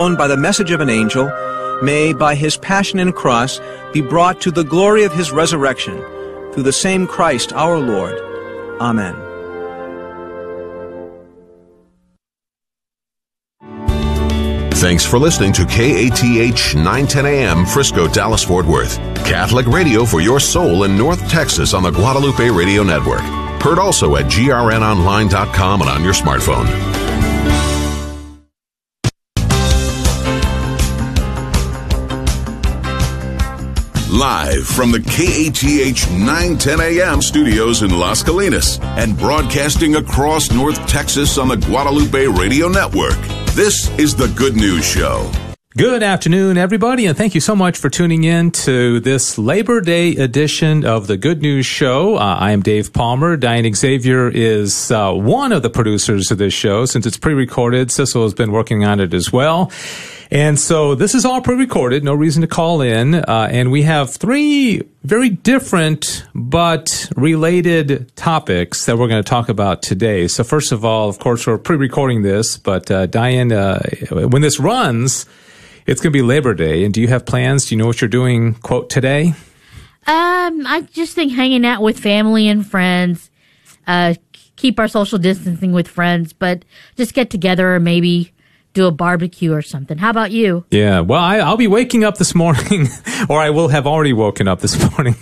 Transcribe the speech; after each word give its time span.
by 0.00 0.26
the 0.26 0.36
message 0.36 0.70
of 0.70 0.80
an 0.80 0.88
angel, 0.88 1.30
may, 1.82 2.14
by 2.14 2.34
his 2.34 2.56
passion 2.56 2.98
and 2.98 3.14
cross, 3.14 3.60
be 3.92 4.00
brought 4.00 4.40
to 4.40 4.50
the 4.50 4.64
glory 4.64 5.04
of 5.04 5.12
his 5.12 5.30
resurrection, 5.30 5.98
through 6.52 6.62
the 6.62 6.72
same 6.72 7.06
Christ 7.06 7.52
our 7.52 7.78
Lord. 7.78 8.18
Amen. 8.80 9.14
Thanks 14.80 15.04
for 15.04 15.18
listening 15.18 15.52
to 15.52 15.66
KATH 15.66 16.74
910 16.74 17.26
AM 17.26 17.66
Frisco, 17.66 18.08
Dallas, 18.08 18.42
Fort 18.42 18.64
Worth. 18.64 18.96
Catholic 19.26 19.66
radio 19.66 20.06
for 20.06 20.22
your 20.22 20.40
soul 20.40 20.84
in 20.84 20.96
North 20.96 21.28
Texas 21.28 21.74
on 21.74 21.82
the 21.82 21.90
Guadalupe 21.90 22.48
Radio 22.48 22.82
Network. 22.82 23.20
Heard 23.60 23.78
also 23.78 24.16
at 24.16 24.24
grnonline.com 24.24 25.82
and 25.82 25.90
on 25.90 26.02
your 26.02 26.14
smartphone. 26.14 26.99
Live 34.10 34.66
from 34.66 34.90
the 34.90 34.98
KATH 34.98 36.10
910 36.10 36.80
AM 36.80 37.22
studios 37.22 37.82
in 37.82 37.96
Las 37.96 38.24
Colinas 38.24 38.82
and 38.98 39.16
broadcasting 39.16 39.94
across 39.94 40.50
North 40.50 40.84
Texas 40.88 41.38
on 41.38 41.46
the 41.46 41.56
Guadalupe 41.56 42.26
Radio 42.26 42.66
Network. 42.66 43.16
This 43.54 43.88
is 44.00 44.16
the 44.16 44.26
Good 44.36 44.56
News 44.56 44.84
Show. 44.84 45.30
Good 45.76 46.02
afternoon, 46.02 46.58
everybody, 46.58 47.06
and 47.06 47.16
thank 47.16 47.36
you 47.36 47.40
so 47.40 47.54
much 47.54 47.78
for 47.78 47.88
tuning 47.88 48.24
in 48.24 48.50
to 48.50 48.98
this 48.98 49.38
Labor 49.38 49.80
Day 49.80 50.16
edition 50.16 50.84
of 50.84 51.06
the 51.06 51.16
Good 51.16 51.40
News 51.40 51.64
Show. 51.64 52.16
Uh, 52.16 52.34
I 52.34 52.50
am 52.50 52.62
Dave 52.62 52.92
Palmer. 52.92 53.36
Diane 53.36 53.72
Xavier 53.72 54.28
is 54.28 54.90
uh, 54.90 55.12
one 55.12 55.52
of 55.52 55.62
the 55.62 55.70
producers 55.70 56.32
of 56.32 56.38
this 56.38 56.52
show. 56.52 56.84
Since 56.84 57.06
it's 57.06 57.16
pre-recorded, 57.16 57.92
Cecil 57.92 58.24
has 58.24 58.34
been 58.34 58.50
working 58.50 58.84
on 58.84 58.98
it 58.98 59.14
as 59.14 59.32
well. 59.32 59.70
And 60.32 60.60
so 60.60 60.94
this 60.94 61.16
is 61.16 61.24
all 61.24 61.40
pre-recorded, 61.40 62.04
no 62.04 62.14
reason 62.14 62.42
to 62.42 62.46
call 62.46 62.82
in. 62.82 63.16
Uh, 63.16 63.48
and 63.50 63.72
we 63.72 63.82
have 63.82 64.14
three 64.14 64.82
very 65.02 65.28
different 65.28 66.24
but 66.34 67.10
related 67.16 68.14
topics 68.14 68.86
that 68.86 68.96
we're 68.96 69.08
going 69.08 69.22
to 69.22 69.28
talk 69.28 69.48
about 69.48 69.82
today. 69.82 70.28
So 70.28 70.44
first 70.44 70.70
of 70.70 70.84
all, 70.84 71.08
of 71.08 71.18
course, 71.18 71.48
we're 71.48 71.58
pre-recording 71.58 72.22
this, 72.22 72.56
but 72.56 72.88
uh, 72.92 73.06
Diane, 73.06 73.50
uh, 73.50 73.80
when 74.10 74.42
this 74.42 74.60
runs, 74.60 75.26
it's 75.86 76.00
going 76.00 76.12
to 76.12 76.16
be 76.16 76.22
Labor 76.22 76.54
Day. 76.54 76.84
And 76.84 76.94
do 76.94 77.00
you 77.00 77.08
have 77.08 77.26
plans? 77.26 77.66
Do 77.66 77.74
you 77.74 77.78
know 77.80 77.86
what 77.86 78.00
you're 78.00 78.08
doing, 78.08 78.54
quote, 78.54 78.88
today? 78.88 79.34
Um, 80.06 80.64
I 80.64 80.86
just 80.92 81.14
think 81.14 81.32
hanging 81.32 81.66
out 81.66 81.82
with 81.82 81.98
family 81.98 82.46
and 82.46 82.64
friends, 82.64 83.30
uh, 83.88 84.14
keep 84.54 84.78
our 84.78 84.88
social 84.88 85.18
distancing 85.18 85.72
with 85.72 85.88
friends, 85.88 86.32
but 86.32 86.64
just 86.96 87.14
get 87.14 87.30
together 87.30 87.74
or 87.74 87.80
maybe 87.80 88.32
do 88.72 88.86
a 88.86 88.90
barbecue 88.92 89.52
or 89.52 89.62
something. 89.62 89.98
How 89.98 90.10
about 90.10 90.30
you? 90.30 90.64
Yeah, 90.70 91.00
well, 91.00 91.20
I, 91.20 91.48
will 91.48 91.56
be 91.56 91.66
waking 91.66 92.04
up 92.04 92.18
this 92.18 92.34
morning, 92.40 92.88
or 93.28 93.40
I 93.40 93.50
will 93.50 93.68
have 93.68 93.86
already 93.86 94.12
woken 94.12 94.46
up 94.46 94.60
this 94.60 94.78
morning, 94.92 95.16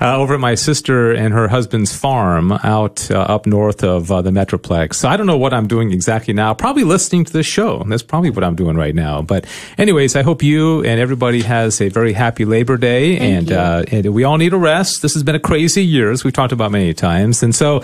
uh, 0.00 0.16
over 0.16 0.34
at 0.34 0.40
my 0.40 0.54
sister 0.54 1.12
and 1.12 1.34
her 1.34 1.48
husband's 1.48 1.94
farm 1.96 2.52
out 2.52 3.10
uh, 3.10 3.18
up 3.18 3.46
north 3.46 3.82
of 3.82 4.12
uh, 4.12 4.22
the 4.22 4.30
Metroplex. 4.30 4.94
So 4.94 5.08
I 5.08 5.16
don't 5.16 5.26
know 5.26 5.36
what 5.36 5.52
I'm 5.52 5.66
doing 5.66 5.92
exactly 5.92 6.34
now. 6.34 6.54
Probably 6.54 6.84
listening 6.84 7.24
to 7.24 7.32
this 7.32 7.46
show. 7.46 7.82
That's 7.84 8.02
probably 8.02 8.30
what 8.30 8.44
I'm 8.44 8.54
doing 8.54 8.76
right 8.76 8.94
now. 8.94 9.22
But, 9.22 9.46
anyways, 9.76 10.14
I 10.14 10.22
hope 10.22 10.42
you 10.42 10.84
and 10.84 11.00
everybody 11.00 11.42
has 11.42 11.80
a 11.80 11.88
very 11.88 12.12
happy 12.12 12.44
Labor 12.44 12.76
Day, 12.76 13.18
and, 13.18 13.50
uh, 13.50 13.84
and 13.90 14.14
we 14.14 14.24
all 14.24 14.38
need 14.38 14.52
a 14.52 14.56
rest. 14.58 15.02
This 15.02 15.14
has 15.14 15.22
been 15.22 15.34
a 15.34 15.40
crazy 15.40 15.84
year, 15.84 16.12
as 16.12 16.22
we've 16.22 16.32
talked 16.32 16.52
about 16.52 16.70
many 16.70 16.94
times. 16.94 17.42
And 17.42 17.54
so, 17.54 17.82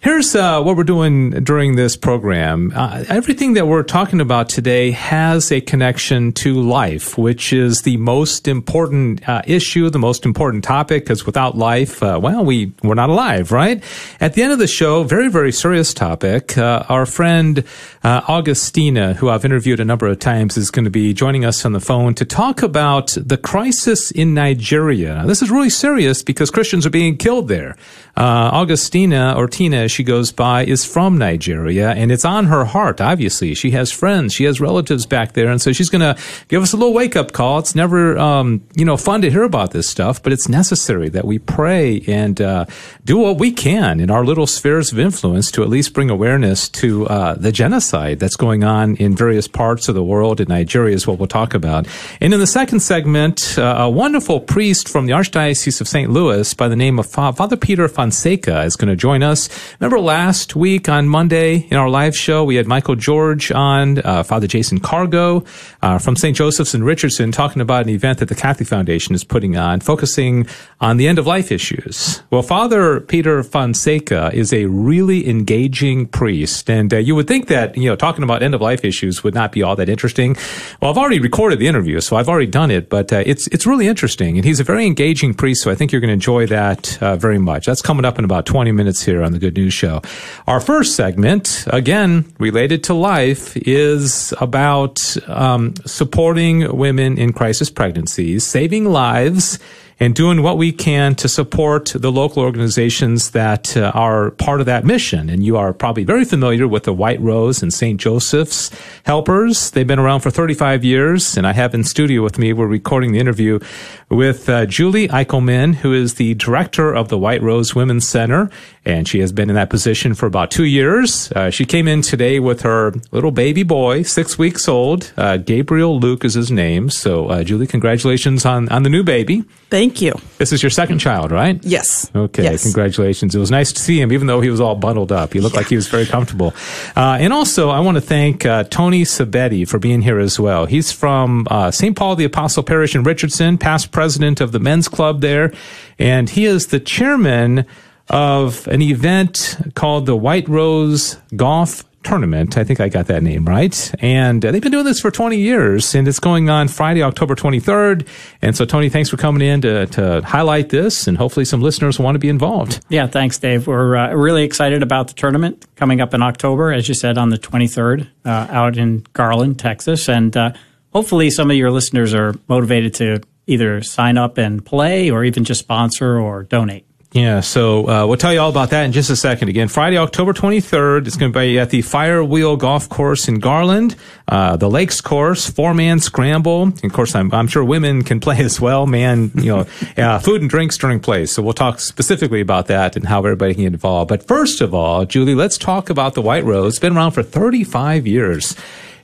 here's 0.00 0.34
uh, 0.34 0.60
what 0.62 0.76
we're 0.76 0.84
doing 0.84 1.30
during 1.30 1.76
this 1.76 1.96
program. 1.96 2.72
Uh, 2.74 3.04
everything 3.08 3.54
that 3.54 3.66
we're 3.66 3.82
talking 3.82 4.20
about 4.20 4.49
today 4.50 4.90
has 4.90 5.52
a 5.52 5.60
connection 5.60 6.32
to 6.32 6.60
life, 6.60 7.16
which 7.16 7.52
is 7.52 7.82
the 7.82 7.96
most 7.98 8.48
important 8.48 9.26
uh, 9.28 9.42
issue, 9.46 9.88
the 9.88 9.98
most 9.98 10.26
important 10.26 10.64
topic, 10.64 11.04
because 11.04 11.24
without 11.24 11.56
life, 11.56 12.02
uh, 12.02 12.18
well, 12.20 12.44
we, 12.44 12.72
we're 12.82 12.94
not 12.94 13.10
alive, 13.10 13.52
right? 13.52 13.82
At 14.20 14.34
the 14.34 14.42
end 14.42 14.52
of 14.52 14.58
the 14.58 14.66
show, 14.66 15.04
very, 15.04 15.28
very 15.28 15.52
serious 15.52 15.94
topic. 15.94 16.58
Uh, 16.58 16.84
our 16.88 17.06
friend 17.06 17.64
uh, 18.02 18.22
Augustina, 18.28 19.14
who 19.14 19.28
I've 19.28 19.44
interviewed 19.44 19.80
a 19.80 19.84
number 19.84 20.08
of 20.08 20.18
times, 20.18 20.56
is 20.56 20.70
going 20.70 20.84
to 20.84 20.90
be 20.90 21.14
joining 21.14 21.44
us 21.44 21.64
on 21.64 21.72
the 21.72 21.80
phone 21.80 22.14
to 22.14 22.24
talk 22.24 22.62
about 22.62 23.16
the 23.16 23.36
crisis 23.36 24.10
in 24.10 24.34
Nigeria. 24.34 25.14
Now, 25.14 25.26
this 25.26 25.42
is 25.42 25.50
really 25.50 25.70
serious 25.70 26.22
because 26.22 26.50
Christians 26.50 26.84
are 26.84 26.90
being 26.90 27.16
killed 27.16 27.48
there. 27.48 27.76
Uh, 28.16 28.50
Augustina, 28.52 29.34
or 29.36 29.46
Tina 29.46 29.88
she 29.88 30.02
goes 30.02 30.32
by, 30.32 30.64
is 30.64 30.84
from 30.84 31.16
Nigeria, 31.16 31.90
and 31.90 32.10
it's 32.10 32.24
on 32.24 32.46
her 32.46 32.64
heart, 32.64 33.00
obviously. 33.00 33.54
She 33.54 33.70
has 33.70 33.92
friends, 33.92 34.39
she 34.40 34.46
has 34.46 34.58
relatives 34.58 35.04
back 35.04 35.34
there, 35.34 35.50
and 35.50 35.60
so 35.60 35.70
she's 35.70 35.90
going 35.90 36.00
to 36.00 36.18
give 36.48 36.62
us 36.62 36.72
a 36.72 36.76
little 36.78 36.94
wake 36.94 37.14
up 37.14 37.32
call. 37.32 37.58
It's 37.58 37.74
never, 37.74 38.16
um, 38.16 38.66
you 38.74 38.86
know, 38.86 38.96
fun 38.96 39.20
to 39.20 39.30
hear 39.30 39.42
about 39.42 39.72
this 39.72 39.86
stuff, 39.86 40.22
but 40.22 40.32
it's 40.32 40.48
necessary 40.48 41.10
that 41.10 41.26
we 41.26 41.38
pray 41.38 42.00
and 42.08 42.40
uh, 42.40 42.64
do 43.04 43.18
what 43.18 43.36
we 43.36 43.52
can 43.52 44.00
in 44.00 44.10
our 44.10 44.24
little 44.24 44.46
spheres 44.46 44.92
of 44.92 44.98
influence 44.98 45.50
to 45.50 45.62
at 45.62 45.68
least 45.68 45.92
bring 45.92 46.08
awareness 46.08 46.70
to 46.70 47.06
uh, 47.08 47.34
the 47.34 47.52
genocide 47.52 48.18
that's 48.18 48.34
going 48.34 48.64
on 48.64 48.96
in 48.96 49.14
various 49.14 49.46
parts 49.46 49.90
of 49.90 49.94
the 49.94 50.02
world, 50.02 50.40
and 50.40 50.48
Nigeria 50.48 50.94
is 50.94 51.06
what 51.06 51.18
we'll 51.18 51.28
talk 51.28 51.52
about. 51.52 51.86
And 52.18 52.32
in 52.32 52.40
the 52.40 52.46
second 52.46 52.80
segment, 52.80 53.58
uh, 53.58 53.76
a 53.80 53.90
wonderful 53.90 54.40
priest 54.40 54.88
from 54.88 55.04
the 55.04 55.12
Archdiocese 55.12 55.82
of 55.82 55.86
St. 55.86 56.10
Louis 56.10 56.54
by 56.54 56.66
the 56.66 56.76
name 56.76 56.98
of 56.98 57.04
Father 57.10 57.58
Peter 57.58 57.88
Fonseca 57.88 58.62
is 58.62 58.76
going 58.76 58.88
to 58.88 58.96
join 58.96 59.22
us. 59.22 59.50
Remember 59.80 60.00
last 60.00 60.56
week 60.56 60.88
on 60.88 61.10
Monday 61.10 61.68
in 61.70 61.76
our 61.76 61.90
live 61.90 62.16
show, 62.16 62.42
we 62.42 62.54
had 62.54 62.66
Michael 62.66 62.96
George 62.96 63.52
on, 63.52 63.98
uh, 63.98 64.22
Father 64.30 64.46
Jason 64.46 64.78
Cargo 64.78 65.42
uh, 65.82 65.98
from 65.98 66.14
St. 66.14 66.36
Joseph's 66.36 66.72
in 66.72 66.84
Richardson 66.84 67.32
talking 67.32 67.60
about 67.60 67.82
an 67.82 67.88
event 67.88 68.20
that 68.20 68.28
the 68.28 68.36
Catholic 68.36 68.68
Foundation 68.68 69.12
is 69.12 69.24
putting 69.24 69.56
on, 69.56 69.80
focusing 69.80 70.46
on 70.80 70.98
the 70.98 71.08
end 71.08 71.18
of 71.18 71.26
life 71.26 71.50
issues. 71.50 72.22
Well, 72.30 72.42
Father 72.42 73.00
Peter 73.00 73.42
Fonseca 73.42 74.30
is 74.32 74.52
a 74.52 74.66
really 74.66 75.28
engaging 75.28 76.06
priest, 76.06 76.70
and 76.70 76.94
uh, 76.94 76.98
you 76.98 77.16
would 77.16 77.26
think 77.26 77.48
that, 77.48 77.76
you 77.76 77.90
know, 77.90 77.96
talking 77.96 78.22
about 78.22 78.44
end 78.44 78.54
of 78.54 78.60
life 78.60 78.84
issues 78.84 79.24
would 79.24 79.34
not 79.34 79.50
be 79.50 79.64
all 79.64 79.74
that 79.74 79.88
interesting. 79.88 80.36
Well, 80.80 80.92
I've 80.92 80.98
already 80.98 81.18
recorded 81.18 81.58
the 81.58 81.66
interview, 81.66 82.00
so 82.00 82.14
I've 82.14 82.28
already 82.28 82.46
done 82.46 82.70
it, 82.70 82.88
but 82.88 83.12
uh, 83.12 83.24
it's, 83.26 83.48
it's 83.48 83.66
really 83.66 83.88
interesting, 83.88 84.36
and 84.36 84.44
he's 84.44 84.60
a 84.60 84.64
very 84.64 84.86
engaging 84.86 85.34
priest, 85.34 85.64
so 85.64 85.72
I 85.72 85.74
think 85.74 85.90
you're 85.90 86.00
going 86.00 86.10
to 86.10 86.14
enjoy 86.14 86.46
that 86.46 87.02
uh, 87.02 87.16
very 87.16 87.40
much. 87.40 87.66
That's 87.66 87.82
coming 87.82 88.04
up 88.04 88.16
in 88.16 88.24
about 88.24 88.46
20 88.46 88.70
minutes 88.70 89.02
here 89.02 89.24
on 89.24 89.32
the 89.32 89.40
Good 89.40 89.56
News 89.56 89.74
Show. 89.74 90.02
Our 90.46 90.60
first 90.60 90.94
segment, 90.94 91.64
again, 91.66 92.32
related 92.38 92.84
to 92.84 92.94
life, 92.94 93.56
is 93.56 94.19
about 94.40 94.98
um, 95.28 95.74
supporting 95.86 96.76
women 96.76 97.18
in 97.18 97.32
crisis 97.32 97.70
pregnancies, 97.70 98.44
saving 98.44 98.84
lives, 98.84 99.58
and 100.00 100.14
doing 100.14 100.42
what 100.42 100.56
we 100.56 100.72
can 100.72 101.14
to 101.14 101.28
support 101.28 101.92
the 101.94 102.10
local 102.10 102.42
organizations 102.42 103.32
that 103.32 103.76
uh, 103.76 103.92
are 103.94 104.30
part 104.32 104.60
of 104.60 104.66
that 104.66 104.82
mission. 104.82 105.28
And 105.28 105.44
you 105.44 105.58
are 105.58 105.74
probably 105.74 106.04
very 106.04 106.24
familiar 106.24 106.66
with 106.66 106.84
the 106.84 106.94
White 106.94 107.20
Rose 107.20 107.62
and 107.62 107.72
St. 107.72 108.00
Joseph's 108.00 108.70
helpers. 109.04 109.70
They've 109.70 109.86
been 109.86 109.98
around 109.98 110.20
for 110.20 110.30
35 110.30 110.84
years, 110.84 111.36
and 111.36 111.46
I 111.46 111.52
have 111.52 111.74
in 111.74 111.84
studio 111.84 112.22
with 112.22 112.38
me, 112.38 112.54
we're 112.54 112.66
recording 112.66 113.12
the 113.12 113.18
interview 113.18 113.60
with 114.08 114.48
uh, 114.48 114.64
Julie 114.64 115.08
Eichelman, 115.08 115.74
who 115.74 115.92
is 115.92 116.14
the 116.14 116.34
director 116.34 116.94
of 116.94 117.08
the 117.08 117.18
White 117.18 117.42
Rose 117.42 117.74
Women's 117.74 118.08
Center, 118.08 118.50
and 118.86 119.06
she 119.06 119.20
has 119.20 119.32
been 119.32 119.50
in 119.50 119.56
that 119.56 119.68
position 119.68 120.14
for 120.14 120.24
about 120.24 120.50
two 120.50 120.64
years. 120.64 121.30
Uh, 121.32 121.50
she 121.50 121.66
came 121.66 121.86
in 121.86 122.00
today 122.00 122.40
with 122.40 122.62
her 122.62 122.94
little 123.12 123.30
baby 123.30 123.62
boy, 123.62 124.02
six 124.02 124.38
weeks 124.38 124.66
old. 124.66 125.12
Uh, 125.18 125.36
Gabriel 125.36 126.00
Luke 126.00 126.24
is 126.24 126.34
his 126.34 126.50
name. 126.50 126.88
So, 126.88 127.28
uh, 127.28 127.44
Julie, 127.44 127.66
congratulations 127.66 128.46
on, 128.46 128.68
on 128.70 128.82
the 128.82 128.90
new 128.90 129.04
baby. 129.04 129.44
Thank 129.68 129.89
you. 129.98 130.12
This 130.36 130.52
is 130.52 130.62
your 130.62 130.68
second 130.68 130.98
child, 130.98 131.30
right? 131.30 131.58
Yes. 131.62 132.10
Okay, 132.14 132.42
yes. 132.42 132.62
congratulations. 132.62 133.34
It 133.34 133.38
was 133.38 133.50
nice 133.50 133.72
to 133.72 133.80
see 133.80 133.98
him, 133.98 134.12
even 134.12 134.26
though 134.26 134.42
he 134.42 134.50
was 134.50 134.60
all 134.60 134.74
bundled 134.74 135.10
up. 135.10 135.32
He 135.32 135.40
looked 135.40 135.54
yeah. 135.54 135.60
like 135.60 135.68
he 135.68 135.76
was 135.76 135.88
very 135.88 136.04
comfortable. 136.04 136.52
Uh, 136.94 137.16
and 137.18 137.32
also, 137.32 137.70
I 137.70 137.80
want 137.80 137.96
to 137.96 138.02
thank 138.02 138.44
uh, 138.44 138.64
Tony 138.64 139.04
Sabetti 139.04 139.66
for 139.66 139.78
being 139.78 140.02
here 140.02 140.18
as 140.18 140.38
well. 140.38 140.66
He's 140.66 140.92
from 140.92 141.46
uh, 141.50 141.70
St. 141.70 141.96
Paul 141.96 142.16
the 142.16 142.24
Apostle 142.24 142.62
Parish 142.62 142.94
in 142.94 143.02
Richardson, 143.02 143.56
past 143.56 143.90
president 143.90 144.40
of 144.40 144.52
the 144.52 144.60
men's 144.60 144.88
club 144.88 145.22
there, 145.22 145.52
and 145.98 146.28
he 146.28 146.44
is 146.44 146.66
the 146.66 146.80
chairman 146.80 147.64
of 148.10 148.66
an 148.68 148.82
event 148.82 149.56
called 149.74 150.04
the 150.04 150.16
White 150.16 150.48
Rose 150.48 151.16
Golf 151.34 151.84
Tournament. 152.02 152.56
I 152.56 152.64
think 152.64 152.80
I 152.80 152.88
got 152.88 153.06
that 153.06 153.22
name 153.22 153.44
right. 153.44 153.92
And 154.00 154.44
uh, 154.44 154.50
they've 154.50 154.62
been 154.62 154.72
doing 154.72 154.84
this 154.84 155.00
for 155.00 155.10
20 155.10 155.36
years, 155.36 155.94
and 155.94 156.08
it's 156.08 156.18
going 156.18 156.48
on 156.48 156.68
Friday, 156.68 157.02
October 157.02 157.34
23rd. 157.34 158.06
And 158.40 158.56
so, 158.56 158.64
Tony, 158.64 158.88
thanks 158.88 159.10
for 159.10 159.16
coming 159.16 159.46
in 159.46 159.60
to, 159.60 159.86
to 159.86 160.22
highlight 160.22 160.70
this, 160.70 161.06
and 161.06 161.18
hopefully 161.18 161.44
some 161.44 161.60
listeners 161.60 161.98
want 161.98 162.14
to 162.14 162.18
be 162.18 162.28
involved. 162.28 162.84
Yeah, 162.88 163.06
thanks, 163.06 163.38
Dave. 163.38 163.66
We're 163.66 163.96
uh, 163.96 164.14
really 164.14 164.44
excited 164.44 164.82
about 164.82 165.08
the 165.08 165.14
tournament 165.14 165.66
coming 165.76 166.00
up 166.00 166.14
in 166.14 166.22
October, 166.22 166.72
as 166.72 166.88
you 166.88 166.94
said, 166.94 167.18
on 167.18 167.28
the 167.28 167.38
23rd, 167.38 168.08
uh, 168.24 168.46
out 168.50 168.78
in 168.78 169.04
Garland, 169.12 169.58
Texas. 169.58 170.08
And 170.08 170.36
uh, 170.36 170.52
hopefully 170.92 171.30
some 171.30 171.50
of 171.50 171.56
your 171.56 171.70
listeners 171.70 172.14
are 172.14 172.34
motivated 172.48 172.94
to 172.94 173.20
either 173.46 173.82
sign 173.82 174.16
up 174.16 174.38
and 174.38 174.64
play 174.64 175.10
or 175.10 175.24
even 175.24 175.44
just 175.44 175.60
sponsor 175.60 176.18
or 176.18 176.44
donate. 176.44 176.86
Yeah, 177.12 177.40
so 177.40 177.88
uh, 177.88 178.06
we'll 178.06 178.18
tell 178.18 178.32
you 178.32 178.38
all 178.38 178.50
about 178.50 178.70
that 178.70 178.84
in 178.84 178.92
just 178.92 179.10
a 179.10 179.16
second. 179.16 179.48
Again, 179.48 179.66
Friday, 179.66 179.98
October 179.98 180.32
23rd, 180.32 181.08
it's 181.08 181.16
going 181.16 181.32
to 181.32 181.38
be 181.38 181.58
at 181.58 181.70
the 181.70 181.80
Firewheel 181.80 182.56
Golf 182.56 182.88
Course 182.88 183.26
in 183.26 183.40
Garland, 183.40 183.96
uh, 184.28 184.56
the 184.56 184.70
Lakes 184.70 185.00
Course, 185.00 185.50
four 185.50 185.74
man 185.74 185.98
scramble. 185.98 186.62
And 186.62 186.84
of 186.84 186.92
course, 186.92 187.16
I'm, 187.16 187.34
I'm, 187.34 187.48
sure 187.48 187.64
women 187.64 188.04
can 188.04 188.20
play 188.20 188.38
as 188.38 188.60
well. 188.60 188.86
Man, 188.86 189.32
you 189.34 189.56
know, 189.56 189.66
uh, 189.96 190.20
food 190.20 190.40
and 190.40 190.48
drinks 190.48 190.78
during 190.78 191.00
play. 191.00 191.26
So 191.26 191.42
we'll 191.42 191.52
talk 191.52 191.80
specifically 191.80 192.40
about 192.40 192.68
that 192.68 192.94
and 192.94 193.04
how 193.04 193.18
everybody 193.18 193.54
can 193.54 193.64
get 193.64 193.72
involved. 193.72 194.08
But 194.08 194.28
first 194.28 194.60
of 194.60 194.72
all, 194.72 195.04
Julie, 195.04 195.34
let's 195.34 195.58
talk 195.58 195.90
about 195.90 196.14
the 196.14 196.22
White 196.22 196.44
Rose. 196.44 196.74
It's 196.74 196.78
been 196.78 196.96
around 196.96 197.10
for 197.10 197.24
35 197.24 198.06
years 198.06 198.54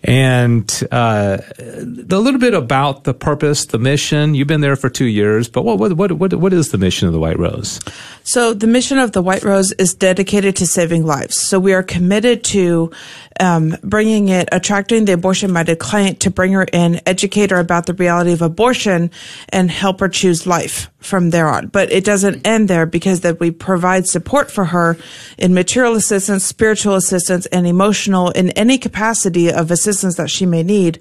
and 0.07 0.87
uh, 0.93 1.39
a 1.59 1.83
little 1.83 2.39
bit 2.39 2.55
about 2.55 3.03
the 3.05 3.13
purpose, 3.13 3.67
the 3.67 3.79
mission. 3.79 4.37
You've 4.37 4.47
been 4.47 4.61
there 4.61 4.77
for 4.77 4.89
two 4.89 5.07
years, 5.07 5.49
but 5.49 5.63
what 5.63 5.79
what 5.79 6.13
what 6.13 6.33
what 6.35 6.53
is 6.53 6.71
the 6.71 6.79
mission 6.79 7.09
of 7.09 7.13
the 7.13 7.19
White 7.19 7.39
Rose? 7.39 7.81
So 8.23 8.55
the 8.55 8.69
mission 8.69 8.99
of 8.99 9.13
the 9.13 9.21
White 9.21 9.43
Rose 9.43 9.73
is 9.73 9.95
dedicated 9.95 10.55
to 10.57 10.67
saving 10.67 11.05
lives. 11.05 11.41
So 11.41 11.59
we 11.59 11.75
are 11.75 11.83
committed 11.83 12.45
to 12.45 12.93
um, 13.41 13.77
bringing 13.83 14.29
it, 14.29 14.49
attracting 14.53 15.05
the 15.05 15.13
abortion-minded 15.13 15.79
client 15.79 16.21
to 16.21 16.31
bring 16.31 16.53
her 16.53 16.67
in, 16.73 17.01
educate 17.07 17.51
her 17.51 17.59
about 17.59 17.87
the 17.87 17.95
reality 17.95 18.33
of 18.33 18.43
abortion, 18.43 19.11
and 19.49 19.71
help 19.71 20.01
her 20.01 20.09
choose 20.09 20.47
life 20.47 20.91
from 20.99 21.31
there 21.31 21.49
on. 21.49 21.69
But 21.69 21.93
it 21.93 22.05
doesn't 22.05 22.47
end 22.47 22.69
there 22.69 22.87
because 22.87 23.21
that 23.21 23.41
we 23.41 23.51
provide 23.51 24.07
support 24.07 24.51
for 24.51 24.67
her 24.67 24.97
in 25.39 25.55
material 25.55 25.95
assistance, 25.95 26.45
spiritual 26.45 26.95
assistance, 26.95 27.47
and 27.47 27.67
emotional 27.67 28.31
in 28.31 28.51
any 28.51 28.79
capacity 28.79 29.53
of 29.53 29.71
assistance 29.71 30.17
that 30.17 30.31
she 30.31 30.47
may 30.47 30.63
need 30.63 30.99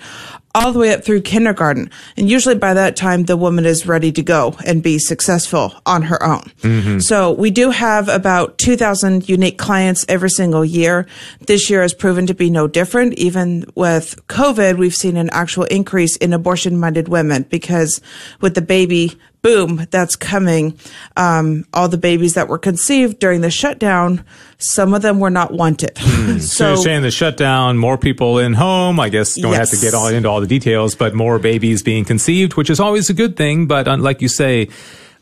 all 0.55 0.71
the 0.71 0.79
way 0.79 0.93
up 0.93 1.03
through 1.03 1.21
kindergarten. 1.21 1.91
And 2.15 2.29
usually 2.29 2.55
by 2.55 2.73
that 2.73 2.95
time, 2.95 3.25
the 3.25 3.35
woman 3.35 3.65
is 3.65 3.85
ready 3.85 4.11
to 4.13 4.23
go 4.23 4.55
and 4.65 4.81
be 4.81 4.97
successful 4.97 5.73
on 5.85 6.03
her 6.03 6.23
own. 6.23 6.43
Mm-hmm. 6.61 6.99
So 6.99 7.33
we 7.33 7.51
do 7.51 7.69
have 7.71 8.07
about 8.07 8.57
2,000 8.57 9.27
unique 9.27 9.57
clients 9.57 10.05
every 10.07 10.29
single 10.29 10.63
year. 10.63 11.07
This 11.41 11.69
year 11.69 11.81
has 11.81 11.93
proven 11.93 12.25
to 12.27 12.33
be 12.33 12.49
no 12.49 12.67
different. 12.67 13.15
Even 13.15 13.65
with 13.75 14.25
COVID, 14.27 14.77
we've 14.77 14.95
seen 14.95 15.17
an 15.17 15.29
actual 15.31 15.65
increase 15.65 16.15
in 16.17 16.31
abortion 16.31 16.79
minded 16.79 17.09
women 17.09 17.43
because 17.43 17.99
with 18.39 18.55
the 18.55 18.61
baby 18.61 19.19
boom 19.45 19.85
that's 19.91 20.15
coming, 20.15 20.77
um, 21.17 21.65
all 21.71 21.87
the 21.87 21.99
babies 21.99 22.33
that 22.33 22.47
were 22.47 22.57
conceived 22.57 23.19
during 23.19 23.41
the 23.41 23.51
shutdown, 23.51 24.25
some 24.57 24.93
of 24.95 25.03
them 25.03 25.19
were 25.19 25.29
not 25.29 25.51
wanted. 25.51 25.93
Mm. 25.95 26.39
so, 26.39 26.39
so, 26.39 26.67
you're 26.69 26.77
saying 26.77 27.01
the 27.03 27.11
shutdown, 27.11 27.77
more 27.77 27.97
people 27.97 28.39
in 28.39 28.53
home. 28.53 28.99
I 28.99 29.09
guess 29.09 29.35
don't 29.35 29.51
yes. 29.51 29.71
have 29.71 29.79
to 29.79 29.85
get 29.85 29.93
all 29.93 30.07
into 30.07 30.27
all 30.27 30.41
the 30.41 30.47
details, 30.47 30.95
but 30.95 31.13
more 31.13 31.37
babies 31.37 31.83
being 31.83 32.05
conceived, 32.05 32.55
which 32.55 32.71
is 32.71 32.79
always 32.79 33.09
a 33.11 33.13
good 33.13 33.37
thing. 33.37 33.67
But 33.67 33.87
like 33.99 34.21
you 34.21 34.29
say, 34.29 34.69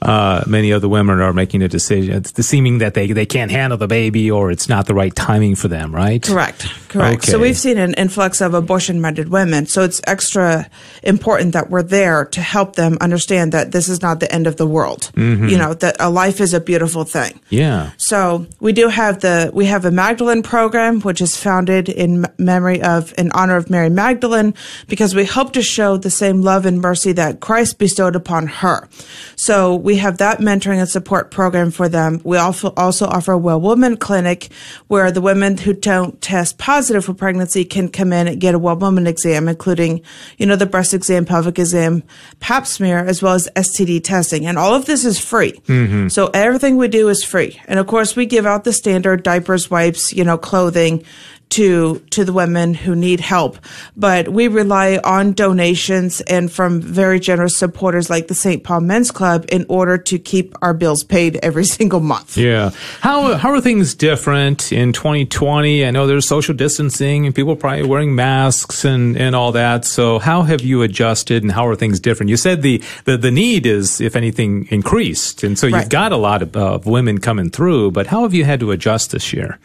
uh, 0.03 0.43
many 0.47 0.71
of 0.71 0.81
the 0.81 0.89
women 0.89 1.21
are 1.21 1.33
making 1.33 1.63
a 1.63 1.67
decision. 1.67 2.15
It's 2.15 2.31
the 2.31 2.43
seeming 2.43 2.79
that 2.79 2.93
they, 2.93 3.11
they 3.11 3.25
can't 3.25 3.49
handle 3.49 3.77
the 3.77 3.87
baby 3.87 4.29
or 4.29 4.51
it's 4.51 4.67
not 4.67 4.85
the 4.85 4.93
right 4.93 5.15
timing 5.15 5.55
for 5.55 5.69
them, 5.69 5.95
right? 5.95 6.21
Correct. 6.21 6.67
Correct. 6.89 7.23
Okay. 7.23 7.31
So 7.31 7.39
we've 7.39 7.57
seen 7.57 7.77
an 7.77 7.93
influx 7.95 8.41
of 8.41 8.53
abortion 8.53 8.99
minded 8.99 9.29
women. 9.29 9.65
So 9.65 9.81
it's 9.83 10.01
extra 10.05 10.69
important 11.03 11.53
that 11.53 11.69
we're 11.69 11.83
there 11.83 12.25
to 12.25 12.41
help 12.41 12.75
them 12.75 12.97
understand 12.99 13.53
that 13.53 13.71
this 13.71 13.87
is 13.87 14.01
not 14.01 14.19
the 14.19 14.31
end 14.31 14.45
of 14.45 14.57
the 14.57 14.67
world. 14.67 15.09
Mm-hmm. 15.15 15.47
You 15.47 15.57
know, 15.57 15.73
that 15.75 15.95
a 15.99 16.09
life 16.09 16.41
is 16.41 16.53
a 16.53 16.59
beautiful 16.59 17.05
thing. 17.05 17.39
Yeah. 17.49 17.91
So 17.97 18.45
we 18.59 18.73
do 18.73 18.89
have 18.89 19.21
the, 19.21 19.51
we 19.53 19.65
have 19.65 19.85
a 19.85 19.91
Magdalene 19.91 20.43
program, 20.43 20.99
which 21.01 21.21
is 21.21 21.37
founded 21.37 21.87
in 21.87 22.25
memory 22.37 22.81
of, 22.81 23.13
in 23.17 23.31
honor 23.31 23.55
of 23.55 23.69
Mary 23.69 23.89
Magdalene, 23.89 24.53
because 24.87 25.15
we 25.15 25.25
hope 25.25 25.53
to 25.53 25.61
show 25.61 25.97
the 25.97 26.09
same 26.09 26.41
love 26.41 26.65
and 26.65 26.81
mercy 26.81 27.13
that 27.13 27.39
Christ 27.39 27.79
bestowed 27.79 28.15
upon 28.15 28.47
her. 28.47 28.87
So 29.35 29.75
we 29.75 29.92
we 29.93 29.99
have 29.99 30.17
that 30.17 30.39
mentoring 30.39 30.79
and 30.79 30.89
support 30.89 31.29
program 31.29 31.69
for 31.69 31.87
them. 31.87 32.19
We 32.23 32.37
also 32.37 32.73
also 32.75 33.05
offer 33.05 33.33
a 33.33 33.37
well 33.37 33.61
woman 33.61 33.95
clinic 33.95 34.49
where 34.87 35.11
the 35.11 35.21
women 35.21 35.55
who 35.55 35.71
don't 35.71 36.19
test 36.19 36.57
positive 36.57 37.05
for 37.05 37.13
pregnancy 37.13 37.63
can 37.63 37.89
come 37.89 38.11
in 38.11 38.27
and 38.27 38.41
get 38.41 38.55
a 38.55 38.59
well 38.59 38.75
woman 38.75 39.05
exam, 39.05 39.47
including, 39.47 40.01
you 40.39 40.47
know, 40.47 40.55
the 40.55 40.65
breast 40.65 40.95
exam, 40.95 41.25
pelvic 41.25 41.59
exam, 41.59 42.01
pap 42.39 42.65
smear, 42.65 43.05
as 43.05 43.21
well 43.21 43.35
as 43.35 43.47
STD 43.55 44.03
testing. 44.03 44.47
And 44.47 44.57
all 44.57 44.73
of 44.73 44.85
this 44.85 45.05
is 45.05 45.19
free. 45.19 45.51
Mm-hmm. 45.67 46.07
So 46.07 46.31
everything 46.33 46.77
we 46.77 46.87
do 46.87 47.09
is 47.09 47.23
free. 47.23 47.61
And 47.67 47.77
of 47.77 47.85
course, 47.85 48.15
we 48.15 48.25
give 48.25 48.47
out 48.47 48.63
the 48.63 48.73
standard 48.73 49.21
diapers, 49.21 49.69
wipes, 49.69 50.11
you 50.11 50.23
know, 50.23 50.39
clothing, 50.39 51.05
to 51.53 51.99
to 52.09 52.25
the 52.25 52.33
women 52.33 52.73
who 52.73 52.95
need 52.95 53.19
help. 53.19 53.57
But 53.95 54.29
we 54.29 54.47
rely 54.47 54.99
on 55.03 55.33
donations 55.33 56.21
and 56.21 56.51
from 56.51 56.81
very 56.81 57.19
generous 57.19 57.57
supporters 57.57 58.09
like 58.09 58.27
the 58.27 58.33
St. 58.33 58.63
Paul 58.63 58.81
Men's 58.81 59.11
Club 59.11 59.45
in 59.49 59.65
order 59.69 59.97
to 59.97 60.17
keep 60.17 60.55
our 60.61 60.73
bills 60.73 61.03
paid 61.03 61.39
every 61.43 61.65
single 61.77 61.99
month. 61.99 62.37
Yeah. 62.37 62.71
How 63.01 63.35
how 63.35 63.51
are 63.51 63.61
things 63.61 63.93
different 63.93 64.71
in 64.71 64.93
2020? 64.93 65.85
I 65.85 65.91
know 65.91 66.07
there's 66.07 66.27
social 66.27 66.55
distancing 66.55 67.25
and 67.25 67.35
people 67.35 67.55
probably 67.55 67.83
wearing 67.83 68.15
masks 68.15 68.83
and 68.83 69.15
and 69.15 69.35
all 69.35 69.51
that. 69.51 69.85
So 69.85 70.19
how 70.19 70.43
have 70.43 70.61
you 70.61 70.81
adjusted 70.81 71.43
and 71.43 71.51
how 71.51 71.67
are 71.67 71.75
things 71.75 71.99
different? 71.99 72.29
You 72.29 72.37
said 72.37 72.61
the 72.61 72.81
the, 73.05 73.17
the 73.17 73.31
need 73.31 73.65
is 73.65 74.01
if 74.01 74.15
anything 74.15 74.67
increased. 74.69 75.43
And 75.43 75.57
so 75.57 75.67
you've 75.67 75.89
got 75.89 76.11
a 76.11 76.17
lot 76.17 76.41
of, 76.41 76.55
uh, 76.55 76.79
women 76.85 77.19
coming 77.19 77.49
through, 77.49 77.91
but 77.91 78.07
how 78.07 78.23
have 78.23 78.33
you 78.33 78.43
had 78.45 78.59
to 78.59 78.71
adjust 78.71 79.11
this 79.11 79.33
year? 79.33 79.59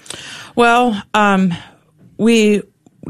Well, 0.54 1.02
um, 1.14 1.54
we 2.18 2.62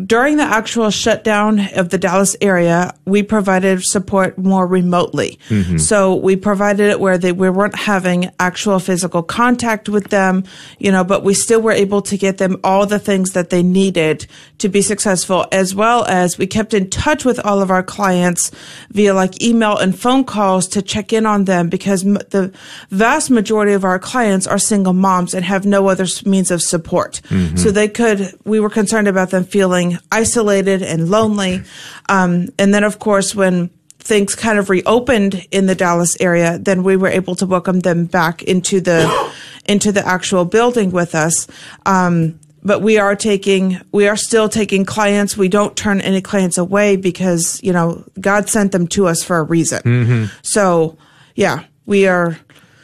during 0.06 0.36
the 0.36 0.44
actual 0.44 0.90
shutdown 0.90 1.60
of 1.74 1.88
the 1.90 1.98
Dallas 1.98 2.36
area, 2.40 2.94
we 3.04 3.22
provided 3.22 3.82
support 3.82 4.38
more 4.38 4.66
remotely. 4.66 5.38
Mm-hmm. 5.48 5.78
So 5.78 6.14
we 6.14 6.36
provided 6.36 6.90
it 6.90 7.00
where 7.00 7.18
they, 7.18 7.32
we 7.32 7.50
weren't 7.50 7.74
having 7.74 8.30
actual 8.38 8.78
physical 8.78 9.22
contact 9.22 9.88
with 9.88 10.08
them, 10.08 10.44
you 10.78 10.92
know, 10.92 11.04
but 11.04 11.24
we 11.24 11.34
still 11.34 11.60
were 11.60 11.72
able 11.72 12.02
to 12.02 12.16
get 12.16 12.38
them 12.38 12.58
all 12.62 12.86
the 12.86 12.98
things 12.98 13.32
that 13.32 13.50
they 13.50 13.62
needed 13.62 14.26
to 14.58 14.68
be 14.68 14.82
successful, 14.82 15.46
as 15.52 15.74
well 15.74 16.04
as 16.04 16.38
we 16.38 16.46
kept 16.46 16.74
in 16.74 16.90
touch 16.90 17.24
with 17.24 17.38
all 17.44 17.60
of 17.60 17.70
our 17.70 17.82
clients 17.82 18.50
via 18.90 19.14
like 19.14 19.42
email 19.42 19.76
and 19.76 19.98
phone 19.98 20.24
calls 20.24 20.66
to 20.68 20.82
check 20.82 21.12
in 21.12 21.26
on 21.26 21.44
them 21.44 21.68
because 21.68 22.04
m- 22.04 22.18
the 22.30 22.52
vast 22.90 23.30
majority 23.30 23.72
of 23.72 23.84
our 23.84 23.98
clients 23.98 24.46
are 24.46 24.58
single 24.58 24.92
moms 24.92 25.34
and 25.34 25.44
have 25.44 25.64
no 25.64 25.88
other 25.88 26.06
means 26.24 26.50
of 26.50 26.62
support. 26.62 27.20
Mm-hmm. 27.28 27.56
So 27.56 27.70
they 27.70 27.88
could, 27.88 28.38
we 28.44 28.60
were 28.60 28.70
concerned 28.70 29.08
about 29.08 29.30
them 29.30 29.44
feeling 29.44 29.87
feeling 29.88 30.00
isolated 30.10 30.82
and 30.82 31.10
lonely. 31.10 31.62
Um, 32.08 32.48
and 32.58 32.72
then, 32.74 32.84
of 32.84 32.98
course, 32.98 33.34
when 33.34 33.70
things 33.98 34.34
kind 34.34 34.58
of 34.58 34.70
reopened 34.70 35.46
in 35.50 35.66
the 35.66 35.74
Dallas 35.74 36.16
area, 36.20 36.58
then 36.58 36.82
we 36.82 36.96
were 36.96 37.08
able 37.08 37.34
to 37.36 37.46
welcome 37.46 37.80
them 37.80 38.06
back 38.06 38.42
into 38.42 38.80
the 38.80 39.08
into 39.66 39.92
the 39.92 40.06
actual 40.06 40.44
building 40.46 40.90
with 40.90 41.14
us. 41.14 41.46
Um, 41.84 42.40
but 42.62 42.80
we 42.80 42.98
are 42.98 43.14
taking 43.14 43.80
we 43.92 44.08
are 44.08 44.16
still 44.16 44.48
taking 44.48 44.84
clients 44.84 45.36
we 45.36 45.48
don't 45.48 45.76
turn 45.76 46.00
any 46.00 46.20
clients 46.20 46.58
away 46.58 46.96
because 46.96 47.60
you 47.62 47.72
know 47.72 48.04
god 48.20 48.48
sent 48.48 48.72
them 48.72 48.88
to 48.88 49.06
us 49.06 49.22
for 49.22 49.38
a 49.38 49.44
reason 49.44 49.80
mm-hmm. 49.82 50.24
so 50.42 50.98
yeah 51.36 51.64
we 51.86 52.08
are 52.08 52.36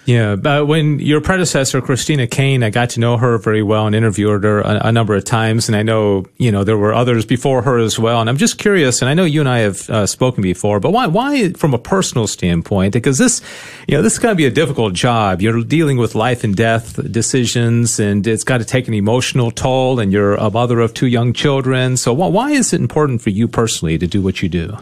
yeah, 0.06 0.37
but 0.37 0.66
when 0.66 0.99
your 0.99 1.23
predecessor, 1.23 1.80
Christina 1.80 2.26
Kane, 2.26 2.62
I 2.62 2.68
got 2.68 2.90
to 2.90 3.00
know 3.00 3.16
her 3.16 3.38
very 3.38 3.62
well 3.62 3.87
and 3.87 3.96
interviewed 3.96 4.44
her 4.44 4.61
a, 4.61 4.88
a, 4.88 4.92
number 4.92 5.14
of 5.14 5.25
times. 5.25 5.66
And 5.68 5.75
I 5.75 5.82
know, 5.82 6.26
you 6.37 6.52
know, 6.52 6.62
there 6.62 6.76
were 6.76 6.92
others 6.92 7.25
before 7.25 7.62
her 7.62 7.78
as 7.78 7.99
well. 7.99 8.20
And 8.20 8.28
I'm 8.28 8.37
just 8.37 8.58
curious, 8.58 9.00
and 9.00 9.08
I 9.08 9.14
know 9.14 9.25
you 9.25 9.40
and 9.40 9.49
I 9.49 9.61
have 9.61 9.88
uh, 9.88 10.06
spoken 10.06 10.42
before, 10.42 10.78
but 10.78 10.90
why, 10.90 11.06
why 11.06 11.52
from 11.52 11.73
a 11.73 11.78
personal 11.78 12.26
standpoint? 12.26 12.92
Because 12.92 13.16
this, 13.16 13.40
you 13.88 13.96
know, 13.96 14.02
this 14.02 14.12
is 14.14 14.18
going 14.18 14.32
to 14.32 14.37
be 14.37 14.44
a 14.44 14.50
difficult 14.50 14.92
job. 14.92 15.40
You're 15.40 15.62
dealing 15.64 15.96
with 15.96 16.14
life 16.14 16.44
and 16.44 16.54
death 16.54 17.00
decisions, 17.11 17.99
and 17.99 18.26
it's 18.26 18.44
got 18.44 18.58
to 18.58 18.64
take 18.64 18.88
an 18.88 18.94
emotional 18.94 19.50
toll, 19.50 20.00
and 20.00 20.12
you're 20.12 20.34
a 20.34 20.50
mother 20.50 20.80
of 20.80 20.92
two 20.92 21.06
young 21.06 21.32
children. 21.32 21.96
So 21.96 22.12
why, 22.12 22.28
why 22.28 22.50
is 22.50 22.75
it 22.75 22.80
important 22.80 23.23
for 23.23 23.30
you 23.30 23.49
personally 23.49 23.96
to 23.99 24.06
do 24.06 24.20
what 24.20 24.42
you 24.42 24.50
do? 24.50 24.76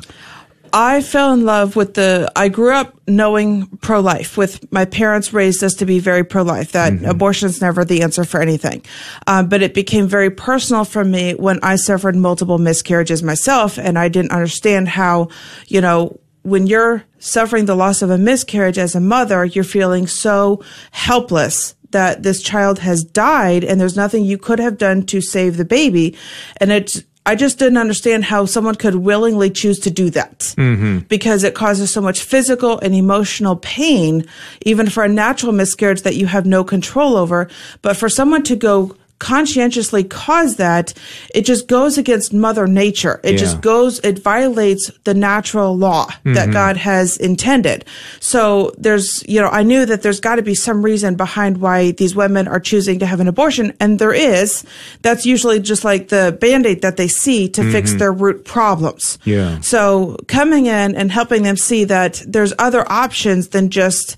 I 0.73 1.03
fell 1.03 1.33
in 1.33 1.45
love 1.45 1.77
with 1.77 1.95
the, 1.95 2.33
I 2.35 2.49
grew 2.49 2.73
up 2.73 2.95
knowing 3.07 3.67
pro 3.79 4.01
life 4.01 4.37
with 4.37 4.73
my 4.73 4.85
parents 4.85 5.33
raised 5.33 5.63
us 5.63 5.75
to 5.75 5.87
be 5.87 5.99
very 5.99 6.25
pro 6.25 6.43
life, 6.43 6.73
that 6.73 6.93
mm-hmm. 6.93 7.05
abortion 7.05 7.49
is 7.49 7.61
never 7.61 7.85
the 7.85 8.03
answer 8.03 8.25
for 8.25 8.41
anything. 8.41 8.83
Um, 9.27 9.49
but 9.49 9.63
it 9.63 9.75
became 9.75 10.09
very 10.09 10.31
personal 10.31 10.85
for 10.85 11.05
me 11.05 11.35
when 11.35 11.59
I 11.63 11.77
suffered 11.77 12.17
multiple 12.17 12.59
miscarriages 12.59 13.23
myself 13.23 13.79
and 13.79 13.99
I 13.99 14.09
didn't 14.09 14.33
understand 14.33 14.89
how, 14.89 15.29
you 15.67 15.81
know, 15.81 16.19
when 16.43 16.67
you're 16.67 17.05
suffering 17.19 17.67
the 17.67 17.77
loss 17.77 18.03
of 18.03 18.11
a 18.11 18.19
miscarriage 18.19 18.79
as 18.79 18.95
a 18.95 19.01
mother, 19.01 19.45
you're 19.45 19.65
feeling 19.65 20.07
so 20.07 20.63
helpless 20.91 21.75
that 21.91 22.23
this 22.23 22.43
child 22.43 22.79
has 22.81 23.05
died 23.05 23.63
and 23.63 23.81
there's 23.81 23.97
nothing 23.97 24.25
you 24.25 24.39
could 24.39 24.59
have 24.59 24.79
done 24.79 25.05
to 25.07 25.21
save 25.21 25.57
the 25.57 25.65
baby. 25.65 26.17
And 26.57 26.73
it's, 26.73 27.03
I 27.25 27.37
just 27.37 27.59
didn't 27.59 27.79
understand 27.79 28.25
how 28.25 28.47
someone 28.47 28.75
could 28.75 28.97
willingly 28.97 29.49
choose 29.49 29.79
to 29.81 29.91
do 29.91 30.11
that 30.11 30.41
mm-hmm. 30.57 31.01
because 31.01 31.45
it 31.45 31.55
causes 31.55 31.93
so 31.93 32.01
much 32.01 32.21
physical 32.21 32.81
and 32.81 32.95
emotional 32.95 33.57
pain, 33.57 34.27
even 34.67 34.91
for 34.91 35.05
a 35.05 35.09
natural 35.09 35.53
miscarriage 35.53 36.03
that 36.03 36.17
you 36.17 36.27
have 36.27 36.47
no 36.47 36.65
control 36.65 37.17
over. 37.17 37.49
But 37.81 37.97
for 37.97 38.09
someone 38.09 38.43
to 38.45 38.57
go 38.57 38.97
conscientiously 39.23 40.03
cause 40.03 40.57
that, 40.57 40.93
it 41.33 41.47
just 41.47 41.69
goes 41.69 41.97
against 41.97 42.35
Mother 42.35 42.67
Nature. 42.67 43.21
It 43.23 43.35
Yeah. 43.35 43.39
just 43.39 43.61
goes, 43.61 44.01
it 44.01 44.19
violates 44.19 44.91
the 45.05 45.15
natural 45.15 45.77
law 45.77 46.07
that 46.25 46.49
mm-hmm. 46.49 46.53
God 46.53 46.77
has 46.77 47.17
intended. 47.19 47.85
So 48.19 48.73
there's, 48.79 49.23
you 49.29 49.41
know, 49.41 49.49
I 49.49 49.63
knew 49.63 49.87
that 49.87 50.03
there's 50.03 50.19
got 50.19 50.37
to 50.37 50.43
be 50.43 50.57
some 50.57 50.83
reason 50.83 51.15
behind 51.15 51.59
why 51.59 51.93
these 51.93 52.17
women 52.17 52.49
are 52.49 52.59
choosing 52.59 52.99
to 52.99 53.07
have 53.07 53.21
an 53.21 53.29
abortion. 53.29 53.73
And 53.79 54.01
there 54.01 54.13
is. 54.13 54.65
That's 55.03 55.25
usually 55.25 55.61
just 55.61 55.85
like 55.85 56.09
the 56.09 56.37
band 56.41 56.67
aid 56.67 56.83
that 56.83 56.97
they 56.97 57.09
see 57.09 57.49
to 57.51 57.63
fix 57.71 57.91
mm-hmm. 57.91 57.99
their 57.99 58.13
root 58.13 58.45
problems. 58.45 59.21
Yeah. 59.25 59.61
So 59.61 60.17
coming 60.27 60.67
in 60.67 60.97
and 60.97 61.13
helping 61.13 61.45
them 61.45 61.57
see 61.57 61.85
that 61.85 62.21
there's 62.27 62.53
other 62.59 62.85
options 62.91 63.49
than 63.49 63.71
just, 63.71 64.17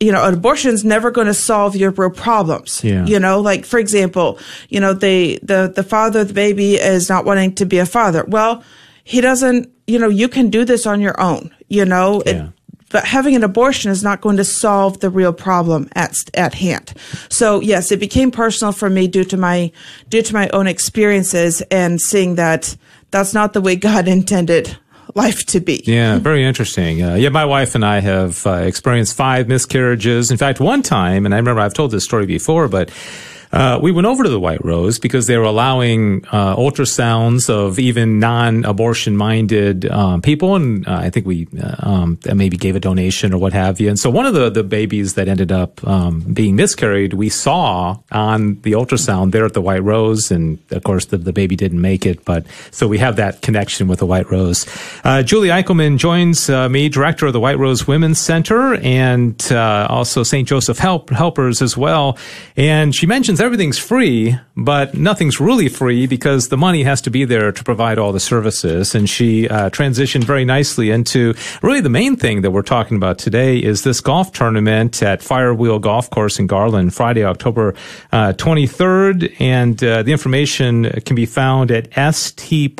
you 0.00 0.12
know, 0.12 0.24
an 0.24 0.34
abortion's 0.34 0.84
never 0.84 1.10
going 1.10 1.26
to 1.28 1.34
solve 1.34 1.76
your 1.76 1.90
real 1.92 2.10
problems. 2.10 2.82
Yeah. 2.84 3.06
You 3.06 3.18
know, 3.20 3.40
like 3.40 3.64
for 3.64 3.78
example, 3.78 4.38
you 4.68 4.80
know, 4.80 4.92
they 4.92 5.38
the 5.42 5.72
the 5.74 5.82
father 5.84 6.20
of 6.20 6.28
the 6.28 6.34
baby 6.34 6.74
is 6.74 7.08
not 7.08 7.24
wanting 7.24 7.54
to 7.56 7.64
be 7.66 7.78
a 7.78 7.86
father. 7.86 8.24
Well, 8.26 8.62
he 9.04 9.20
doesn't. 9.20 9.70
You 9.86 9.98
know, 9.98 10.08
you 10.08 10.28
can 10.28 10.48
do 10.50 10.64
this 10.64 10.86
on 10.86 11.00
your 11.00 11.18
own. 11.20 11.50
You 11.68 11.84
know, 11.84 12.20
It- 12.26 12.36
but 12.90 13.04
having 13.04 13.34
an 13.34 13.42
abortion 13.42 13.90
is 13.90 14.04
not 14.04 14.20
going 14.20 14.36
to 14.36 14.44
solve 14.44 15.00
the 15.00 15.10
real 15.10 15.32
problem 15.32 15.88
at 15.94 16.14
at 16.34 16.54
hand. 16.54 16.92
So 17.28 17.60
yes, 17.60 17.90
it 17.90 17.98
became 17.98 18.30
personal 18.30 18.72
for 18.72 18.88
me 18.88 19.08
due 19.08 19.24
to 19.24 19.36
my 19.36 19.72
due 20.08 20.22
to 20.22 20.32
my 20.34 20.48
own 20.50 20.66
experiences 20.68 21.60
and 21.70 22.00
seeing 22.00 22.36
that 22.36 22.76
that's 23.10 23.34
not 23.34 23.52
the 23.52 23.60
way 23.60 23.74
God 23.90 24.06
intended 24.08 24.76
life 25.14 25.46
to 25.46 25.60
be. 25.60 25.82
Yeah, 25.86 26.18
very 26.18 26.44
interesting. 26.44 27.02
Uh, 27.02 27.14
yeah, 27.14 27.28
my 27.28 27.44
wife 27.44 27.74
and 27.74 27.84
I 27.84 28.00
have 28.00 28.46
uh, 28.46 28.52
experienced 28.54 29.16
five 29.16 29.48
miscarriages. 29.48 30.30
In 30.30 30.36
fact, 30.36 30.60
one 30.60 30.82
time, 30.82 31.24
and 31.24 31.34
I 31.34 31.38
remember 31.38 31.60
I've 31.60 31.74
told 31.74 31.90
this 31.90 32.04
story 32.04 32.26
before, 32.26 32.68
but 32.68 32.90
uh, 33.54 33.78
we 33.80 33.92
went 33.92 34.04
over 34.04 34.24
to 34.24 34.28
the 34.28 34.40
White 34.40 34.64
Rose 34.64 34.98
because 34.98 35.28
they 35.28 35.38
were 35.38 35.44
allowing 35.44 36.24
uh, 36.32 36.56
ultrasounds 36.56 37.48
of 37.48 37.78
even 37.78 38.18
non-abortion 38.18 39.16
minded 39.16 39.88
um, 39.92 40.20
people, 40.20 40.56
and 40.56 40.86
uh, 40.88 40.96
I 40.96 41.10
think 41.10 41.24
we 41.24 41.46
uh, 41.62 41.76
um, 41.78 42.18
maybe 42.34 42.56
gave 42.56 42.74
a 42.74 42.80
donation 42.80 43.32
or 43.32 43.38
what 43.38 43.52
have 43.52 43.80
you. 43.80 43.88
And 43.88 43.96
so 43.96 44.10
one 44.10 44.26
of 44.26 44.34
the 44.34 44.50
the 44.50 44.64
babies 44.64 45.14
that 45.14 45.28
ended 45.28 45.52
up 45.52 45.86
um, 45.86 46.20
being 46.20 46.56
miscarried, 46.56 47.14
we 47.14 47.28
saw 47.28 47.96
on 48.10 48.60
the 48.62 48.72
ultrasound 48.72 49.30
there 49.30 49.44
at 49.44 49.54
the 49.54 49.62
White 49.62 49.84
Rose, 49.84 50.32
and 50.32 50.58
of 50.72 50.82
course 50.82 51.06
the, 51.06 51.18
the 51.18 51.32
baby 51.32 51.54
didn't 51.54 51.80
make 51.80 52.06
it, 52.06 52.24
but 52.24 52.44
so 52.72 52.88
we 52.88 52.98
have 52.98 53.14
that 53.16 53.40
connection 53.40 53.86
with 53.86 54.00
the 54.00 54.06
White 54.06 54.28
Rose. 54.32 54.66
Uh, 55.04 55.22
Julie 55.22 55.50
Eichelman 55.50 55.98
joins 55.98 56.48
me, 56.48 56.88
director 56.88 57.26
of 57.26 57.32
the 57.32 57.40
White 57.40 57.58
Rose 57.58 57.86
Women's 57.86 58.18
Center, 58.18 58.74
and 58.74 59.40
also 59.52 60.24
St. 60.24 60.48
Joseph 60.48 60.78
Help 60.78 61.10
Helpers 61.10 61.62
as 61.62 61.76
well. 61.76 62.18
And 62.56 62.92
she 62.92 63.06
mentions 63.06 63.43
everything's 63.44 63.78
free, 63.78 64.36
but 64.56 64.94
nothing's 64.94 65.38
really 65.38 65.68
free 65.68 66.06
because 66.06 66.48
the 66.48 66.56
money 66.56 66.82
has 66.82 67.02
to 67.02 67.10
be 67.10 67.26
there 67.26 67.52
to 67.52 67.62
provide 67.62 67.98
all 67.98 68.10
the 68.10 68.18
services. 68.18 68.94
And 68.94 69.08
she 69.08 69.46
uh, 69.48 69.68
transitioned 69.68 70.24
very 70.24 70.46
nicely 70.46 70.90
into 70.90 71.34
really 71.62 71.82
the 71.82 71.90
main 71.90 72.16
thing 72.16 72.40
that 72.40 72.52
we're 72.52 72.62
talking 72.62 72.96
about 72.96 73.18
today 73.18 73.58
is 73.58 73.82
this 73.82 74.00
golf 74.00 74.32
tournament 74.32 75.02
at 75.02 75.20
Firewheel 75.20 75.78
Golf 75.82 76.08
Course 76.08 76.38
in 76.38 76.46
Garland, 76.46 76.94
Friday, 76.94 77.22
October 77.22 77.74
uh, 78.12 78.32
23rd. 78.32 79.36
And 79.38 79.84
uh, 79.84 80.02
the 80.02 80.12
information 80.12 80.90
can 81.04 81.14
be 81.14 81.26
found 81.26 81.70
at 81.70 81.90
stpaulmc.org. 81.90 82.74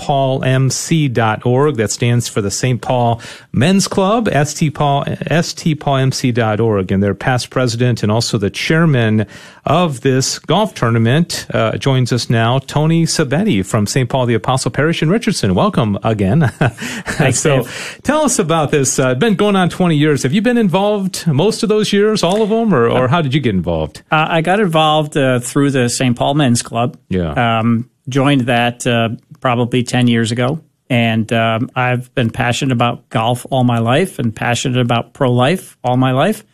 That 1.77 1.91
stands 1.91 2.27
for 2.29 2.41
the 2.41 2.51
St. 2.51 2.81
Paul 2.81 3.21
Men's 3.53 3.87
Club, 3.87 4.29
stpaul, 4.29 5.05
stpaulmc.org. 5.29 6.91
And 6.91 7.03
their 7.03 7.15
past 7.15 7.51
president 7.51 8.03
and 8.03 8.11
also 8.11 8.39
the 8.39 8.49
chairman 8.49 9.27
of 9.67 10.01
this 10.01 10.39
golf 10.39 10.54
tournament 10.55 11.47
uh, 11.53 11.77
joins 11.79 12.13
us 12.13 12.31
now, 12.31 12.61
Tony 12.61 13.07
Sabetti 13.07 13.67
from 13.67 13.87
St. 13.87 14.09
Paul 14.09 14.27
the 14.27 14.35
Apostle 14.35 14.71
Parish 14.71 15.03
in 15.03 15.09
Richardson. 15.09 15.55
Welcome 15.55 15.99
again. 16.05 16.53
so 17.33 17.63
Dave. 17.63 18.01
tell 18.05 18.23
us 18.23 18.39
about 18.39 18.71
this. 18.71 18.99
Uh, 18.99 19.15
been 19.17 19.35
going 19.35 19.57
on 19.57 19.69
20 19.69 19.97
years. 19.97 20.23
Have 20.23 20.33
you 20.33 20.43
been 20.43 20.57
involved 20.57 21.27
most 21.27 21.65
of 21.65 21.69
those 21.69 21.93
years, 21.93 22.23
all 22.23 22.41
of 22.41 22.51
them, 22.51 22.73
or, 22.73 22.89
or 22.89 23.09
how 23.09 23.21
did 23.21 23.35
you 23.35 23.41
get 23.41 23.55
involved? 23.55 24.03
Uh, 24.13 24.27
I 24.29 24.41
got 24.43 24.61
involved 24.61 25.17
uh, 25.17 25.41
through 25.41 25.73
the 25.73 25.89
St. 25.89 26.17
Paul 26.17 26.35
Men's 26.35 26.63
Club. 26.63 26.97
Yeah. 27.09 27.59
Um, 27.59 27.91
joined 28.09 28.43
that 28.43 28.87
uh, 28.87 29.09
probably 29.41 29.83
10 29.83 30.07
years 30.07 30.31
ago. 30.31 30.61
And 30.89 31.33
um, 31.33 31.71
I've 31.75 32.15
been 32.15 32.31
passionate 32.31 32.73
about 32.73 33.09
golf 33.09 33.45
all 33.51 33.65
my 33.65 33.79
life 33.79 34.21
and 34.21 34.35
passionate 34.35 34.81
about 34.81 35.15
pro 35.15 35.33
life 35.33 35.77
all 35.83 35.97
my 35.97 36.13
life. 36.13 36.45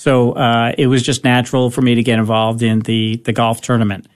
So 0.00 0.32
uh, 0.32 0.72
it 0.78 0.86
was 0.86 1.02
just 1.02 1.24
natural 1.24 1.70
for 1.70 1.82
me 1.82 1.96
to 1.96 2.02
get 2.02 2.18
involved 2.18 2.62
in 2.62 2.80
the, 2.80 3.16
the 3.16 3.34
golf 3.34 3.60
tournament. 3.60 4.06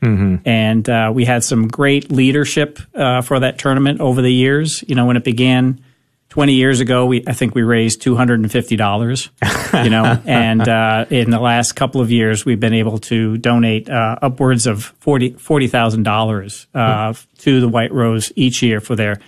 And 0.46 0.88
uh, 0.88 1.12
we 1.14 1.26
had 1.26 1.44
some 1.44 1.68
great 1.68 2.10
leadership 2.10 2.78
uh, 2.94 3.20
for 3.20 3.40
that 3.40 3.58
tournament 3.58 4.00
over 4.00 4.22
the 4.22 4.32
years. 4.32 4.82
You 4.88 4.94
know, 4.94 5.04
when 5.04 5.18
it 5.18 5.24
began 5.24 5.84
20 6.30 6.54
years 6.54 6.80
ago, 6.80 7.04
we, 7.04 7.22
I 7.26 7.34
think 7.34 7.54
we 7.54 7.64
raised 7.64 8.00
$250, 8.00 9.84
you 9.84 9.90
know, 9.90 10.22
and 10.24 10.66
uh, 10.66 11.04
in 11.10 11.28
the 11.28 11.38
last 11.38 11.72
couple 11.72 12.00
of 12.00 12.10
years, 12.10 12.46
we've 12.46 12.58
been 12.58 12.72
able 12.72 12.96
to 13.00 13.36
donate 13.36 13.90
uh, 13.90 14.16
upwards 14.22 14.66
of 14.66 14.84
40 15.00 15.32
$40,000 15.32 16.66
uh, 16.74 17.12
to 17.40 17.60
the 17.60 17.68
White 17.68 17.92
Rose 17.92 18.32
each 18.36 18.62
year 18.62 18.80
for 18.80 18.96
their, 18.96 19.20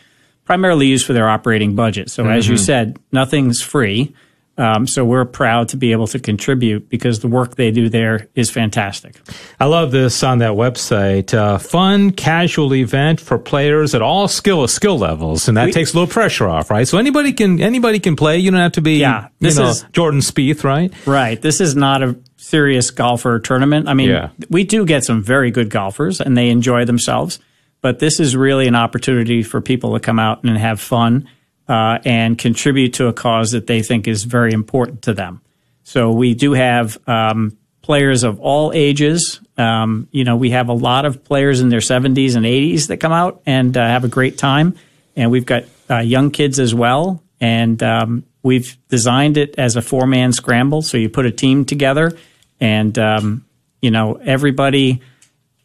primarily 0.47 0.87
used 0.87 1.05
for 1.05 1.13
their 1.13 1.29
operating 1.29 1.75
budget. 1.75 2.09
So 2.11 2.27
as 2.27 2.49
you 2.49 2.57
said, 2.57 2.99
nothing's 3.13 3.61
free. 3.61 4.15
Um, 4.59 4.87
so 4.87 5.05
we're 5.05 5.27
proud 5.27 5.69
to 5.71 5.77
be 5.77 5.93
able 5.93 6.07
to 6.09 6.19
contribute 6.19 6.89
because 6.89 7.21
the 7.21 7.29
work 7.29 7.57
they 7.57 7.71
do 7.71 7.89
there 7.91 8.29
is 8.35 8.51
fantastic. 8.51 9.21
I 9.61 9.67
love 9.67 9.91
this 9.91 10.23
on 10.23 10.39
that 10.39 10.53
website. 10.53 11.35
Uh, 11.35 11.59
fun, 11.59 12.11
casual 12.13 12.75
event 12.75 13.21
for 13.21 13.39
players 13.39 13.95
at 13.95 14.01
all 14.01 14.29
skill 14.29 14.67
skill 14.69 14.99
levels, 14.99 15.47
and 15.49 15.57
that 15.57 15.67
We- 15.67 15.73
takes 15.73 15.93
a 15.93 15.97
little 15.99 16.11
pressure 16.13 16.49
off, 16.49 16.71
right? 16.71 16.89
So 16.89 16.97
anybody 16.99 17.33
can 17.33 17.61
anybody 17.61 17.99
can 17.99 18.17
play. 18.17 18.39
You 18.39 18.51
don't 18.51 18.61
have 18.61 18.73
to 18.73 18.81
be, 18.81 18.99
Yeah, 18.99 19.25
you 19.41 19.49
this 19.49 19.59
know, 19.59 19.69
is- 19.69 19.85
Jordan 19.93 20.21
Spieth, 20.21 20.65
right? 20.65 20.91
Right. 21.07 21.41
This 21.41 21.61
is 21.61 21.77
not 21.77 22.03
a 22.03 22.17
serious 22.37 22.91
golfer 22.91 23.39
tournament. 23.41 23.89
I 23.89 23.95
mean, 23.95 24.09
Yeah. 24.09 24.29
we 24.49 24.65
do 24.65 24.87
get 24.87 25.05
some 25.05 25.23
very 25.23 25.51
good 25.51 25.69
golfers 25.69 26.21
and 26.21 26.37
they 26.37 26.49
enjoy 26.49 26.85
themselves, 26.85 27.41
but 27.83 27.99
this 27.99 28.21
is 28.21 28.37
really 28.37 28.67
an 28.69 28.75
opportunity 28.77 29.43
for 29.43 29.61
people 29.61 29.93
to 29.95 30.01
come 30.01 30.19
out 30.19 30.45
and 30.45 30.57
have 30.57 30.81
fun 30.81 31.29
uh, 31.69 31.99
and 32.05 32.39
contribute 32.39 32.95
to 32.95 33.09
a 33.09 33.13
cause 33.13 33.53
that 33.53 33.67
they 33.67 33.83
think 33.83 34.07
is 34.07 34.25
very 34.25 34.53
important 34.53 35.03
to 35.03 35.15
them. 35.15 35.41
So 35.85 36.13
we 36.13 36.35
do 36.35 36.53
have 36.53 36.99
um, 37.09 37.57
players 37.83 38.25
of 38.25 38.41
all 38.41 38.73
ages. 38.73 39.41
Um, 39.57 40.09
you 40.11 40.25
know, 40.25 40.37
we 40.37 40.51
have 40.51 40.69
a 40.69 40.73
lot 40.73 41.05
of 41.05 41.25
players 41.25 41.61
in 41.61 41.69
their 41.69 41.81
70s 41.81 42.35
and 42.35 42.45
80s 42.45 42.89
that 42.89 42.99
come 42.99 43.13
out 43.13 43.41
and 43.47 43.77
uh, 43.77 43.87
have 43.87 44.05
a 44.05 44.09
great 44.09 44.37
time. 44.37 44.77
And 45.15 45.31
we've 45.31 45.47
got 45.47 45.65
uh, 45.89 45.99
young 45.99 46.31
kids 46.31 46.59
as 46.59 46.75
well. 46.75 47.23
And 47.41 47.81
um, 47.83 48.25
we've 48.43 48.77
designed 48.89 49.37
it 49.37 49.55
as 49.59 49.77
a 49.77 49.83
four 49.83 50.07
man 50.07 50.33
scramble. 50.33 50.83
So 50.83 50.97
you 50.97 51.09
put 51.09 51.27
a 51.27 51.31
team 51.31 51.65
together 51.65 52.17
and, 52.61 52.99
um, 52.99 53.45
you 53.81 53.91
know, 53.91 54.15
everybody 54.15 55.01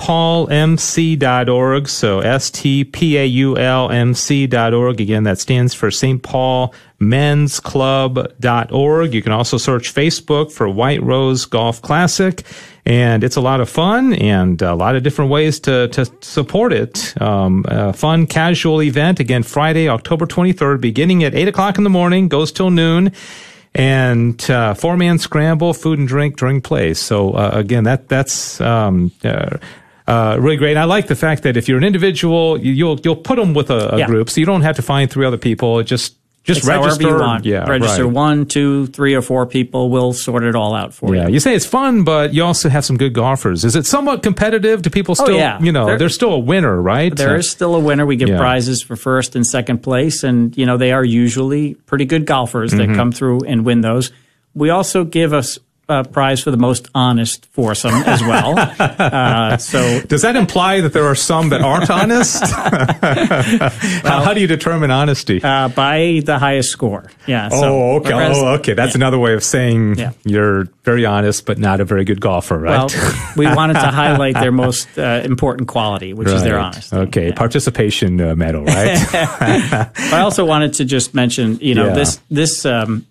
So 1.89 2.19
S-T-P-A-U-L-M-C.org. 2.19 2.71
Again, 5.01 5.23
that 5.23 5.39
stands 5.39 5.73
for 5.73 5.91
St. 5.91 6.23
Paul 6.23 6.73
Men's 6.99 7.59
Club.org. 7.59 9.13
You 9.13 9.21
can 9.21 9.33
also 9.33 9.57
search 9.57 9.93
Facebook 9.93 10.53
for 10.53 10.69
White 10.69 11.03
Rose 11.03 11.45
Golf 11.45 11.81
Classic. 11.81 12.43
And 12.89 13.23
it's 13.23 13.35
a 13.35 13.41
lot 13.41 13.61
of 13.61 13.69
fun 13.69 14.13
and 14.13 14.59
a 14.63 14.73
lot 14.73 14.95
of 14.95 15.03
different 15.03 15.29
ways 15.29 15.59
to, 15.61 15.89
to 15.89 16.05
support 16.21 16.73
it. 16.73 17.13
Um, 17.21 17.63
a 17.67 17.93
fun, 17.93 18.25
casual 18.25 18.81
event. 18.81 19.19
Again, 19.19 19.43
Friday, 19.43 19.87
October 19.87 20.25
23rd, 20.25 20.81
beginning 20.81 21.23
at 21.23 21.35
8 21.35 21.49
o'clock 21.49 21.77
in 21.77 21.83
the 21.83 21.89
morning, 21.91 22.27
goes 22.29 22.51
till 22.51 22.71
noon 22.71 23.11
and 23.75 24.49
uh, 24.49 24.73
four 24.73 24.97
man 24.97 25.19
scramble, 25.19 25.75
food 25.75 25.99
and 25.99 26.07
drink 26.07 26.37
during 26.37 26.61
play. 26.61 26.95
So 26.95 27.33
uh, 27.33 27.51
again, 27.53 27.83
that 27.83 28.09
that's 28.09 28.59
um, 28.59 29.11
uh, 29.23 29.57
uh, 30.07 30.37
really 30.39 30.57
great. 30.57 30.71
And 30.71 30.79
I 30.79 30.85
like 30.85 31.05
the 31.05 31.15
fact 31.15 31.43
that 31.43 31.55
if 31.57 31.67
you're 31.69 31.77
an 31.77 31.83
individual, 31.83 32.57
you, 32.59 32.71
you'll 32.73 32.99
you'll 33.03 33.15
put 33.15 33.35
them 33.35 33.53
with 33.53 33.69
a, 33.69 33.93
a 33.93 33.97
Yeah. 33.99 34.07
group, 34.07 34.31
so 34.31 34.39
you 34.41 34.47
don't 34.47 34.63
have 34.63 34.75
to 34.77 34.81
find 34.81 35.11
three 35.11 35.27
other 35.27 35.37
people. 35.37 35.83
Just 35.83 36.15
just 36.43 36.59
It's 36.59 36.67
register. 36.67 37.03
however 37.03 37.17
you 37.17 37.23
want. 37.23 37.45
Yeah, 37.45 37.69
register 37.69 38.05
right. 38.05 38.13
one, 38.13 38.45
two, 38.45 38.87
three, 38.87 39.13
or 39.13 39.21
four 39.21 39.45
people. 39.45 39.89
We'll 39.89 40.13
sort 40.13 40.43
it 40.43 40.55
all 40.55 40.73
out 40.73 40.93
for 40.93 41.13
Yeah, 41.13 41.21
you. 41.23 41.27
Yeah, 41.27 41.33
you 41.33 41.39
say 41.39 41.53
it's 41.53 41.65
fun, 41.65 42.03
but 42.03 42.33
you 42.33 42.43
also 42.43 42.69
have 42.69 42.83
some 42.85 42.97
good 42.97 43.13
golfers. 43.13 43.63
Is 43.65 43.75
it 43.75 43.85
somewhat 43.85 44.23
competitive? 44.23 44.81
Do 44.81 44.89
people 44.89 45.15
still, 45.15 45.35
Oh, 45.35 45.37
yeah. 45.37 45.61
you 45.61 45.71
know, 45.71 45.85
There- 45.85 45.97
there's 45.99 46.15
still 46.15 46.33
a 46.33 46.39
winner, 46.39 46.81
right? 46.81 47.15
There 47.15 47.35
Uh, 47.35 47.41
still 47.41 47.75
a 47.75 47.79
winner. 47.79 48.05
We 48.05 48.15
give 48.15 48.29
Yeah. 48.29 48.37
prizes 48.39 48.81
for 48.81 48.95
first 48.95 49.35
and 49.35 49.45
second 49.45 49.83
place, 49.83 50.23
and 50.23 50.57
you 50.57 50.65
know 50.65 50.77
they 50.77 50.91
are 50.91 51.03
usually 51.05 51.75
pretty 51.85 52.05
good 52.05 52.25
golfers 52.25 52.71
Mm-hmm. 52.73 52.91
that 52.93 52.95
come 52.97 53.11
through 53.11 53.41
and 53.45 53.63
win 53.65 53.81
those. 53.81 54.11
We 54.55 54.69
also 54.71 55.03
give 55.03 55.33
us 55.33 55.59
a 55.89 56.03
prize 56.03 56.41
for 56.41 56.51
the 56.51 56.57
most 56.57 56.87
honest 56.93 57.45
foursome 57.47 57.93
as 58.05 58.21
well. 58.21 58.57
uh, 58.79 59.57
so 59.57 60.01
Does 60.01 60.21
that 60.21 60.35
imply 60.35 60.81
that 60.81 60.93
there 60.93 61.05
are 61.05 61.15
some 61.15 61.49
that 61.49 61.61
aren't 61.61 61.89
honest? 61.99 62.43
how, 62.43 64.21
how 64.23 64.33
do 64.33 64.39
you 64.41 64.47
determine 64.47 64.91
honesty? 64.91 65.41
uh, 65.43 65.67
by 65.69 66.21
the 66.23 66.37
highest 66.37 66.69
score, 66.69 67.09
yeah. 67.27 67.49
so 67.49 67.57
oh, 67.63 67.95
okay. 67.97 68.13
whereas- 68.13 68.37
Oh, 68.39 68.47
okay. 68.55 68.73
That's 68.73 68.91
yeah. 68.93 68.97
another 68.99 69.17
way 69.19 69.33
of 69.33 69.43
saying 69.43 69.95
Yeah. 69.95 70.11
you're 70.23 70.65
very 70.83 71.05
honest, 71.05 71.45
but 71.45 71.57
not 71.57 71.81
a 71.81 71.85
very 71.85 72.05
good 72.05 72.21
golfer, 72.21 72.57
right? 72.57 72.93
Well, 72.93 73.13
we 73.35 73.47
wanted 73.47 73.73
to 73.73 73.87
highlight 73.87 74.35
their 74.35 74.51
most 74.65 74.87
uh, 74.97 75.21
important 75.25 75.67
quality, 75.67 76.13
which 76.13 76.27
is 76.27 76.43
their 76.43 76.59
honesty. 76.59 76.95
Okay, 76.95 77.27
Yeah. 77.29 77.35
participation 77.35 78.21
uh, 78.21 78.35
medal, 78.35 78.63
right? 78.65 78.97
I 80.13 80.19
also 80.21 80.45
wanted 80.45 80.73
to 80.75 80.85
just 80.85 81.13
mention, 81.13 81.57
you 81.61 81.73
know, 81.75 81.93
this 81.95 82.19
this 82.29 82.65
um, 82.65 83.05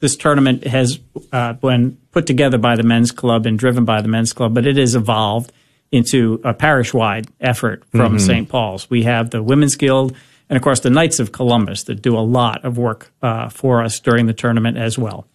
this 0.00 0.16
tournament 0.16 0.66
has 0.66 0.98
uh, 1.32 1.54
been 1.54 1.98
put 2.10 2.26
together 2.26 2.58
by 2.58 2.76
the 2.76 2.82
men's 2.82 3.12
club 3.12 3.46
and 3.46 3.58
driven 3.58 3.84
by 3.84 4.02
the 4.02 4.08
men's 4.08 4.32
club, 4.32 4.54
but 4.54 4.66
it 4.66 4.76
has 4.76 4.94
evolved 4.94 5.52
into 5.92 6.40
a 6.44 6.52
parish 6.52 6.92
wide 6.92 7.28
effort 7.40 7.84
from 7.90 8.18
St. 8.18 8.48
Paul's. 8.48 8.90
We 8.90 9.04
have 9.04 9.30
the 9.30 9.42
Women's 9.42 9.76
Guild 9.76 10.14
and, 10.48 10.56
of 10.56 10.62
course, 10.62 10.80
the 10.80 10.90
Knights 10.90 11.18
of 11.18 11.32
Columbus 11.32 11.84
that 11.84 12.02
do 12.02 12.16
a 12.16 12.20
lot 12.20 12.64
of 12.64 12.78
work 12.78 13.12
uh, 13.22 13.48
for 13.48 13.82
us 13.82 13.98
during 14.00 14.26
the 14.26 14.34
tournament 14.34 14.76
as 14.76 14.98
well. 14.98 15.26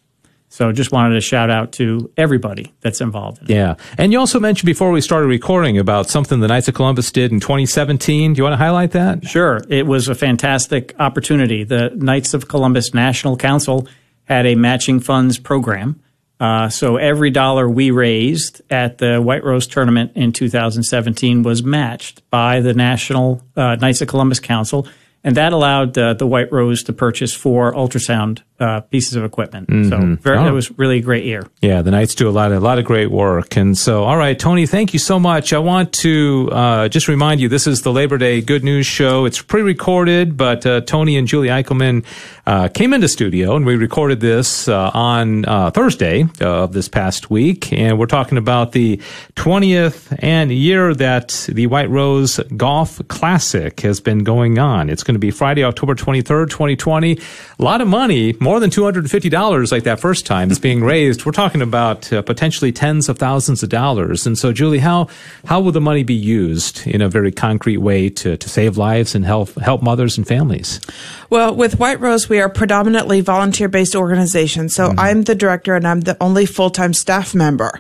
So 0.49 0.73
just 0.73 0.91
wanted 0.91 1.15
to 1.15 1.21
shout 1.21 1.49
out 1.49 1.71
to 1.73 2.11
everybody 2.17 2.73
that's 2.81 2.99
involved 2.99 3.41
in 3.41 3.55
yeah. 3.55 3.75
And 3.97 4.11
you 4.11 4.19
also 4.19 4.37
mentioned 4.37 4.65
before 4.65 4.91
we 4.91 4.99
started 4.99 5.27
recording 5.27 5.77
about 5.77 6.09
something 6.09 6.41
the 6.41 6.49
Knights 6.49 6.67
of 6.67 6.73
Columbus 6.73 7.09
did 7.09 7.31
in 7.31 7.39
2017. 7.39 8.33
Do 8.33 8.37
you 8.37 8.43
want 8.43 8.53
to 8.53 8.57
highlight 8.57 8.91
that? 8.91 9.25
Sure. 9.25 9.61
It 9.69 9.87
was 9.87 10.09
a 10.09 10.15
fantastic 10.15 10.93
opportunity. 10.99 11.63
The 11.63 11.91
Knights 11.95 12.33
of 12.33 12.49
Columbus 12.49 12.93
National 12.93 13.37
Council 13.37 13.87
had 14.31 14.45
a 14.45 14.55
matching 14.55 14.99
funds 15.01 15.37
program. 15.37 15.99
Uh, 16.39 16.69
so 16.69 16.95
every 16.95 17.29
dollar 17.29 17.69
we 17.69 17.91
raised 17.91 18.61
at 18.71 18.97
the 18.97 19.21
White 19.21 19.43
Rose 19.43 19.67
tournament 19.67 20.13
in 20.15 20.31
2017 20.31 21.43
was 21.43 21.61
matched 21.63 22.27
by 22.31 22.61
the 22.61 22.73
National 22.73 23.43
uh, 23.55 23.75
Knights 23.75 24.01
of 24.01 24.07
Columbus 24.07 24.39
Council. 24.39 24.87
And 25.23 25.37
that 25.37 25.53
allowed 25.53 25.95
uh, 25.99 26.15
the 26.15 26.25
White 26.25 26.51
Rose 26.51 26.81
to 26.85 26.93
purchase 26.93 27.31
four 27.31 27.73
ultrasound 27.73 28.41
uh, 28.59 28.79
pieces 28.81 29.15
of 29.15 29.23
equipment. 29.23 29.67
So 29.87 30.15
very, 30.19 30.39
Oh. 30.39 30.47
it 30.47 30.51
was 30.51 30.75
really 30.79 30.97
a 30.97 31.01
great 31.01 31.25
year. 31.25 31.45
Yeah, 31.61 31.83
the 31.83 31.91
Knights 31.91 32.15
do 32.15 32.27
a 32.27 32.31
lot 32.31 32.51
of 32.51 32.57
a 32.57 32.65
lot 32.65 32.79
of 32.79 32.85
great 32.85 33.11
work, 33.11 33.55
and 33.55 33.77
so 33.77 34.03
all 34.03 34.17
right, 34.17 34.37
Tony, 34.39 34.65
thank 34.65 34.93
you 34.93 34.99
so 34.99 35.19
much. 35.19 35.53
I 35.53 35.59
want 35.59 35.93
to 36.05 36.49
uh, 36.51 36.87
just 36.87 37.07
remind 37.07 37.39
you, 37.39 37.49
this 37.49 37.67
is 37.67 37.81
the 37.81 37.91
Labor 37.91 38.17
Day 38.17 38.41
Good 38.41 38.63
News 38.63 38.87
Show. 38.87 39.25
It's 39.25 39.39
pre-recorded, 39.43 40.37
but 40.37 40.65
uh, 40.65 40.81
Tony 40.81 41.17
and 41.17 41.27
Julie 41.27 41.49
Eichelman 41.49 42.03
uh, 42.51 42.67
came 42.67 42.93
into 42.93 43.07
studio, 43.07 43.55
and 43.55 43.65
we 43.65 43.77
recorded 43.77 44.19
this 44.19 44.67
uh, 44.67 44.91
on 44.93 45.45
uh, 45.45 45.71
Thursday 45.71 46.25
of 46.41 46.73
this 46.73 46.89
past 46.89 47.29
week, 47.29 47.71
and 47.71 47.97
we're 47.97 48.05
talking 48.05 48.37
about 48.37 48.73
the 48.73 48.97
20th 49.37 50.13
and 50.19 50.51
year 50.51 50.93
that 50.93 51.47
the 51.47 51.67
White 51.67 51.89
Rose 51.89 52.41
Golf 52.57 52.99
Classic 53.07 53.79
has 53.79 54.01
been 54.01 54.25
going 54.25 54.59
on. 54.59 54.89
It's 54.89 55.01
going 55.01 55.15
to 55.15 55.19
be 55.19 55.31
Friday, 55.31 55.63
October 55.63 55.95
23rd, 55.95 56.49
2020. 56.49 57.17
A 57.57 57.63
lot 57.63 57.79
of 57.79 57.87
money, 57.87 58.35
more 58.41 58.59
than 58.59 58.69
$250 58.69 59.71
like 59.71 59.83
that 59.83 60.01
first 60.01 60.25
time 60.25 60.51
is 60.51 60.59
being 60.59 60.83
raised. 60.83 61.25
We're 61.25 61.31
talking 61.31 61.61
about 61.61 62.11
uh, 62.11 62.21
potentially 62.21 62.73
tens 62.73 63.07
of 63.07 63.17
thousands 63.17 63.63
of 63.63 63.69
dollars. 63.69 64.27
And 64.27 64.37
so, 64.37 64.51
Julie, 64.51 64.79
how, 64.79 65.07
how 65.45 65.61
will 65.61 65.71
the 65.71 65.79
money 65.79 66.03
be 66.03 66.15
used 66.15 66.85
in 66.85 67.01
a 67.01 67.07
very 67.07 67.31
concrete 67.31 67.77
way 67.77 68.09
to, 68.09 68.35
to 68.35 68.49
save 68.49 68.75
lives 68.75 69.15
and 69.15 69.23
help, 69.23 69.55
help 69.55 69.81
mothers 69.81 70.17
and 70.17 70.27
families? 70.27 70.81
Well, 71.31 71.55
with 71.55 71.79
White 71.79 72.01
Rose, 72.01 72.27
we 72.27 72.41
are 72.41 72.49
predominantly 72.49 73.21
volunteer 73.21 73.69
based 73.69 73.95
organization. 73.95 74.67
So 74.67 74.93
I'm 74.97 75.21
the 75.21 75.33
director 75.33 75.75
and 75.75 75.87
I'm 75.87 76.01
the 76.01 76.17
only 76.19 76.45
full 76.45 76.69
time 76.69 76.93
staff 76.93 77.33
member. 77.33 77.79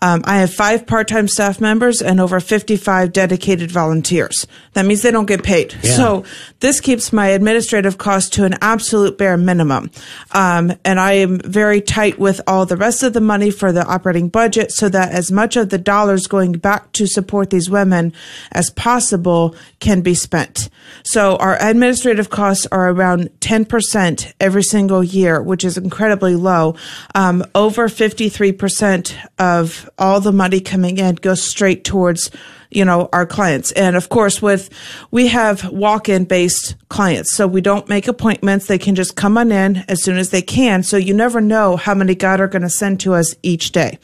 Um, 0.00 0.22
I 0.24 0.38
have 0.38 0.54
five 0.54 0.86
part 0.86 1.08
time 1.08 1.26
staff 1.26 1.60
members 1.60 2.00
and 2.00 2.20
over 2.20 2.38
55 2.38 3.12
dedicated 3.12 3.72
volunteers. 3.72 4.46
That 4.74 4.86
means 4.86 5.02
they 5.02 5.10
don't 5.10 5.26
get 5.26 5.42
paid. 5.42 5.72
So 5.82 6.24
this 6.60 6.80
keeps 6.80 7.12
my 7.12 7.26
administrative 7.26 7.98
costs 7.98 8.30
to 8.30 8.44
an 8.44 8.54
absolute 8.62 9.18
bare 9.18 9.36
minimum. 9.36 9.90
Um, 10.30 10.72
and 10.84 11.00
I 11.00 11.14
am 11.14 11.40
very 11.40 11.80
tight 11.80 12.20
with 12.20 12.40
all 12.46 12.66
the 12.66 12.76
rest 12.76 13.02
of 13.02 13.14
the 13.14 13.20
money 13.20 13.50
for 13.50 13.72
the 13.72 13.84
operating 13.84 14.28
budget 14.28 14.70
so 14.70 14.88
that 14.88 15.10
as 15.10 15.32
much 15.32 15.56
of 15.56 15.70
the 15.70 15.78
dollars 15.78 16.28
going 16.28 16.52
back 16.52 16.92
to 16.92 17.08
support 17.08 17.50
these 17.50 17.68
women 17.68 18.12
as 18.52 18.70
possible 18.70 19.56
can 19.80 20.02
be 20.02 20.14
spent. 20.14 20.70
So 21.02 21.36
our 21.36 21.60
administrative 21.60 22.30
costs 22.30 22.66
are 22.70 22.91
around 22.92 23.30
10% 23.40 24.32
every 24.40 24.62
single 24.62 25.02
year, 25.02 25.42
which 25.42 25.64
is 25.64 25.76
incredibly 25.76 26.36
low. 26.36 26.76
Um, 27.14 27.44
over 27.54 27.88
53% 27.88 29.16
of 29.38 29.90
all 29.98 30.20
the 30.20 30.32
money 30.32 30.60
coming 30.60 30.98
in 30.98 31.16
goes 31.16 31.42
straight 31.42 31.84
towards 31.84 32.30
you 32.72 32.84
know 32.84 33.08
our 33.12 33.26
clients. 33.26 33.70
And 33.72 33.96
of 33.96 34.08
course 34.08 34.42
with 34.42 34.70
we 35.10 35.28
have 35.28 35.70
walk-in 35.70 36.24
based 36.24 36.74
clients 36.88 37.32
so 37.32 37.46
we 37.46 37.60
don't 37.60 37.88
make 37.88 38.08
appointments. 38.08 38.66
They 38.66 38.78
can 38.78 38.94
just 38.94 39.14
come 39.14 39.38
on 39.38 39.52
in 39.52 39.84
as 39.88 40.02
soon 40.02 40.16
as 40.16 40.30
they 40.30 40.42
can. 40.42 40.82
So 40.82 40.96
you 40.96 41.14
never 41.14 41.40
know 41.40 41.76
how 41.76 41.94
many 41.94 42.14
god 42.14 42.40
are 42.40 42.48
going 42.48 42.62
to 42.62 42.70
send 42.70 43.00
to 43.00 43.14
us 43.14 43.34
each 43.42 43.72
day. 43.72 43.98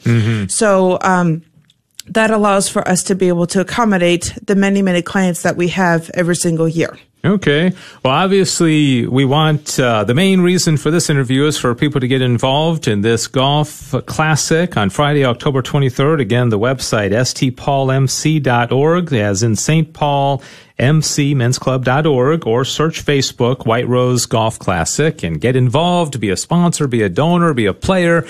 So 0.47 0.99
um 1.01 1.43
that 2.07 2.31
allows 2.31 2.67
for 2.67 2.87
us 2.87 3.03
to 3.03 3.15
be 3.15 3.27
able 3.27 3.45
to 3.47 3.61
accommodate 3.61 4.33
the 4.45 4.55
many 4.55 4.81
many 4.81 5.01
clients 5.01 5.41
that 5.43 5.55
we 5.55 5.69
have 5.69 6.09
every 6.13 6.35
single 6.35 6.67
year 6.67 6.97
Okay. 7.23 7.71
Well, 8.03 8.13
obviously, 8.13 9.05
we 9.05 9.25
want 9.25 9.77
uh, 9.77 10.05
the 10.05 10.13
main 10.13 10.39
reason 10.39 10.77
for 10.77 10.89
this 10.89 11.09
interview 11.09 11.47
is 11.47 11.57
for 11.57 11.75
people 11.75 11.99
to 11.99 12.07
get 12.07 12.21
involved 12.21 12.87
in 12.87 13.01
this 13.01 13.27
golf 13.27 13.93
classic 14.05 14.77
on 14.77 14.89
Friday, 14.89 15.25
October 15.25 15.61
23rd. 15.61 16.21
Again, 16.21 16.47
the 16.47 16.57
website 16.57 17.11
stpaulmc.org, 17.11 19.13
as 19.13 19.43
in 19.43 19.57
St. 19.57 19.93
Paul 19.93 20.41
mcmensclub.org 20.79 22.47
or 22.47 22.65
search 22.65 23.05
Facebook 23.05 23.65
White 23.65 23.87
Rose 23.87 24.25
Golf 24.25 24.57
Classic 24.59 25.23
and 25.23 25.39
get 25.39 25.55
involved, 25.55 26.19
be 26.19 26.29
a 26.29 26.37
sponsor, 26.37 26.87
be 26.87 27.01
a 27.01 27.09
donor, 27.09 27.53
be 27.53 27.65
a 27.65 27.73
player. 27.73 28.25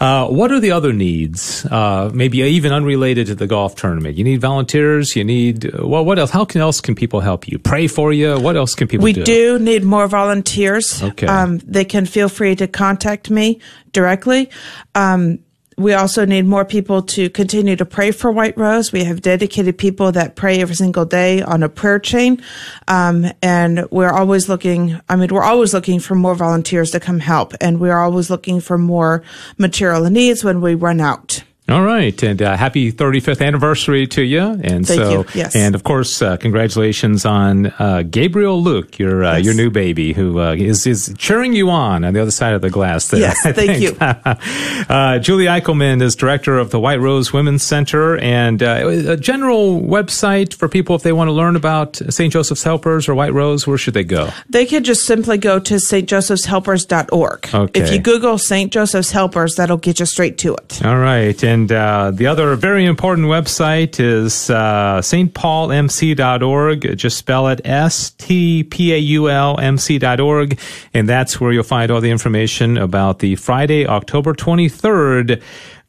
Uh, 0.00 0.28
what 0.28 0.52
are 0.52 0.60
the 0.60 0.72
other 0.72 0.92
needs? 0.92 1.64
Uh, 1.66 2.10
maybe 2.14 2.38
even 2.38 2.72
unrelated 2.72 3.26
to 3.28 3.34
the 3.34 3.46
golf 3.46 3.74
tournament. 3.76 4.16
You 4.16 4.24
need 4.24 4.40
volunteers. 4.40 5.16
You 5.16 5.24
need 5.24 5.72
well, 5.78 6.04
what 6.04 6.18
else? 6.18 6.30
How 6.30 6.44
can, 6.44 6.60
else 6.60 6.80
can 6.80 6.94
people 6.94 7.20
help 7.20 7.48
you? 7.48 7.58
Pray 7.58 7.86
for 7.86 8.12
you. 8.12 8.38
What 8.38 8.56
else 8.56 8.74
can 8.74 8.88
people 8.88 9.04
we 9.04 9.12
do? 9.12 9.24
do 9.24 9.58
need 9.58 9.84
more 9.84 10.06
volunteers 10.08 11.02
Okay. 11.02 11.26
um, 11.26 11.58
they 11.58 11.84
can 11.84 12.06
feel 12.06 12.28
free 12.28 12.54
to 12.56 12.66
contact 12.66 13.30
me 13.30 13.60
directly 13.92 14.50
um, 14.94 15.38
we 15.76 15.92
also 15.92 16.24
need 16.24 16.46
more 16.46 16.64
people 16.64 17.02
to 17.02 17.30
continue 17.30 17.76
to 17.76 17.84
pray 17.84 18.10
for 18.10 18.30
White 18.30 18.56
Rose. 18.56 18.92
We 18.92 19.04
have 19.04 19.22
dedicated 19.22 19.78
people 19.78 20.12
that 20.12 20.36
pray 20.36 20.60
every 20.60 20.74
single 20.74 21.04
day 21.04 21.42
on 21.42 21.62
a 21.62 21.68
prayer 21.68 21.98
chain. 21.98 22.42
Um, 22.88 23.26
and 23.42 23.86
we're 23.90 24.12
always 24.12 24.48
looking, 24.48 25.00
I 25.08 25.16
mean, 25.16 25.28
we're 25.30 25.42
always 25.42 25.74
looking 25.74 26.00
for 26.00 26.14
more 26.14 26.34
volunteers 26.34 26.90
to 26.92 27.00
come 27.00 27.20
help. 27.20 27.54
And 27.60 27.80
we're 27.80 27.98
always 27.98 28.30
looking 28.30 28.60
for 28.60 28.78
more 28.78 29.22
material 29.58 30.08
needs 30.10 30.44
when 30.44 30.60
we 30.60 30.74
run 30.74 31.00
out. 31.00 31.44
All 31.66 31.82
right, 31.82 32.22
and 32.22 32.42
uh, 32.42 32.58
happy 32.58 32.92
35th 32.92 33.40
anniversary 33.40 34.06
to 34.08 34.22
you. 34.22 34.40
And 34.42 34.86
Thank 34.86 35.00
so, 35.00 35.10
you. 35.10 35.24
Yes. 35.34 35.56
and 35.56 35.74
of 35.74 35.82
course, 35.82 36.20
uh, 36.20 36.36
congratulations 36.36 37.24
on 37.24 37.72
uh, 37.78 38.02
Gabriel 38.02 38.62
Luke, 38.62 38.98
your 38.98 39.24
uh, 39.24 39.36
Yes. 39.36 39.46
your 39.46 39.54
new 39.54 39.70
baby, 39.70 40.12
who 40.12 40.40
uh, 40.40 40.52
is 40.54 40.86
is 40.86 41.14
cheering 41.16 41.54
you 41.54 41.70
on 41.70 42.04
on 42.04 42.12
the 42.12 42.20
other 42.20 42.30
side 42.30 42.52
of 42.52 42.60
the 42.60 42.68
glass. 42.68 43.08
There, 43.08 43.20
Yes, 43.20 43.46
I 43.46 43.52
thank 43.52 43.70
think. 43.78 43.80
you. 43.82 43.96
uh, 44.94 45.18
Julie 45.20 45.46
Eichelman 45.46 46.02
is 46.02 46.14
director 46.14 46.58
of 46.58 46.70
the 46.70 46.78
White 46.78 47.00
Rose 47.00 47.32
Women's 47.32 47.62
Center, 47.62 48.18
and 48.18 48.62
uh, 48.62 48.86
a 49.08 49.16
general 49.16 49.80
website 49.80 50.52
for 50.52 50.68
people 50.68 50.96
if 50.96 51.02
they 51.02 51.12
want 51.14 51.28
to 51.28 51.32
learn 51.32 51.56
about 51.56 51.96
St. 52.10 52.30
Joseph's 52.30 52.62
Helpers 52.62 53.08
or 53.08 53.14
White 53.14 53.32
Rose. 53.32 53.66
Where 53.66 53.78
should 53.78 53.94
they 53.94 54.04
go? 54.04 54.28
They 54.50 54.66
could 54.66 54.84
just 54.84 55.06
simply 55.06 55.38
go 55.38 55.58
to 55.60 55.74
stjosephshelpers.org. 55.76 57.54
Okay. 57.54 57.80
If 57.80 57.90
you 57.90 58.00
Google 58.00 58.36
St. 58.36 58.70
Joseph's 58.70 59.12
Helpers, 59.12 59.54
that'll 59.54 59.78
get 59.78 59.98
you 60.00 60.04
straight 60.06 60.36
to 60.38 60.54
it. 60.56 60.84
All 60.84 60.98
right. 60.98 61.42
And 61.42 61.53
uh, 61.70 62.10
the 62.12 62.26
other 62.26 62.54
very 62.56 62.84
important 62.84 63.28
website 63.28 64.00
is 64.00 64.50
uh, 64.50 65.00
stpaulmc.org. 65.00 66.96
Just 66.96 67.16
spell 67.18 67.48
it 67.48 67.60
S 67.64 68.10
T 68.10 68.64
P 68.64 68.92
A 68.92 68.98
U 68.98 69.30
L 69.30 69.58
M 69.58 69.78
C.org. 69.78 70.58
And 70.92 71.08
that's 71.08 71.40
where 71.40 71.52
you'll 71.52 71.62
find 71.62 71.90
all 71.90 72.00
the 72.00 72.10
information 72.10 72.76
about 72.78 73.20
the 73.20 73.36
Friday, 73.36 73.86
October 73.86 74.34
23rd. 74.34 75.42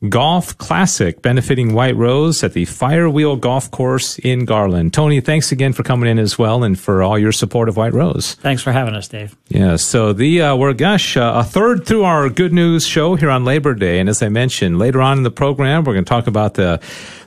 Golf 0.10 0.58
Classic 0.58 1.22
benefiting 1.22 1.74
White 1.74 1.96
Rose 1.96 2.44
at 2.44 2.54
the 2.54 2.65
Firewheel 2.65 3.39
Golf 3.39 3.72
Course 3.72 4.20
in 4.20 4.46
Garland. 4.46 4.94
Tony, 4.94 5.22
thanks 5.22 5.52
again 5.52 5.74
for 5.74 5.84
coming 5.84 6.10
in 6.10 6.20
as 6.20 6.38
well 6.38 6.63
and 6.63 6.80
for 6.80 7.04
all 7.04 7.18
your 7.18 7.32
support 7.32 7.70
of 7.70 7.78
White 7.78 7.94
Rose. 7.94 8.36
Thanks 8.36 8.62
for 8.62 8.72
having 8.72 8.96
us, 8.96 9.08
Dave. 9.08 9.36
Yeah, 9.50 9.76
so 9.76 10.13
the 10.13 10.41
uh, 10.41 10.56
we're 10.56 10.74
gosh 10.74 11.18
uh, 11.18 11.34
a 11.36 11.44
third 11.44 11.86
through 11.86 12.04
our 12.04 12.30
good 12.30 12.54
news 12.54 12.86
show 12.86 13.15
here 13.15 13.30
on 13.30 13.46
Labor 13.46 13.74
Day, 13.74 14.00
and 14.00 14.10
as 14.10 14.22
I 14.22 14.30
mentioned 14.30 14.80
later 14.80 15.02
on 15.02 15.18
in 15.18 15.24
the 15.24 15.32
program, 15.32 15.84
we're 15.84 15.94
going 15.94 16.06
to 16.06 16.10
talk 16.10 16.28
about 16.28 16.56
the 16.56 16.80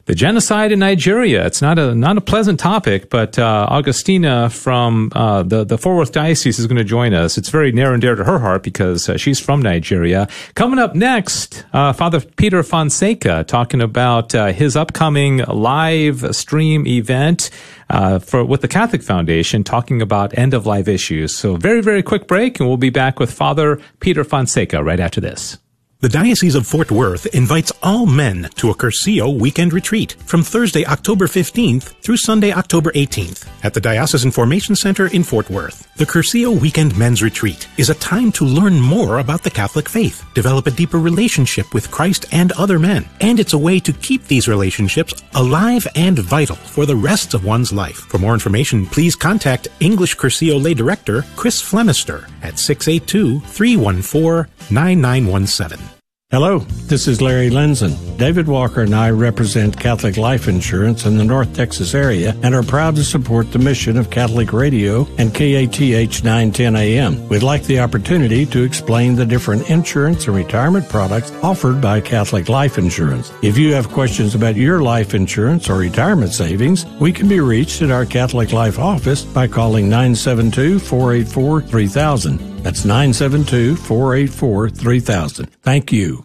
the 0.08 0.14
genocide 0.14 0.72
in 0.72 0.78
Nigeria. 0.78 1.44
It's 1.44 1.60
not 1.60 1.78
a 1.78 1.94
not 1.94 2.16
a 2.16 2.22
pleasant 2.22 2.58
topic, 2.58 3.10
but 3.10 3.38
uh, 3.38 3.66
Augustina 3.70 4.48
from 4.48 5.12
uh, 5.14 5.42
the 5.42 5.64
the 5.64 5.76
Fort 5.76 5.98
Worth 5.98 6.12
Diocese 6.12 6.58
is 6.58 6.66
going 6.66 6.78
to 6.78 6.84
join 6.84 7.12
us. 7.12 7.36
It's 7.36 7.50
very 7.50 7.72
near 7.72 7.92
and 7.92 8.00
dear 8.00 8.14
to 8.14 8.24
her 8.24 8.38
heart 8.38 8.62
because 8.62 9.10
uh, 9.10 9.18
she's 9.18 9.38
from 9.38 9.60
Nigeria. 9.60 10.26
Coming 10.54 10.78
up 10.78 10.94
next, 10.94 11.66
uh, 11.74 11.92
Father 11.92 12.20
Peter 12.22 12.62
Fonseca 12.62 13.44
talking 13.44 13.82
about 13.82 14.34
uh, 14.34 14.46
his 14.46 14.76
upcoming 14.76 15.44
live 15.44 16.34
stream 16.34 16.86
event 16.86 17.50
uh, 17.90 18.18
for 18.18 18.42
with 18.42 18.62
the 18.62 18.68
Catholic 18.68 19.02
Foundation, 19.02 19.62
talking 19.62 20.00
about 20.00 20.36
end 20.38 20.54
of 20.54 20.64
life 20.64 20.88
issues. 20.88 21.36
So 21.36 21.56
very 21.56 21.82
very 21.82 22.02
quick 22.02 22.26
break, 22.26 22.58
and 22.58 22.66
we'll 22.66 22.78
be 22.78 22.88
back 22.88 23.20
with 23.20 23.30
Father 23.30 23.78
Peter 24.00 24.24
Fonseca 24.24 24.82
right 24.82 25.00
after 25.00 25.20
this. 25.20 25.58
The 26.00 26.08
Diocese 26.08 26.54
of 26.54 26.64
Fort 26.64 26.92
Worth 26.92 27.26
invites 27.34 27.72
all 27.82 28.06
men 28.06 28.48
to 28.54 28.70
a 28.70 28.74
Cursillo 28.74 29.36
weekend 29.36 29.72
retreat 29.72 30.12
from 30.26 30.44
Thursday, 30.44 30.86
October 30.86 31.26
15th 31.26 32.00
through 32.02 32.18
Sunday, 32.18 32.52
October 32.52 32.92
18th 32.92 33.48
at 33.64 33.74
the 33.74 33.80
Diocesan 33.80 34.30
Formation 34.30 34.76
Center 34.76 35.08
in 35.08 35.24
Fort 35.24 35.50
Worth. 35.50 35.92
The 35.96 36.06
Cursillo 36.06 36.52
Weekend 36.60 36.96
Men's 36.96 37.20
Retreat 37.20 37.66
is 37.78 37.90
a 37.90 37.96
time 37.96 38.30
to 38.32 38.44
learn 38.44 38.78
more 38.78 39.18
about 39.18 39.42
the 39.42 39.50
Catholic 39.50 39.88
faith, 39.88 40.24
develop 40.34 40.68
a 40.68 40.70
deeper 40.70 41.00
relationship 41.00 41.74
with 41.74 41.90
Christ 41.90 42.26
and 42.30 42.52
other 42.52 42.78
men, 42.78 43.04
and 43.20 43.40
it's 43.40 43.54
a 43.54 43.58
way 43.58 43.80
to 43.80 43.92
keep 43.92 44.22
these 44.28 44.46
relationships 44.46 45.14
alive 45.34 45.84
and 45.96 46.20
vital 46.20 46.54
for 46.54 46.86
the 46.86 46.94
rest 46.94 47.34
of 47.34 47.44
one's 47.44 47.72
life. 47.72 47.96
For 47.96 48.18
more 48.18 48.34
information, 48.34 48.86
please 48.86 49.16
contact 49.16 49.66
English 49.80 50.16
Cursillo 50.16 50.62
Lay 50.62 50.74
Director 50.74 51.24
Chris 51.34 51.60
Flemister 51.60 52.30
at 52.44 52.60
682 52.60 53.40
314 53.40 54.46
9917. 54.70 55.87
Hello, 56.30 56.58
this 56.88 57.08
is 57.08 57.22
Larry 57.22 57.48
Lenzen. 57.48 57.96
David 58.18 58.48
Walker 58.48 58.82
and 58.82 58.94
I 58.94 59.08
represent 59.08 59.80
Catholic 59.80 60.18
Life 60.18 60.46
Insurance 60.46 61.06
in 61.06 61.16
the 61.16 61.24
North 61.24 61.54
Texas 61.54 61.94
area 61.94 62.36
and 62.42 62.54
are 62.54 62.62
proud 62.62 62.96
to 62.96 63.02
support 63.02 63.50
the 63.50 63.58
mission 63.58 63.96
of 63.96 64.10
Catholic 64.10 64.52
Radio 64.52 65.08
and 65.16 65.32
KATH 65.32 66.22
910 66.22 66.76
AM. 66.76 67.26
We'd 67.30 67.42
like 67.42 67.62
the 67.62 67.80
opportunity 67.80 68.44
to 68.44 68.62
explain 68.62 69.16
the 69.16 69.24
different 69.24 69.70
insurance 69.70 70.26
and 70.26 70.36
retirement 70.36 70.86
products 70.90 71.32
offered 71.42 71.80
by 71.80 72.02
Catholic 72.02 72.50
Life 72.50 72.76
Insurance. 72.76 73.32
If 73.42 73.56
you 73.56 73.72
have 73.72 73.88
questions 73.88 74.34
about 74.34 74.54
your 74.54 74.82
life 74.82 75.14
insurance 75.14 75.70
or 75.70 75.78
retirement 75.78 76.34
savings, 76.34 76.84
we 77.00 77.10
can 77.10 77.26
be 77.26 77.40
reached 77.40 77.80
at 77.80 77.90
our 77.90 78.04
Catholic 78.04 78.52
Life 78.52 78.78
office 78.78 79.24
by 79.24 79.48
calling 79.48 79.88
972 79.88 80.78
484 80.78 81.62
3000. 81.62 82.57
That's 82.62 82.84
972 82.84 83.76
484 83.76 84.70
3000. 84.70 85.46
Thank 85.62 85.92
you. 85.92 86.24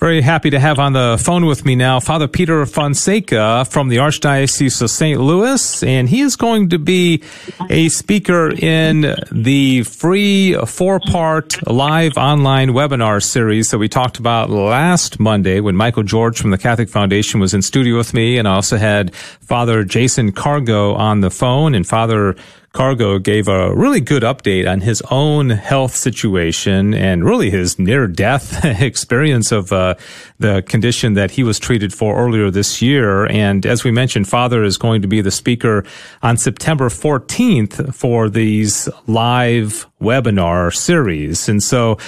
Very 0.00 0.22
happy 0.22 0.48
to 0.48 0.58
have 0.58 0.78
on 0.78 0.94
the 0.94 1.20
phone 1.22 1.44
with 1.44 1.66
me 1.66 1.74
now 1.74 2.00
Father 2.00 2.26
Peter 2.26 2.64
Fonseca 2.64 3.66
from 3.68 3.88
the 3.88 3.96
Archdiocese 3.96 4.80
of 4.80 4.88
St. 4.88 5.20
Louis, 5.20 5.82
and 5.82 6.08
he 6.08 6.22
is 6.22 6.36
going 6.36 6.70
to 6.70 6.78
be 6.78 7.22
a 7.68 7.90
speaker 7.90 8.50
in 8.50 9.14
the 9.30 9.82
free 9.82 10.54
four 10.64 11.00
part 11.00 11.66
live 11.70 12.16
online 12.16 12.70
webinar 12.70 13.22
series 13.22 13.68
that 13.68 13.78
we 13.78 13.90
talked 13.90 14.18
about 14.18 14.48
last 14.48 15.20
Monday 15.20 15.60
when 15.60 15.76
Michael 15.76 16.02
George 16.02 16.40
from 16.40 16.50
the 16.50 16.56
Catholic 16.56 16.88
Foundation 16.88 17.38
was 17.38 17.52
in 17.52 17.60
studio 17.60 17.98
with 17.98 18.14
me, 18.14 18.38
and 18.38 18.48
I 18.48 18.54
also 18.54 18.78
had 18.78 19.14
Father 19.14 19.84
Jason 19.84 20.32
Cargo 20.32 20.94
on 20.94 21.20
the 21.20 21.30
phone, 21.30 21.74
and 21.74 21.86
Father 21.86 22.36
Cargo 22.72 23.18
gave 23.18 23.48
a 23.48 23.74
really 23.74 24.00
good 24.00 24.22
update 24.22 24.70
on 24.70 24.80
his 24.80 25.02
own 25.10 25.50
health 25.50 25.96
situation 25.96 26.94
and 26.94 27.24
really 27.24 27.50
his 27.50 27.80
near 27.80 28.06
death 28.06 28.64
experience 28.64 29.50
of 29.50 29.72
uh, 29.72 29.94
the 30.38 30.62
condition 30.62 31.14
that 31.14 31.32
he 31.32 31.42
was 31.42 31.58
treated 31.58 31.92
for 31.92 32.16
earlier 32.16 32.48
this 32.48 32.80
year. 32.80 33.26
And 33.26 33.66
as 33.66 33.82
we 33.82 33.90
mentioned, 33.90 34.28
Father 34.28 34.62
is 34.62 34.78
going 34.78 35.02
to 35.02 35.08
be 35.08 35.20
the 35.20 35.32
speaker 35.32 35.84
on 36.22 36.36
September 36.36 36.88
14th 36.88 37.92
for 37.92 38.28
these 38.28 38.88
live 39.08 39.86
webinar 40.00 40.74
series. 40.74 41.48
And 41.48 41.62
so 41.62 41.98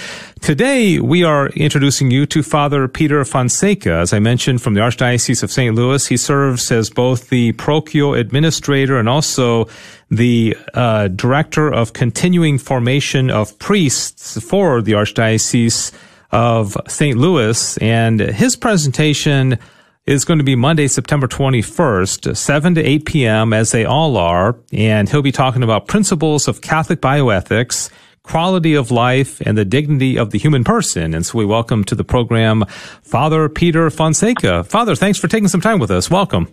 today 0.41 0.99
we 0.99 1.25
are 1.25 1.49
introducing 1.49 2.11
you 2.11 2.25
to 2.27 2.43
Father 2.43 2.89
Peter 2.89 3.25
Fonseca. 3.25 3.93
As 3.95 4.13
I 4.13 4.19
mentioned 4.19 4.63
from 4.63 4.75
the 4.75 4.81
Archdiocese 4.81 5.43
of 5.43 5.53
St. 5.53 5.75
Louis, 5.75 6.07
he 6.07 6.17
serves 6.17 6.71
as 6.73 6.89
both 6.89 7.29
the 7.29 7.53
parochial 7.53 8.15
administrator 8.15 8.99
and 8.99 9.09
also 9.09 9.69
the 10.13 10.55
uh, 10.75 11.09
director 11.09 11.73
of 11.73 11.95
continuing 11.95 12.59
formation 12.59 13.31
of 13.31 13.59
priests 13.59 14.39
for 14.43 14.83
the 14.83 14.93
Archdiocese 14.93 15.91
of 16.31 16.77
St. 16.87 17.17
Louis. 17.17 17.79
And 17.79 18.21
his 18.21 18.55
presentation 18.55 19.59
is 20.05 20.27
going 20.27 20.37
to 20.37 20.45
be 20.45 20.55
Monday, 20.55 20.87
September 20.87 21.27
21st, 21.27 22.37
7 22.37 22.75
to 22.75 22.83
8 22.83 23.07
p.m., 23.07 23.53
as 23.55 23.71
they 23.71 23.87
all 23.87 24.19
are. 24.19 24.59
And 24.71 25.09
he'll 25.09 25.23
be 25.23 25.33
talking 25.33 25.63
about 25.63 25.89
principles 25.89 26.47
of 26.47 26.61
Catholic 26.61 27.01
bioethics, 27.01 27.89
quality 28.23 28.75
of 28.75 28.91
life, 28.91 29.41
and 29.47 29.57
the 29.57 29.65
dignity 29.65 30.19
of 30.19 30.31
the 30.31 30.39
human 30.39 30.63
person. 30.63 31.15
And 31.15 31.25
so 31.25 31.39
we 31.39 31.47
welcome 31.47 31.85
to 31.85 31.95
the 31.95 32.05
program 32.05 32.65
Father 33.03 33.49
Peter 33.49 33.89
Fonseca. 33.89 34.65
Father, 34.65 34.95
thanks 34.95 35.19
for 35.19 35.29
taking 35.29 35.49
some 35.49 35.63
time 35.63 35.79
with 35.79 35.91
us. 35.91 36.11
Welcome. 36.11 36.53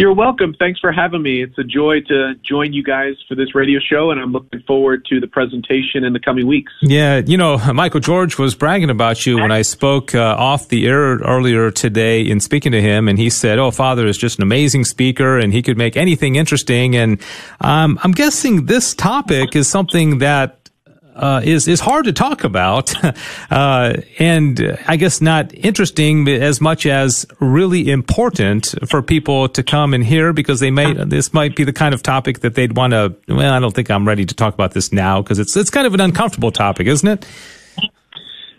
You're 0.00 0.14
welcome. 0.14 0.54
Thanks 0.58 0.80
for 0.80 0.92
having 0.92 1.20
me. 1.20 1.42
It's 1.42 1.58
a 1.58 1.62
joy 1.62 2.00
to 2.08 2.32
join 2.36 2.72
you 2.72 2.82
guys 2.82 3.16
for 3.28 3.34
this 3.34 3.54
radio 3.54 3.78
show, 3.80 4.10
and 4.10 4.18
I'm 4.18 4.32
looking 4.32 4.62
forward 4.62 5.04
to 5.10 5.20
the 5.20 5.26
presentation 5.26 6.04
in 6.04 6.14
the 6.14 6.18
coming 6.18 6.46
weeks. 6.46 6.72
Yeah, 6.80 7.18
you 7.18 7.36
know, 7.36 7.58
Michael 7.74 8.00
George 8.00 8.38
was 8.38 8.54
bragging 8.54 8.88
about 8.88 9.26
you 9.26 9.36
when 9.36 9.52
I 9.52 9.60
spoke 9.60 10.14
uh, 10.14 10.36
off 10.38 10.68
the 10.68 10.86
air 10.86 11.16
earlier 11.16 11.70
today 11.70 12.22
in 12.22 12.40
speaking 12.40 12.72
to 12.72 12.80
him, 12.80 13.08
and 13.08 13.18
he 13.18 13.28
said, 13.28 13.58
"Oh, 13.58 13.70
Father 13.70 14.06
is 14.06 14.16
just 14.16 14.38
an 14.38 14.42
amazing 14.42 14.84
speaker, 14.86 15.38
and 15.38 15.52
he 15.52 15.60
could 15.60 15.76
make 15.76 15.98
anything 15.98 16.36
interesting." 16.36 16.96
And 16.96 17.20
um, 17.60 17.98
I'm 18.02 18.12
guessing 18.12 18.64
this 18.64 18.94
topic 18.94 19.54
is 19.54 19.68
something 19.68 20.16
that 20.20 20.59
uh, 21.14 21.40
is 21.44 21.68
is 21.68 21.80
hard 21.80 22.04
to 22.04 22.12
talk 22.12 22.44
about, 22.44 22.92
uh, 23.50 23.94
and 24.18 24.78
I 24.86 24.96
guess 24.96 25.20
not 25.20 25.52
interesting 25.54 26.28
as 26.28 26.60
much 26.60 26.86
as 26.86 27.26
really 27.40 27.90
important 27.90 28.74
for 28.88 29.02
people 29.02 29.48
to 29.50 29.62
come 29.62 29.94
and 29.94 30.04
hear 30.04 30.32
because 30.32 30.60
they 30.60 30.70
may 30.70 30.92
this 30.92 31.32
might 31.32 31.56
be 31.56 31.64
the 31.64 31.72
kind 31.72 31.94
of 31.94 32.02
topic 32.02 32.40
that 32.40 32.54
they'd 32.54 32.76
want 32.76 32.92
to. 32.92 33.14
Well, 33.28 33.52
I 33.52 33.60
don't 33.60 33.74
think 33.74 33.90
I'm 33.90 34.06
ready 34.06 34.24
to 34.24 34.34
talk 34.34 34.54
about 34.54 34.72
this 34.72 34.92
now 34.92 35.22
because 35.22 35.38
it's 35.38 35.56
it's 35.56 35.70
kind 35.70 35.86
of 35.86 35.94
an 35.94 36.00
uncomfortable 36.00 36.52
topic, 36.52 36.86
isn't 36.86 37.08
it? 37.08 37.26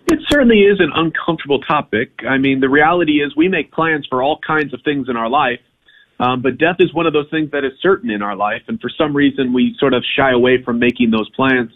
It 0.08 0.20
certainly 0.30 0.62
is 0.62 0.80
an 0.80 0.92
uncomfortable 0.94 1.62
topic. 1.62 2.12
I 2.28 2.38
mean, 2.38 2.60
the 2.60 2.70
reality 2.70 3.24
is 3.24 3.36
we 3.36 3.48
make 3.48 3.72
plans 3.72 4.06
for 4.10 4.22
all 4.22 4.40
kinds 4.46 4.74
of 4.74 4.82
things 4.84 5.08
in 5.08 5.16
our 5.16 5.30
life. 5.30 5.62
Um, 6.20 6.42
but 6.44 6.60
death 6.60 6.76
is 6.80 6.94
one 6.94 7.08
of 7.08 7.14
those 7.14 7.30
things 7.32 7.50
that 7.52 7.66
is 7.66 7.72
certain 7.82 8.12
in 8.12 8.22
our 8.22 8.36
life, 8.36 8.62
and 8.68 8.80
for 8.80 8.92
some 8.96 9.16
reason 9.16 9.54
we 9.54 9.76
sort 9.80 9.96
of 9.96 10.04
shy 10.16 10.32
away 10.32 10.62
from 10.64 10.78
making 10.78 11.10
those 11.10 11.28
plans 11.32 11.72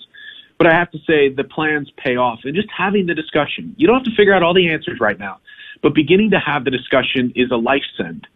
But 0.57 0.67
I 0.67 0.73
have 0.73 0.91
to 0.91 0.99
say 0.99 1.29
the 1.29 1.43
plans 1.43 1.91
pay 1.97 2.15
off 2.15 2.39
and 2.43 2.55
just 2.55 2.69
having 2.75 3.07
the 3.07 3.13
discussion. 3.13 3.75
You 3.77 3.87
don't 3.87 3.97
have 3.97 4.05
to 4.05 4.15
figure 4.15 4.33
out 4.33 4.41
all 4.41 4.53
the 4.53 4.69
answers 4.69 4.99
right 4.99 5.19
now, 5.19 5.39
but 5.81 5.93
beginning 5.93 6.31
to 6.31 6.39
have 6.39 6.63
the 6.63 6.71
discussion 6.71 7.33
is 7.35 7.51
a 7.51 7.57
life 7.57 7.83
send. 7.97 8.27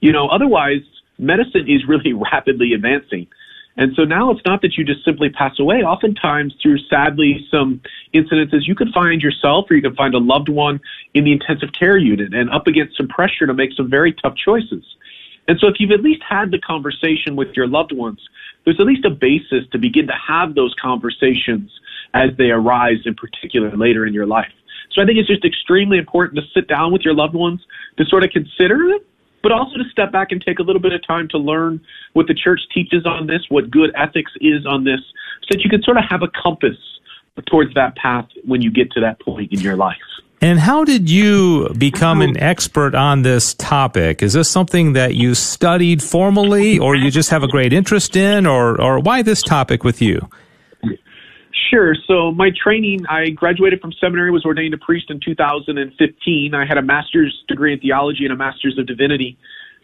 You 0.00 0.12
know, 0.12 0.28
otherwise 0.28 0.82
medicine 1.18 1.68
is 1.68 1.86
really 1.86 2.12
rapidly 2.32 2.72
advancing. 2.72 3.26
And 3.78 3.94
so 3.94 4.04
now 4.04 4.30
it's 4.30 4.40
not 4.46 4.62
that 4.62 4.78
you 4.78 4.84
just 4.84 5.04
simply 5.04 5.28
pass 5.28 5.58
away. 5.58 5.82
Oftentimes, 5.82 6.54
through 6.62 6.78
sadly 6.88 7.46
some 7.50 7.82
incidences, 8.14 8.66
you 8.66 8.74
could 8.74 8.88
find 8.94 9.20
yourself 9.20 9.70
or 9.70 9.74
you 9.74 9.82
could 9.82 9.96
find 9.96 10.14
a 10.14 10.18
loved 10.18 10.48
one 10.48 10.80
in 11.12 11.24
the 11.24 11.32
intensive 11.32 11.72
care 11.78 11.98
unit 11.98 12.32
and 12.32 12.48
up 12.50 12.66
against 12.66 12.96
some 12.96 13.06
pressure 13.06 13.46
to 13.46 13.52
make 13.52 13.72
some 13.76 13.90
very 13.90 14.14
tough 14.14 14.34
choices. 14.34 14.82
And 15.46 15.58
so 15.60 15.68
if 15.68 15.74
you've 15.78 15.92
at 15.92 16.02
least 16.02 16.22
had 16.26 16.50
the 16.50 16.58
conversation 16.58 17.36
with 17.36 17.54
your 17.54 17.66
loved 17.66 17.92
ones, 17.92 18.20
there's 18.66 18.78
at 18.78 18.86
least 18.86 19.06
a 19.06 19.10
basis 19.10 19.64
to 19.72 19.78
begin 19.78 20.06
to 20.08 20.12
have 20.12 20.54
those 20.54 20.74
conversations 20.80 21.70
as 22.12 22.30
they 22.36 22.50
arise, 22.50 22.98
in 23.06 23.14
particular 23.14 23.74
later 23.74 24.04
in 24.04 24.12
your 24.12 24.26
life. 24.26 24.52
So 24.92 25.02
I 25.02 25.06
think 25.06 25.18
it's 25.18 25.28
just 25.28 25.44
extremely 25.44 25.96
important 25.96 26.36
to 26.36 26.42
sit 26.52 26.68
down 26.68 26.92
with 26.92 27.02
your 27.02 27.14
loved 27.14 27.34
ones 27.34 27.60
to 27.96 28.04
sort 28.04 28.24
of 28.24 28.30
consider 28.30 28.90
it 28.90 29.06
but 29.46 29.52
also 29.52 29.76
to 29.76 29.84
step 29.92 30.10
back 30.10 30.32
and 30.32 30.42
take 30.44 30.58
a 30.58 30.62
little 30.62 30.82
bit 30.82 30.92
of 30.92 31.06
time 31.06 31.28
to 31.28 31.38
learn 31.38 31.80
what 32.14 32.26
the 32.26 32.34
church 32.34 32.60
teaches 32.74 33.06
on 33.06 33.28
this, 33.28 33.42
what 33.48 33.70
good 33.70 33.92
ethics 33.94 34.32
is 34.40 34.66
on 34.66 34.82
this, 34.82 34.98
so 35.42 35.46
that 35.52 35.62
you 35.62 35.70
can 35.70 35.80
sort 35.84 35.96
of 35.96 36.02
have 36.10 36.22
a 36.24 36.28
compass 36.42 36.76
towards 37.46 37.72
that 37.74 37.94
path 37.94 38.26
when 38.44 38.60
you 38.60 38.72
get 38.72 38.90
to 38.90 39.00
that 39.00 39.20
point 39.20 39.52
in 39.52 39.60
your 39.60 39.76
life. 39.76 39.96
And 40.40 40.58
how 40.58 40.84
did 40.84 41.08
you 41.08 41.70
become 41.78 42.20
an 42.20 42.36
expert 42.36 42.94
on 42.94 43.22
this 43.22 43.54
topic? 43.54 44.22
Is 44.22 44.34
this 44.34 44.50
something 44.50 44.92
that 44.92 45.14
you 45.14 45.34
studied 45.34 46.02
formally 46.02 46.78
or 46.78 46.94
you 46.94 47.10
just 47.10 47.30
have 47.30 47.42
a 47.42 47.48
great 47.48 47.72
interest 47.72 48.16
in 48.16 48.46
or, 48.46 48.80
or 48.80 48.98
why 48.98 49.22
this 49.22 49.42
topic 49.42 49.82
with 49.82 50.02
you? 50.02 50.28
Sure. 51.70 51.94
So 52.06 52.32
my 52.32 52.50
training, 52.62 53.06
I 53.08 53.30
graduated 53.30 53.80
from 53.80 53.92
seminary, 53.94 54.30
was 54.30 54.44
ordained 54.44 54.74
a 54.74 54.78
priest 54.78 55.10
in 55.10 55.20
2015. 55.20 56.54
I 56.54 56.66
had 56.66 56.76
a 56.76 56.82
master's 56.82 57.42
degree 57.48 57.72
in 57.72 57.80
theology 57.80 58.24
and 58.24 58.32
a 58.32 58.36
master's 58.36 58.78
of 58.78 58.86
divinity. 58.86 59.38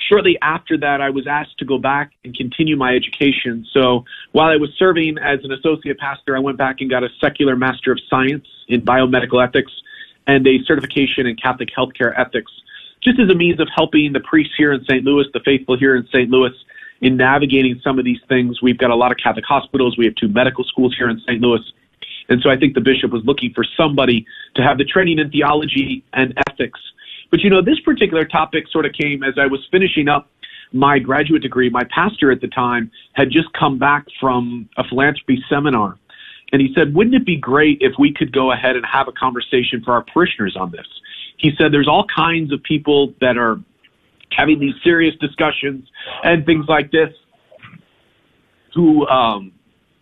Shortly 0.08 0.36
after 0.42 0.76
that, 0.78 1.00
I 1.00 1.10
was 1.10 1.26
asked 1.26 1.58
to 1.58 1.64
go 1.64 1.78
back 1.78 2.12
and 2.24 2.36
continue 2.36 2.76
my 2.76 2.94
education. 2.94 3.66
So 3.72 4.04
while 4.32 4.48
I 4.48 4.56
was 4.56 4.70
serving 4.78 5.16
as 5.18 5.40
an 5.44 5.52
associate 5.52 5.98
pastor, 5.98 6.36
I 6.36 6.40
went 6.40 6.58
back 6.58 6.76
and 6.80 6.90
got 6.90 7.04
a 7.04 7.08
secular 7.20 7.56
master 7.56 7.90
of 7.90 8.00
science 8.10 8.46
in 8.68 8.82
biomedical 8.82 9.44
ethics 9.44 9.72
and 10.26 10.46
a 10.46 10.58
certification 10.64 11.26
in 11.26 11.36
Catholic 11.36 11.70
healthcare 11.76 12.18
ethics, 12.18 12.52
just 13.02 13.18
as 13.18 13.28
a 13.28 13.34
means 13.34 13.60
of 13.60 13.68
helping 13.74 14.12
the 14.12 14.20
priests 14.20 14.54
here 14.56 14.72
in 14.72 14.84
St. 14.84 15.04
Louis, 15.04 15.26
the 15.32 15.40
faithful 15.44 15.76
here 15.76 15.96
in 15.96 16.06
St. 16.06 16.30
Louis, 16.30 16.52
in 17.00 17.16
navigating 17.16 17.80
some 17.82 17.98
of 17.98 18.04
these 18.04 18.20
things. 18.28 18.62
We've 18.62 18.78
got 18.78 18.90
a 18.90 18.94
lot 18.94 19.10
of 19.10 19.18
Catholic 19.18 19.44
hospitals. 19.44 19.98
We 19.98 20.04
have 20.04 20.14
two 20.14 20.28
medical 20.28 20.64
schools 20.64 20.94
here 20.96 21.08
in 21.08 21.20
St. 21.20 21.40
Louis. 21.40 21.60
And 22.28 22.40
so 22.42 22.48
I 22.48 22.56
think 22.56 22.74
the 22.74 22.80
bishop 22.80 23.10
was 23.10 23.22
looking 23.24 23.52
for 23.52 23.64
somebody 23.76 24.24
to 24.54 24.62
have 24.62 24.78
the 24.78 24.84
training 24.84 25.18
in 25.18 25.30
theology 25.30 26.04
and 26.12 26.32
ethics. 26.48 26.80
But 27.30 27.40
you 27.40 27.50
know, 27.50 27.60
this 27.60 27.80
particular 27.80 28.24
topic 28.24 28.64
sort 28.70 28.86
of 28.86 28.92
came 28.92 29.22
as 29.24 29.34
I 29.38 29.46
was 29.46 29.66
finishing 29.70 30.08
up 30.08 30.28
my 30.72 30.98
graduate 30.98 31.42
degree. 31.42 31.68
My 31.68 31.84
pastor 31.94 32.30
at 32.30 32.40
the 32.40 32.48
time 32.48 32.90
had 33.14 33.30
just 33.30 33.52
come 33.52 33.78
back 33.78 34.06
from 34.20 34.68
a 34.76 34.84
philanthropy 34.84 35.42
seminar. 35.48 35.98
And 36.52 36.60
he 36.60 36.72
said, 36.74 36.94
wouldn't 36.94 37.14
it 37.14 37.24
be 37.24 37.36
great 37.36 37.78
if 37.80 37.94
we 37.98 38.12
could 38.12 38.32
go 38.32 38.52
ahead 38.52 38.76
and 38.76 38.84
have 38.84 39.08
a 39.08 39.12
conversation 39.12 39.82
for 39.82 39.92
our 39.92 40.04
parishioners 40.04 40.56
on 40.56 40.70
this? 40.70 40.86
He 41.38 41.52
said, 41.58 41.72
there's 41.72 41.88
all 41.88 42.04
kinds 42.14 42.52
of 42.52 42.62
people 42.62 43.14
that 43.20 43.38
are 43.38 43.58
having 44.36 44.58
these 44.58 44.74
serious 44.84 45.14
discussions 45.20 45.88
and 46.24 46.44
things 46.46 46.66
like 46.68 46.90
this 46.90 47.10
who 48.74 49.06
um 49.08 49.52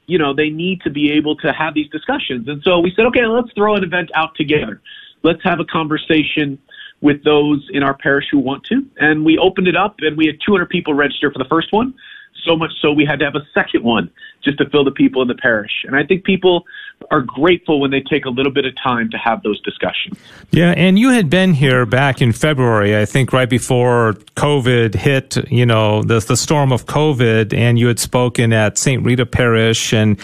you 0.06 0.18
know 0.18 0.32
they 0.32 0.48
need 0.48 0.80
to 0.82 0.90
be 0.90 1.10
able 1.12 1.36
to 1.36 1.52
have 1.52 1.74
these 1.74 1.88
discussions. 1.90 2.46
And 2.48 2.62
so 2.62 2.78
we 2.78 2.92
said 2.94 3.06
okay 3.06 3.26
let's 3.26 3.52
throw 3.54 3.74
an 3.74 3.84
event 3.84 4.10
out 4.14 4.34
together. 4.36 4.80
Let's 5.22 5.42
have 5.42 5.60
a 5.60 5.64
conversation 5.64 6.58
with 7.00 7.24
those 7.24 7.66
in 7.72 7.82
our 7.82 7.94
parish 7.94 8.26
who 8.30 8.38
want 8.38 8.62
to. 8.64 8.86
And 8.98 9.24
we 9.24 9.38
opened 9.38 9.68
it 9.68 9.76
up 9.76 9.96
and 9.98 10.16
we 10.16 10.26
had 10.26 10.36
200 10.44 10.68
people 10.68 10.94
register 10.94 11.32
for 11.32 11.38
the 11.38 11.48
first 11.48 11.72
one 11.72 11.94
so 12.44 12.56
much 12.56 12.72
so 12.80 12.92
we 12.92 13.04
had 13.04 13.18
to 13.20 13.24
have 13.24 13.34
a 13.34 13.46
second 13.54 13.84
one 13.84 14.10
just 14.42 14.58
to 14.58 14.68
fill 14.70 14.84
the 14.84 14.90
people 14.90 15.22
in 15.22 15.28
the 15.28 15.34
parish. 15.34 15.84
And 15.84 15.96
I 15.96 16.04
think 16.04 16.24
people 16.24 16.64
are 17.10 17.22
grateful 17.22 17.80
when 17.80 17.90
they 17.90 18.00
take 18.00 18.24
a 18.24 18.28
little 18.28 18.52
bit 18.52 18.64
of 18.64 18.74
time 18.76 19.10
to 19.10 19.16
have 19.16 19.42
those 19.42 19.60
discussions. 19.62 20.18
Yeah, 20.50 20.74
and 20.76 20.98
you 20.98 21.10
had 21.10 21.30
been 21.30 21.54
here 21.54 21.86
back 21.86 22.20
in 22.20 22.32
February, 22.32 22.96
I 22.96 23.06
think, 23.06 23.32
right 23.32 23.48
before 23.48 24.14
COVID 24.36 24.94
hit. 24.94 25.36
You 25.50 25.66
know, 25.66 26.02
the 26.02 26.20
the 26.20 26.36
storm 26.36 26.72
of 26.72 26.86
COVID, 26.86 27.54
and 27.54 27.78
you 27.78 27.86
had 27.86 27.98
spoken 27.98 28.52
at 28.52 28.78
Saint 28.78 29.04
Rita 29.04 29.26
Parish. 29.26 29.92
And 29.92 30.18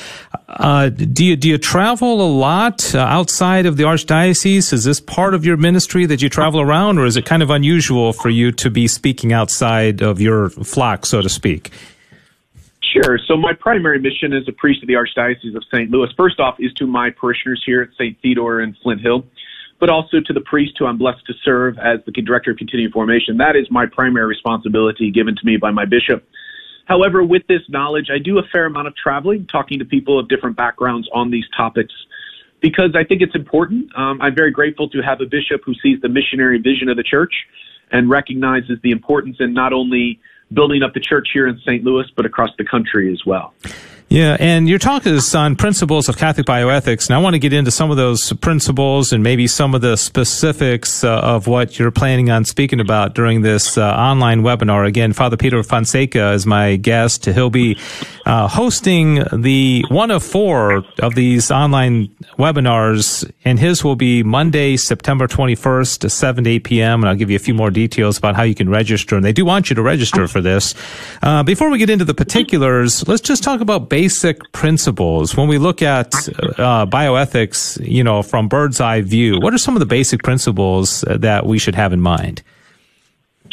uh, 0.48 0.90
do 0.90 1.24
you 1.24 1.36
do 1.36 1.48
you 1.48 1.58
travel 1.58 2.20
a 2.20 2.30
lot 2.30 2.94
uh, 2.94 2.98
outside 2.98 3.66
of 3.66 3.76
the 3.76 3.84
archdiocese? 3.84 4.72
Is 4.72 4.84
this 4.84 5.00
part 5.00 5.34
of 5.34 5.44
your 5.44 5.56
ministry 5.56 6.06
that 6.06 6.20
you 6.20 6.28
travel 6.28 6.60
around, 6.60 6.98
or 6.98 7.06
is 7.06 7.16
it 7.16 7.24
kind 7.24 7.42
of 7.42 7.50
unusual 7.50 8.12
for 8.12 8.28
you 8.28 8.52
to 8.52 8.70
be 8.70 8.86
speaking 8.86 9.32
outside 9.32 10.02
of 10.02 10.20
your 10.20 10.50
flock, 10.50 11.06
so 11.06 11.22
to 11.22 11.28
speak? 11.28 11.72
Sure. 13.04 13.18
So 13.26 13.36
my 13.36 13.52
primary 13.52 13.98
mission 13.98 14.32
as 14.32 14.48
a 14.48 14.52
priest 14.52 14.82
of 14.82 14.86
the 14.86 14.94
Archdiocese 14.94 15.54
of 15.54 15.64
St. 15.72 15.90
Louis, 15.90 16.08
first 16.16 16.40
off, 16.40 16.56
is 16.58 16.72
to 16.74 16.86
my 16.86 17.10
parishioners 17.10 17.62
here 17.66 17.82
at 17.82 17.90
St. 17.94 18.16
Theodore 18.22 18.60
in 18.60 18.74
Flint 18.82 19.02
Hill, 19.02 19.26
but 19.78 19.90
also 19.90 20.20
to 20.20 20.32
the 20.32 20.40
priest 20.40 20.76
who 20.78 20.86
I'm 20.86 20.96
blessed 20.96 21.26
to 21.26 21.34
serve 21.44 21.78
as 21.78 21.98
the 22.06 22.12
director 22.12 22.52
of 22.52 22.56
continuing 22.56 22.92
formation. 22.92 23.36
That 23.36 23.54
is 23.54 23.66
my 23.70 23.84
primary 23.86 24.26
responsibility 24.26 25.10
given 25.10 25.36
to 25.36 25.44
me 25.44 25.58
by 25.58 25.72
my 25.72 25.84
bishop. 25.84 26.26
However, 26.86 27.22
with 27.22 27.46
this 27.48 27.62
knowledge, 27.68 28.08
I 28.10 28.18
do 28.18 28.38
a 28.38 28.42
fair 28.50 28.66
amount 28.66 28.86
of 28.88 28.96
traveling, 28.96 29.46
talking 29.46 29.78
to 29.80 29.84
people 29.84 30.18
of 30.18 30.28
different 30.28 30.56
backgrounds 30.56 31.08
on 31.12 31.30
these 31.30 31.44
topics 31.54 31.92
because 32.62 32.94
I 32.96 33.04
think 33.04 33.20
it's 33.20 33.34
important. 33.34 33.94
Um, 33.96 34.20
I'm 34.22 34.34
very 34.34 34.50
grateful 34.50 34.88
to 34.90 35.02
have 35.02 35.20
a 35.20 35.26
bishop 35.26 35.62
who 35.66 35.74
sees 35.82 36.00
the 36.00 36.08
missionary 36.08 36.58
vision 36.58 36.88
of 36.88 36.96
the 36.96 37.02
church 37.02 37.34
and 37.92 38.08
recognizes 38.08 38.78
the 38.82 38.92
importance 38.92 39.36
in 39.40 39.52
not 39.52 39.72
only 39.72 40.18
building 40.52 40.82
up 40.82 40.94
the 40.94 41.00
church 41.00 41.28
here 41.32 41.46
in 41.46 41.58
St. 41.60 41.84
Louis, 41.84 42.06
but 42.16 42.26
across 42.26 42.50
the 42.58 42.64
country 42.64 43.12
as 43.12 43.24
well. 43.24 43.54
Yeah, 44.08 44.36
and 44.38 44.68
your 44.68 44.78
talk 44.78 45.04
is 45.04 45.34
on 45.34 45.56
principles 45.56 46.08
of 46.08 46.16
Catholic 46.16 46.46
bioethics, 46.46 47.08
and 47.08 47.16
I 47.16 47.18
want 47.18 47.34
to 47.34 47.40
get 47.40 47.52
into 47.52 47.72
some 47.72 47.90
of 47.90 47.96
those 47.96 48.32
principles 48.34 49.12
and 49.12 49.20
maybe 49.20 49.48
some 49.48 49.74
of 49.74 49.80
the 49.80 49.96
specifics 49.96 51.02
uh, 51.02 51.18
of 51.18 51.48
what 51.48 51.76
you're 51.76 51.90
planning 51.90 52.30
on 52.30 52.44
speaking 52.44 52.78
about 52.78 53.16
during 53.16 53.42
this 53.42 53.76
uh, 53.76 53.84
online 53.84 54.42
webinar. 54.42 54.86
Again, 54.86 55.12
Father 55.12 55.36
Peter 55.36 55.60
Fonseca 55.64 56.30
is 56.30 56.46
my 56.46 56.76
guest. 56.76 57.24
He'll 57.24 57.50
be 57.50 57.78
uh, 58.26 58.46
hosting 58.46 59.24
the 59.32 59.84
one 59.88 60.12
of 60.12 60.22
four 60.22 60.84
of 61.00 61.16
these 61.16 61.50
online 61.50 62.06
webinars, 62.38 63.28
and 63.44 63.58
his 63.58 63.82
will 63.82 63.96
be 63.96 64.22
Monday, 64.22 64.76
September 64.76 65.26
21st 65.26 65.98
to 65.98 66.10
7 66.10 66.44
to 66.44 66.50
8 66.50 66.64
p.m., 66.64 67.02
and 67.02 67.08
I'll 67.08 67.16
give 67.16 67.30
you 67.30 67.36
a 67.36 67.40
few 67.40 67.54
more 67.54 67.72
details 67.72 68.18
about 68.18 68.36
how 68.36 68.44
you 68.44 68.54
can 68.54 68.68
register, 68.68 69.16
and 69.16 69.24
they 69.24 69.32
do 69.32 69.44
want 69.44 69.68
you 69.68 69.74
to 69.74 69.82
register 69.82 70.28
for 70.28 70.40
this. 70.40 70.76
Uh, 71.22 71.42
before 71.42 71.70
we 71.70 71.78
get 71.78 71.90
into 71.90 72.04
the 72.04 72.14
particulars, 72.14 73.06
let's 73.08 73.20
just 73.20 73.42
talk 73.42 73.60
about 73.60 73.88
basic 73.96 74.52
principles 74.52 75.34
when 75.38 75.48
we 75.48 75.56
look 75.56 75.80
at 75.80 76.14
uh, 76.58 76.84
bioethics, 76.84 77.80
you 77.82 78.04
know, 78.04 78.22
from 78.22 78.46
bird's 78.46 78.78
eye 78.78 79.00
view? 79.00 79.38
What 79.40 79.54
are 79.54 79.58
some 79.58 79.74
of 79.74 79.80
the 79.80 79.86
basic 79.86 80.22
principles 80.22 81.00
that 81.08 81.46
we 81.46 81.58
should 81.58 81.74
have 81.74 81.94
in 81.94 82.02
mind? 82.02 82.42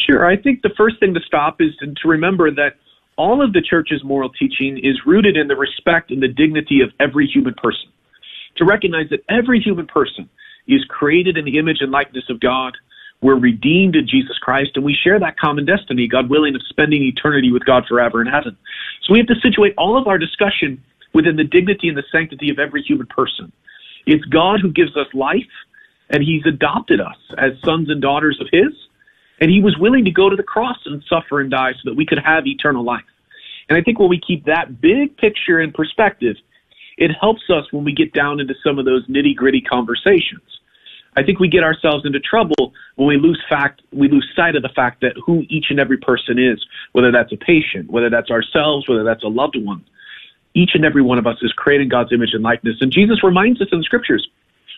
Sure. 0.06 0.26
I 0.26 0.36
think 0.36 0.62
the 0.62 0.74
first 0.76 1.00
thing 1.00 1.14
to 1.14 1.22
stop 1.22 1.62
is 1.62 1.74
to, 1.78 1.94
to 1.94 2.10
remember 2.10 2.52
that 2.52 2.76
all 3.16 3.42
of 3.42 3.54
the 3.54 3.62
church's 3.62 4.04
moral 4.04 4.30
teaching 4.32 4.78
is 4.84 5.00
rooted 5.06 5.38
in 5.38 5.48
the 5.48 5.56
respect 5.56 6.12
and 6.12 6.22
the 6.22 6.28
dignity 6.28 6.82
of 6.82 6.90
every 7.00 7.26
human 7.26 7.54
person. 7.54 7.88
To 8.58 8.66
recognize 8.66 9.10
that 9.12 9.24
every 9.30 9.62
human 9.62 9.88
person 9.88 10.30
is 10.68 10.84
created 10.90 11.38
in 11.38 11.46
the 11.46 11.58
image 11.58 11.78
and 11.80 11.90
likeness 11.90 12.26
of 12.30 12.42
God. 12.42 12.74
We're 13.24 13.40
redeemed 13.40 13.96
in 13.96 14.06
Jesus 14.06 14.38
Christ, 14.38 14.72
and 14.76 14.84
we 14.84 14.94
share 15.02 15.18
that 15.18 15.40
common 15.40 15.66
destiny, 15.66 16.10
God 16.10 16.30
willing, 16.30 16.56
of 16.56 16.62
spending 16.68 17.04
eternity 17.04 17.54
with 17.54 17.64
God 17.64 17.86
forever 17.88 18.22
in 18.22 18.28
heaven. 18.28 18.58
So 19.04 19.14
we 19.14 19.20
have 19.20 19.28
to 19.28 19.40
situate 19.42 19.74
all 19.78 19.98
of 19.98 20.08
our 20.08 20.18
discussion 20.18 20.84
within 21.14 21.38
the 21.38 21.46
dignity 21.46 21.88
and 21.88 21.98
the 21.98 22.04
sanctity 22.12 22.50
of 22.50 22.60
every 22.60 22.84
human 22.84 23.08
person. 23.08 23.54
It's 24.06 24.26
God 24.26 24.60
who 24.60 24.70
gives 24.74 24.98
us 24.98 25.08
life, 25.14 25.50
and 26.10 26.22
He's 26.22 26.46
adopted 26.46 27.00
us 27.00 27.16
as 27.38 27.54
sons 27.64 27.90
and 27.90 28.02
daughters 28.02 28.42
of 28.42 28.48
His, 28.52 28.74
and 29.40 29.50
He 29.50 29.62
was 29.62 29.78
willing 29.80 30.04
to 30.04 30.12
go 30.12 30.30
to 30.30 30.36
the 30.36 30.44
cross 30.44 30.78
and 30.86 31.02
suffer 31.08 31.40
and 31.40 31.50
die 31.50 31.72
so 31.72 31.92
that 31.92 31.96
we 31.96 32.06
could 32.06 32.20
have 32.20 32.46
eternal 32.46 32.84
life. 32.84 33.06
And 33.70 33.78
I 33.78 33.82
think 33.82 34.00
when 34.00 34.10
we 34.10 34.20
keep 34.20 34.44
that 34.46 34.82
big 34.82 35.16
picture 35.16 35.62
in 35.62 35.72
perspective, 35.72 36.36
it 36.98 37.12
helps 37.22 37.44
us 37.50 37.72
when 37.72 37.86
we 37.86 37.94
get 37.94 38.12
down 38.12 38.42
into 38.42 38.54
some 38.66 38.80
of 38.80 38.84
those 38.84 39.08
nitty 39.08 39.34
gritty 39.34 39.62
conversations. 39.62 40.44
I 41.16 41.24
think 41.24 41.40
we 41.40 41.48
get 41.48 41.64
ourselves 41.64 42.06
into 42.06 42.20
trouble 42.20 42.74
when 42.96 43.08
we 43.08 43.18
lose 43.18 43.42
fact 43.50 43.82
we 43.92 44.08
lose 44.08 44.28
sight 44.36 44.56
of 44.56 44.64
the 44.64 44.70
fact 44.70 45.02
that 45.02 45.14
who 45.26 45.44
each 45.50 45.68
and 45.70 45.80
every 45.80 45.98
person 45.98 46.40
is, 46.40 46.64
whether 46.94 47.12
that's 47.12 47.32
a 47.32 47.38
patient, 47.38 47.92
whether 47.92 48.10
that's 48.10 48.32
ourselves, 48.32 48.88
whether 48.88 49.04
that's 49.04 49.24
a 49.24 49.28
loved 49.28 49.56
one. 49.58 49.84
Each 50.56 50.72
and 50.76 50.86
every 50.86 51.02
one 51.02 51.18
of 51.18 51.26
us 51.26 51.38
is 51.42 51.52
created 51.54 51.84
in 51.84 51.90
God's 51.90 52.14
image 52.14 52.34
and 52.34 52.44
likeness. 52.44 52.78
And 52.82 52.92
Jesus 52.92 53.24
reminds 53.24 53.60
us 53.62 53.70
in 53.72 53.80
the 53.80 53.84
scriptures, 53.84 54.28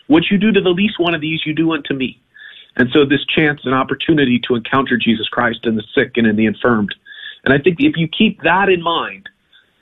what 0.06 0.24
you 0.30 0.38
do 0.38 0.52
to 0.52 0.60
the 0.60 0.70
least 0.70 0.98
one 0.98 1.14
of 1.14 1.20
these, 1.20 1.40
you 1.44 1.54
do 1.54 1.72
unto 1.72 1.92
me. 1.92 2.18
And 2.76 2.88
so 2.92 3.04
this 3.04 3.24
chance 3.26 3.60
and 3.64 3.74
opportunity 3.74 4.40
to 4.46 4.54
encounter 4.54 4.96
Jesus 4.96 5.28
Christ 5.28 5.60
in 5.64 5.76
the 5.76 5.84
sick 5.94 6.12
and 6.16 6.26
in 6.26 6.36
the 6.36 6.46
infirmed. 6.46 6.94
And 7.44 7.54
I 7.54 7.58
think 7.58 7.76
if 7.80 7.96
you 7.96 8.08
keep 8.08 8.42
that 8.42 8.68
in 8.68 8.82
mind, 8.82 9.28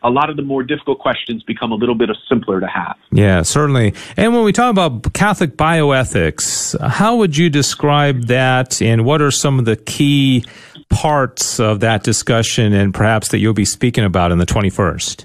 a 0.05 0.11
lot 0.11 0.31
of 0.31 0.37
the 0.37 0.43
more 0.43 0.63
difficult 0.63 0.99
questions 0.99 1.43
become 1.43 1.73
a 1.73 1.75
little 1.75 1.95
bit 1.95 2.11
simpler 2.29 2.61
to 2.61 2.67
have. 2.67 2.97
Yeah, 3.11 3.43
certainly. 3.43 3.95
And 4.17 4.35
when 4.35 4.45
we 4.45 4.53
talk 4.53 4.71
about 4.71 5.13
Catholic 5.15 5.57
bioethics, 5.57 6.79
how 6.87 7.17
would 7.17 7.37
you 7.37 7.49
describe 7.49 8.27
that 8.27 8.81
and 8.83 9.05
what 9.05 9.23
are 9.23 9.31
some 9.31 9.59
of 9.59 9.65
the 9.65 9.77
key 9.77 10.45
parts 10.91 11.59
of 11.59 11.81
that 11.81 12.05
discussion 12.05 12.75
and 12.75 12.93
perhaps 12.93 13.29
that 13.29 13.39
you'll 13.39 13.55
be 13.55 13.65
speaking 13.65 14.05
about 14.05 14.31
in 14.31 14.39
the 14.39 14.47
21st? 14.47 15.25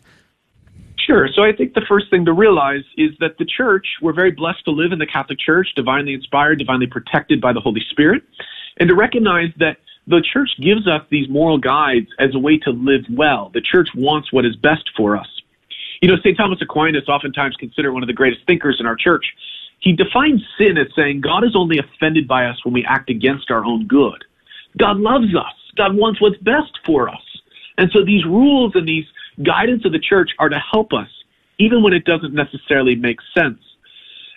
Sure. 1.06 1.28
So 1.34 1.44
I 1.44 1.52
think 1.52 1.74
the 1.74 1.86
first 1.90 2.10
thing 2.10 2.24
to 2.26 2.34
realize 2.34 2.84
is 2.96 3.12
that 3.20 3.38
the 3.38 3.46
church, 3.46 3.86
we're 4.02 4.14
very 4.14 4.32
blessed 4.32 4.64
to 4.66 4.72
live 4.72 4.92
in 4.92 5.00
the 5.00 5.08
Catholic 5.08 5.40
Church, 5.40 5.68
divinely 5.76 6.14
inspired, 6.14 6.60
divinely 6.60 6.88
protected 6.88 7.42
by 7.42 7.52
the 7.52 7.60
Holy 7.60 7.82
Spirit, 7.90 8.24
and 8.78 8.88
to 8.88 8.96
recognize 8.96 9.50
that 9.58 9.78
the 10.10 10.22
church 10.34 10.50
gives 10.60 10.88
us 10.88 11.04
these 11.10 11.30
moral 11.30 11.60
guides 11.60 12.08
as 12.18 12.34
a 12.34 12.40
way 12.40 12.58
to 12.58 12.72
live 12.72 13.06
well. 13.12 13.52
The 13.54 13.62
church 13.62 13.90
wants 13.96 14.34
what 14.34 14.44
is 14.44 14.56
best 14.56 14.90
for 14.98 15.16
us. 15.16 15.28
You 16.02 16.10
know, 16.10 16.18
St. 16.18 16.36
Thomas 16.36 16.60
Aquinas, 16.62 17.08
oftentimes 17.08 17.56
considered 17.58 17.94
one 17.94 18.02
of 18.02 18.08
the 18.08 18.14
greatest 18.14 18.42
thinkers 18.48 18.78
in 18.80 18.88
our 18.88 18.96
church, 18.96 19.26
he 19.80 19.94
defines 19.94 20.42
sin 20.58 20.78
as 20.78 20.88
saying 20.96 21.22
God 21.22 21.44
is 21.44 21.56
only 21.56 21.78
offended 21.78 22.28
by 22.28 22.46
us 22.46 22.58
when 22.66 22.74
we 22.74 22.84
act 22.86 23.10
against 23.10 23.52
our 23.52 23.64
own 23.64 23.86
good. 23.88 24.24
God 24.78 24.98
loves 24.98 25.36
us. 25.36 25.54
God 25.78 25.96
wants 25.96 26.20
what's 26.20 26.38
best 26.38 26.78
for 26.86 27.08
us. 27.08 27.22
And 27.78 27.90
so 27.94 28.04
these 28.04 28.26
rules 28.26 28.74
and 28.76 28.88
these 28.88 29.06
guidance 29.44 29.86
of 29.86 29.92
the 29.92 30.00
church 30.00 30.32
are 30.40 30.50
to 30.50 30.60
help 30.60 30.92
us, 30.92 31.08
even 31.60 31.84
when 31.84 31.94
it 31.94 32.04
doesn't 32.04 32.34
necessarily 32.34 32.96
make 32.96 33.20
sense. 33.38 33.60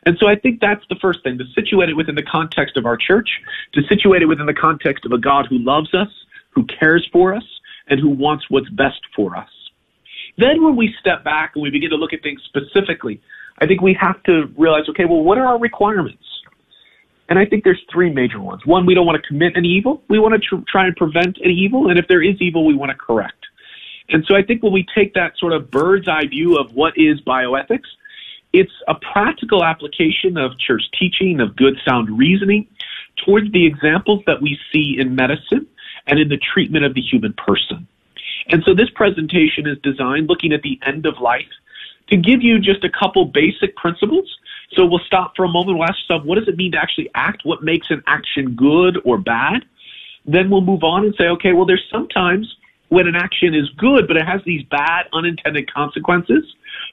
And 0.05 0.17
so 0.19 0.27
I 0.27 0.35
think 0.35 0.61
that's 0.61 0.85
the 0.88 0.97
first 0.97 1.23
thing 1.23 1.38
to 1.38 1.45
situate 1.55 1.88
it 1.88 1.97
within 1.97 2.15
the 2.15 2.23
context 2.23 2.77
of 2.77 2.87
our 2.87 2.97
church, 2.97 3.29
to 3.75 3.83
situate 3.88 4.23
it 4.23 4.27
within 4.27 4.47
the 4.47 4.55
context 4.55 5.05
of 5.05 5.12
a 5.12 5.19
God 5.19 5.47
who 5.49 5.59
loves 5.59 5.95
us, 5.95 6.09
who 6.51 6.65
cares 6.65 7.09
for 7.12 7.35
us, 7.35 7.45
and 7.88 8.01
who 8.01 8.09
wants 8.09 8.47
what's 8.49 8.69
best 8.71 9.01
for 9.15 9.37
us. 9.37 9.49
Then 10.38 10.65
when 10.65 10.77
we 10.77 10.95
step 10.99 11.23
back 11.25 11.53
and 11.55 11.62
we 11.62 11.71
begin 11.71 11.91
to 11.91 11.97
look 11.97 12.12
at 12.12 12.23
things 12.23 12.41
specifically, 12.45 13.21
I 13.59 13.67
think 13.67 13.81
we 13.81 13.95
have 14.01 14.23
to 14.25 14.47
realize, 14.57 14.88
okay, 14.88 15.05
well, 15.05 15.23
what 15.23 15.38
are 15.38 15.47
our 15.47 15.59
requirements? 15.59 16.25
And 17.29 17.38
I 17.38 17.47
think 17.47 17.65
there's 17.65 17.81
three 17.91 18.11
major 18.11 18.41
ones. 18.41 18.67
One, 18.67 18.85
we 18.85 18.95
don't 18.95 19.07
want 19.07 19.23
to 19.23 19.27
commit 19.27 19.57
any 19.57 19.69
evil. 19.69 20.03
We 20.09 20.19
want 20.19 20.35
to 20.35 20.41
tr- 20.41 20.65
try 20.69 20.87
and 20.87 20.97
prevent 20.97 21.38
any 21.43 21.55
evil. 21.55 21.88
And 21.88 21.99
if 21.99 22.09
there 22.09 22.23
is 22.23 22.41
evil, 22.41 22.67
we 22.67 22.75
want 22.75 22.91
to 22.91 22.97
correct. 22.97 23.47
And 24.09 24.25
so 24.27 24.35
I 24.37 24.43
think 24.43 24.62
when 24.62 24.73
we 24.73 24.85
take 24.95 25.15
that 25.15 25.38
sort 25.38 25.53
of 25.53 25.71
bird's 25.71 26.09
eye 26.09 26.27
view 26.27 26.59
of 26.59 26.75
what 26.75 26.95
is 26.97 27.21
bioethics, 27.21 27.87
it's 28.53 28.73
a 28.88 28.95
practical 28.95 29.65
application 29.65 30.37
of 30.37 30.59
church 30.59 30.83
teaching, 30.99 31.41
of 31.41 31.57
good 31.57 31.79
sound 31.87 32.17
reasoning 32.19 32.67
towards 33.25 33.51
the 33.53 33.67
examples 33.67 34.23
that 34.27 34.43
we 34.43 34.59
see 34.73 34.97
in 34.99 35.15
medicine 35.15 35.67
and 36.07 36.19
in 36.19 36.29
the 36.29 36.38
treatment 36.53 36.85
of 36.85 36.95
the 36.95 37.01
human 37.01 37.33
person. 37.35 37.87
And 38.49 38.62
so 38.65 38.75
this 38.75 38.91
presentation 38.95 39.67
is 39.67 39.79
designed 39.83 40.29
looking 40.29 40.53
at 40.53 40.62
the 40.62 40.79
end 40.85 41.07
of 41.07 41.21
life 41.21 41.47
to 42.09 42.17
give 42.17 42.43
you 42.43 42.59
just 42.59 42.85
a 42.85 42.91
couple 42.91 43.25
basic 43.25 43.77
principles. 43.77 44.29
So 44.73 44.87
we'll 44.87 45.05
stop 45.07 45.35
for 45.37 45.45
a 45.45 45.49
moment. 45.49 45.79
We'll 45.79 45.88
ask 45.88 45.99
ourselves, 46.11 46.27
what 46.27 46.38
does 46.38 46.49
it 46.49 46.57
mean 46.57 46.73
to 46.73 46.79
actually 46.79 47.11
act? 47.15 47.43
What 47.45 47.62
makes 47.62 47.88
an 47.91 48.03
action 48.07 48.55
good 48.55 48.99
or 49.05 49.19
bad? 49.19 49.65
Then 50.27 50.51
we'll 50.51 50.62
move 50.62 50.83
on 50.83 51.05
and 51.05 51.15
say, 51.19 51.29
okay, 51.29 51.53
well, 51.53 51.67
there's 51.67 51.85
sometimes 51.91 52.55
when 52.88 53.07
an 53.07 53.17
action 53.17 53.55
is 53.55 53.69
good, 53.79 54.07
but 54.07 54.17
it 54.17 54.27
has 54.27 54.41
these 54.45 54.62
bad 54.65 55.07
unintended 55.12 55.73
consequences. 55.73 56.45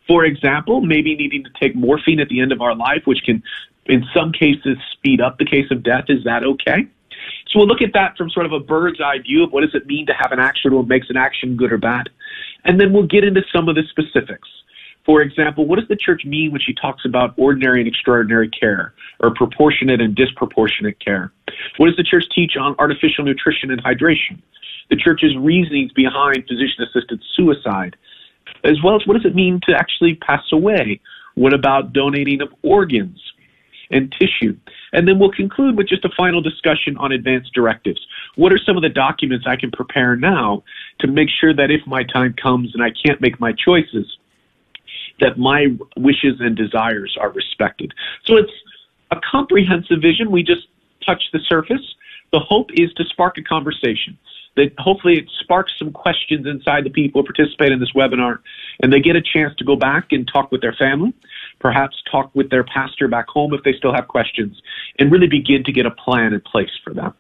For 0.08 0.26
example, 0.26 0.82
maybe 0.82 1.16
needing 1.16 1.44
to 1.44 1.50
take 1.60 1.76
morphine 1.76 2.20
at 2.20 2.30
the 2.30 2.42
end 2.42 2.52
of 2.52 2.62
our 2.62 2.76
life, 2.76 3.04
which 3.06 3.20
can, 3.26 3.44
in 3.86 4.04
some 4.14 4.32
cases, 4.32 4.78
speed 4.92 5.22
up 5.22 5.38
the 5.38 5.46
case 5.46 5.70
of 5.72 5.84
death. 5.84 6.06
Is 6.10 6.24
that 6.24 6.44
okay? 6.44 6.88
So 7.48 7.60
we'll 7.60 7.68
look 7.68 7.82
at 7.82 7.94
that 7.94 8.18
from 8.18 8.30
sort 8.30 8.46
of 8.46 8.54
a 8.54 8.60
bird's 8.60 9.02
eye 9.02 9.20
view 9.20 9.44
of 9.44 9.52
what 9.52 9.62
does 9.62 9.76
it 9.76 9.86
mean 9.86 10.06
to 10.08 10.14
have 10.14 10.32
an 10.32 10.40
action, 10.40 10.74
what 10.74 10.88
makes 10.88 11.10
an 11.10 11.18
action 11.18 11.58
good 11.58 11.72
or 11.72 11.78
bad. 11.78 12.10
And 12.66 12.80
then 12.80 12.94
we'll 12.94 13.08
get 13.08 13.24
into 13.24 13.42
some 13.54 13.70
of 13.70 13.76
the 13.76 13.84
specifics. 13.90 14.48
For 15.06 15.22
example, 15.22 15.66
what 15.66 15.80
does 15.80 15.88
the 15.88 15.96
church 15.96 16.24
mean 16.26 16.52
when 16.52 16.62
she 16.62 16.74
talks 16.74 17.04
about 17.06 17.34
ordinary 17.38 17.80
and 17.80 17.88
extraordinary 17.88 18.50
care 18.50 18.94
or 19.20 19.34
proportionate 19.34 20.02
and 20.02 20.16
disproportionate 20.16 21.00
care? 21.04 21.32
What 21.78 21.88
does 21.88 21.98
the 21.98 22.04
church 22.04 22.26
teach 22.34 22.54
on 22.60 22.76
artificial 22.78 23.24
nutrition 23.26 23.72
and 23.72 23.84
hydration? 23.84 24.42
the 24.90 24.96
church's 24.96 25.36
reasonings 25.38 25.92
behind 25.94 26.46
physician 26.48 26.84
assisted 26.84 27.22
suicide, 27.36 27.96
as 28.64 28.82
well 28.84 28.96
as 28.96 29.06
what 29.06 29.16
does 29.16 29.26
it 29.26 29.36
mean 29.36 29.60
to 29.68 29.76
actually 29.76 30.16
pass 30.16 30.44
away? 30.52 31.00
What 31.36 31.54
about 31.54 31.94
donating 31.94 32.42
of 32.42 32.50
organs 32.64 33.20
and 33.92 34.14
tissue? 34.20 34.58
And 34.94 35.08
then 35.08 35.20
we'll 35.20 35.32
conclude 35.32 35.78
with 35.78 35.88
just 35.88 36.06
a 36.06 36.10
final 36.18 36.42
discussion 36.42 36.98
on 36.98 37.12
advanced 37.12 37.54
directives. 37.54 38.00
What 38.36 38.52
are 38.52 38.60
some 38.66 38.76
of 38.76 38.84
the 38.84 38.90
documents 38.90 39.46
I 39.48 39.56
can 39.56 39.72
prepare 39.72 40.16
now 40.16 40.64
to 41.00 41.08
make 41.08 41.30
sure 41.30 41.54
that 41.54 41.72
if 41.72 41.86
my 41.88 42.04
time 42.04 42.34
comes 42.42 42.74
and 42.74 42.84
I 42.84 42.90
can't 43.06 43.22
make 43.22 43.40
my 43.40 43.54
choices, 43.54 44.18
that 45.20 45.38
my 45.38 45.68
wishes 45.98 46.40
and 46.40 46.56
desires 46.56 47.18
are 47.20 47.32
respected? 47.32 47.94
So 48.26 48.38
it's 48.38 48.52
a 49.12 49.18
comprehensive 49.32 50.02
vision. 50.02 50.32
We 50.32 50.44
just 50.44 50.68
touch 51.06 51.24
the 51.32 51.40
surface. 51.48 51.96
The 52.32 52.40
hope 52.40 52.70
is 52.74 52.94
to 52.94 53.04
spark 53.06 53.38
a 53.38 53.44
conversation 53.44 54.18
that 54.56 54.74
hopefully 54.78 55.18
it 55.18 55.26
sparks 55.40 55.74
some 55.78 55.92
questions 55.92 56.46
inside 56.46 56.84
the 56.84 56.90
people 56.90 57.22
who 57.22 57.26
participate 57.26 57.72
in 57.72 57.80
this 57.80 57.92
webinar 57.94 58.40
and 58.82 58.92
they 58.92 59.00
get 59.00 59.16
a 59.16 59.22
chance 59.22 59.56
to 59.58 59.64
go 59.64 59.76
back 59.76 60.12
and 60.12 60.28
talk 60.32 60.52
with 60.52 60.62
their 60.62 60.74
family, 60.74 61.14
perhaps 61.60 62.02
talk 62.12 62.30
with 62.34 62.50
their 62.50 62.64
pastor 62.64 63.08
back 63.08 63.28
home 63.28 63.54
if 63.54 63.64
they 63.64 63.74
still 63.74 63.94
have 63.94 64.08
questions, 64.08 64.62
and 64.98 65.12
really 65.12 65.28
begin 65.28 65.64
to 65.64 65.72
get 65.72 65.86
a 65.86 65.92
plan 65.92 66.34
in 66.34 66.42
place 66.42 66.72
for 66.84 66.94
them. 66.94 67.14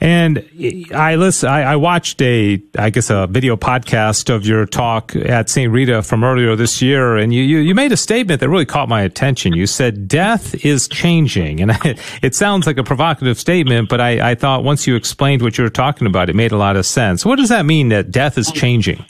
And 0.00 0.48
I 0.94 1.16
listen. 1.16 1.50
I, 1.50 1.72
I, 1.72 1.76
watched 1.76 2.22
a, 2.22 2.62
I 2.78 2.88
guess, 2.88 3.10
a 3.10 3.26
video 3.26 3.58
podcast 3.58 4.34
of 4.34 4.46
your 4.46 4.64
talk 4.64 5.14
at 5.14 5.50
St. 5.50 5.70
Rita 5.70 6.02
from 6.02 6.24
earlier 6.24 6.56
this 6.56 6.80
year, 6.80 7.18
and 7.18 7.34
you, 7.34 7.42
you, 7.42 7.58
you 7.58 7.74
made 7.74 7.92
a 7.92 7.98
statement 7.98 8.40
that 8.40 8.48
really 8.48 8.64
caught 8.64 8.88
my 8.88 9.02
attention. 9.02 9.52
You 9.52 9.66
said 9.66 10.08
death 10.08 10.64
is 10.64 10.88
changing, 10.88 11.60
and 11.60 11.70
it, 11.84 11.98
it 12.22 12.34
sounds 12.34 12.66
like 12.66 12.78
a 12.78 12.82
provocative 12.82 13.38
statement, 13.38 13.90
but 13.90 14.00
I, 14.00 14.30
I 14.30 14.34
thought 14.36 14.64
once 14.64 14.86
you 14.86 14.96
explained 14.96 15.42
what 15.42 15.58
you 15.58 15.64
were 15.64 15.70
talking 15.70 16.06
about, 16.06 16.30
it 16.30 16.34
made 16.34 16.52
a 16.52 16.56
lot 16.56 16.76
of 16.76 16.86
sense. 16.86 17.26
What 17.26 17.36
does 17.36 17.50
that 17.50 17.66
mean 17.66 17.90
that 17.90 18.10
death 18.10 18.38
is 18.38 18.50
changing? 18.50 19.04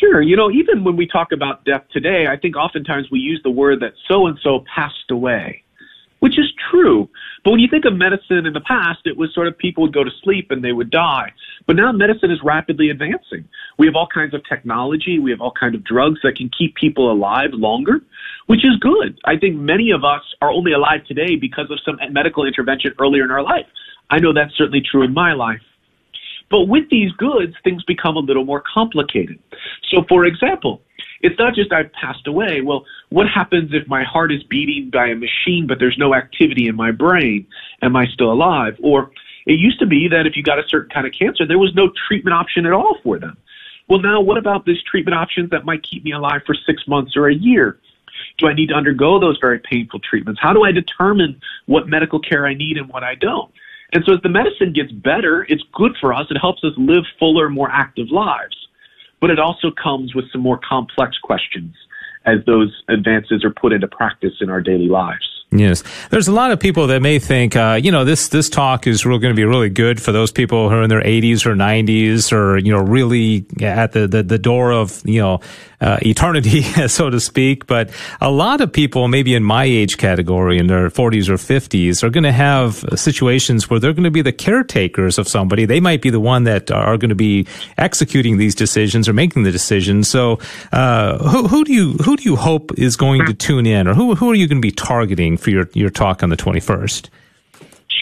Sure. 0.00 0.22
You 0.22 0.36
know, 0.36 0.50
even 0.50 0.84
when 0.84 0.96
we 0.96 1.06
talk 1.06 1.32
about 1.32 1.66
death 1.66 1.84
today, 1.92 2.26
I 2.30 2.38
think 2.38 2.56
oftentimes 2.56 3.10
we 3.10 3.18
use 3.18 3.42
the 3.44 3.50
word 3.50 3.80
that 3.80 3.92
so 4.08 4.26
and 4.26 4.38
so 4.42 4.64
passed 4.74 5.10
away 5.10 5.64
which 6.26 6.40
is 6.40 6.52
true. 6.72 7.08
But 7.44 7.52
when 7.52 7.60
you 7.60 7.68
think 7.68 7.84
of 7.84 7.94
medicine 7.94 8.46
in 8.46 8.52
the 8.52 8.60
past, 8.60 8.98
it 9.04 9.16
was 9.16 9.32
sort 9.32 9.46
of 9.46 9.56
people 9.56 9.84
would 9.84 9.94
go 9.94 10.02
to 10.02 10.10
sleep 10.24 10.50
and 10.50 10.64
they 10.64 10.72
would 10.72 10.90
die. 10.90 11.32
But 11.68 11.76
now 11.76 11.92
medicine 11.92 12.32
is 12.32 12.40
rapidly 12.42 12.90
advancing. 12.90 13.44
We 13.78 13.86
have 13.86 13.94
all 13.94 14.08
kinds 14.12 14.34
of 14.34 14.42
technology. 14.48 15.20
We 15.20 15.30
have 15.30 15.40
all 15.40 15.52
kinds 15.52 15.76
of 15.76 15.84
drugs 15.84 16.18
that 16.24 16.34
can 16.34 16.50
keep 16.58 16.74
people 16.74 17.12
alive 17.12 17.50
longer, 17.52 18.00
which 18.48 18.64
is 18.64 18.74
good. 18.80 19.20
I 19.24 19.36
think 19.36 19.54
many 19.54 19.92
of 19.92 20.02
us 20.02 20.22
are 20.42 20.50
only 20.50 20.72
alive 20.72 21.04
today 21.06 21.36
because 21.36 21.70
of 21.70 21.78
some 21.84 21.96
medical 22.12 22.44
intervention 22.44 22.92
earlier 22.98 23.22
in 23.22 23.30
our 23.30 23.44
life. 23.44 23.66
I 24.10 24.18
know 24.18 24.32
that's 24.32 24.56
certainly 24.56 24.82
true 24.82 25.04
in 25.04 25.14
my 25.14 25.32
life. 25.32 25.62
But 26.50 26.64
with 26.64 26.90
these 26.90 27.12
goods, 27.12 27.54
things 27.62 27.84
become 27.84 28.16
a 28.16 28.20
little 28.20 28.44
more 28.44 28.64
complicated. 28.74 29.38
So, 29.92 30.04
for 30.08 30.24
example, 30.24 30.82
it's 31.20 31.38
not 31.38 31.54
just 31.54 31.72
I've 31.72 31.92
passed 31.92 32.26
away. 32.26 32.60
Well, 32.60 32.84
what 33.08 33.26
happens 33.28 33.70
if 33.72 33.86
my 33.88 34.04
heart 34.04 34.32
is 34.32 34.42
beating 34.44 34.90
by 34.90 35.06
a 35.06 35.14
machine, 35.14 35.66
but 35.66 35.78
there's 35.78 35.96
no 35.98 36.14
activity 36.14 36.68
in 36.68 36.76
my 36.76 36.90
brain? 36.90 37.46
Am 37.82 37.96
I 37.96 38.06
still 38.06 38.32
alive? 38.32 38.76
Or 38.82 39.10
it 39.46 39.58
used 39.58 39.78
to 39.80 39.86
be 39.86 40.08
that 40.08 40.26
if 40.26 40.36
you 40.36 40.42
got 40.42 40.58
a 40.58 40.68
certain 40.68 40.90
kind 40.90 41.06
of 41.06 41.12
cancer, 41.18 41.46
there 41.46 41.58
was 41.58 41.74
no 41.74 41.90
treatment 42.08 42.34
option 42.34 42.66
at 42.66 42.72
all 42.72 42.98
for 43.02 43.18
them. 43.18 43.36
Well, 43.88 44.00
now 44.00 44.20
what 44.20 44.36
about 44.36 44.66
these 44.66 44.82
treatment 44.82 45.16
options 45.16 45.50
that 45.50 45.64
might 45.64 45.82
keep 45.82 46.04
me 46.04 46.12
alive 46.12 46.42
for 46.44 46.54
six 46.54 46.86
months 46.88 47.16
or 47.16 47.28
a 47.28 47.34
year? 47.34 47.78
Do 48.38 48.48
I 48.48 48.54
need 48.54 48.68
to 48.68 48.74
undergo 48.74 49.20
those 49.20 49.38
very 49.40 49.60
painful 49.60 50.00
treatments? 50.00 50.40
How 50.42 50.52
do 50.52 50.64
I 50.64 50.72
determine 50.72 51.40
what 51.66 51.88
medical 51.88 52.18
care 52.18 52.46
I 52.46 52.54
need 52.54 52.76
and 52.76 52.88
what 52.88 53.04
I 53.04 53.14
don't? 53.14 53.52
And 53.92 54.04
so 54.04 54.14
as 54.14 54.20
the 54.22 54.28
medicine 54.28 54.72
gets 54.72 54.90
better, 54.90 55.46
it's 55.48 55.62
good 55.72 55.92
for 56.00 56.12
us. 56.12 56.26
It 56.30 56.38
helps 56.38 56.64
us 56.64 56.72
live 56.76 57.04
fuller, 57.18 57.48
more 57.48 57.70
active 57.70 58.10
lives 58.10 58.65
but 59.20 59.30
it 59.30 59.38
also 59.38 59.70
comes 59.70 60.14
with 60.14 60.30
some 60.32 60.40
more 60.40 60.58
complex 60.68 61.18
questions 61.22 61.74
as 62.24 62.38
those 62.46 62.82
advances 62.88 63.44
are 63.44 63.50
put 63.52 63.72
into 63.72 63.86
practice 63.86 64.34
in 64.40 64.50
our 64.50 64.60
daily 64.60 64.88
lives. 64.88 65.35
Yes, 65.58 65.82
there's 66.10 66.28
a 66.28 66.32
lot 66.32 66.50
of 66.50 66.60
people 66.60 66.86
that 66.88 67.02
may 67.02 67.18
think, 67.18 67.56
uh, 67.56 67.78
you 67.82 67.90
know, 67.90 68.04
this 68.04 68.28
this 68.28 68.48
talk 68.48 68.86
is 68.86 69.04
going 69.04 69.20
to 69.20 69.34
be 69.34 69.44
really 69.44 69.70
good 69.70 70.00
for 70.00 70.12
those 70.12 70.32
people 70.32 70.68
who 70.68 70.76
are 70.76 70.82
in 70.82 70.90
their 70.90 71.02
80s 71.02 71.46
or 71.46 71.54
90s, 71.54 72.32
or 72.32 72.58
you 72.58 72.72
know, 72.72 72.80
really 72.80 73.46
at 73.60 73.92
the 73.92 74.06
the, 74.06 74.22
the 74.22 74.38
door 74.38 74.72
of 74.72 75.02
you 75.04 75.20
know 75.20 75.40
uh, 75.80 75.98
eternity, 76.02 76.62
so 76.88 77.10
to 77.10 77.20
speak. 77.20 77.66
But 77.66 77.90
a 78.20 78.30
lot 78.30 78.60
of 78.60 78.72
people, 78.72 79.08
maybe 79.08 79.34
in 79.34 79.42
my 79.42 79.64
age 79.64 79.98
category, 79.98 80.58
in 80.58 80.66
their 80.66 80.90
40s 80.90 81.28
or 81.28 81.34
50s, 81.34 82.02
are 82.02 82.10
going 82.10 82.24
to 82.24 82.32
have 82.32 82.84
situations 82.94 83.68
where 83.68 83.78
they're 83.78 83.92
going 83.92 84.04
to 84.04 84.10
be 84.10 84.22
the 84.22 84.32
caretakers 84.32 85.18
of 85.18 85.28
somebody. 85.28 85.66
They 85.66 85.80
might 85.80 86.02
be 86.02 86.10
the 86.10 86.20
one 86.20 86.44
that 86.44 86.70
are 86.70 86.96
going 86.96 87.10
to 87.10 87.14
be 87.14 87.46
executing 87.78 88.38
these 88.38 88.54
decisions 88.54 89.08
or 89.08 89.12
making 89.12 89.42
the 89.42 89.52
decisions. 89.52 90.08
So, 90.08 90.38
uh, 90.72 91.18
who, 91.28 91.48
who 91.48 91.64
do 91.64 91.72
you 91.72 91.92
who 91.94 92.16
do 92.16 92.24
you 92.24 92.36
hope 92.36 92.78
is 92.78 92.96
going 92.96 93.26
to 93.26 93.34
tune 93.34 93.66
in, 93.66 93.86
or 93.86 93.94
who 93.94 94.14
who 94.14 94.30
are 94.30 94.34
you 94.34 94.48
going 94.48 94.60
to 94.60 94.66
be 94.66 94.72
targeting 94.72 95.36
for 95.46 95.50
your 95.50 95.68
your 95.74 95.90
talk 95.90 96.24
on 96.24 96.30
the 96.30 96.36
21st? 96.36 97.08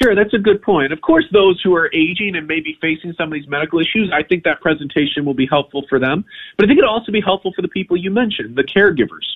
Sure, 0.02 0.14
that's 0.14 0.32
a 0.32 0.38
good 0.38 0.62
point. 0.62 0.92
Of 0.92 1.02
course, 1.02 1.26
those 1.30 1.60
who 1.62 1.74
are 1.74 1.90
aging 1.94 2.34
and 2.36 2.48
maybe 2.48 2.76
facing 2.80 3.12
some 3.18 3.28
of 3.28 3.34
these 3.34 3.46
medical 3.46 3.78
issues, 3.78 4.10
I 4.12 4.22
think 4.22 4.44
that 4.44 4.62
presentation 4.62 5.26
will 5.26 5.34
be 5.34 5.46
helpful 5.46 5.84
for 5.88 5.98
them. 5.98 6.24
But 6.56 6.64
I 6.64 6.68
think 6.68 6.78
it'll 6.78 6.90
also 6.90 7.12
be 7.12 7.20
helpful 7.20 7.52
for 7.54 7.60
the 7.60 7.68
people 7.68 7.98
you 7.98 8.10
mentioned, 8.10 8.56
the 8.56 8.64
caregivers. 8.64 9.28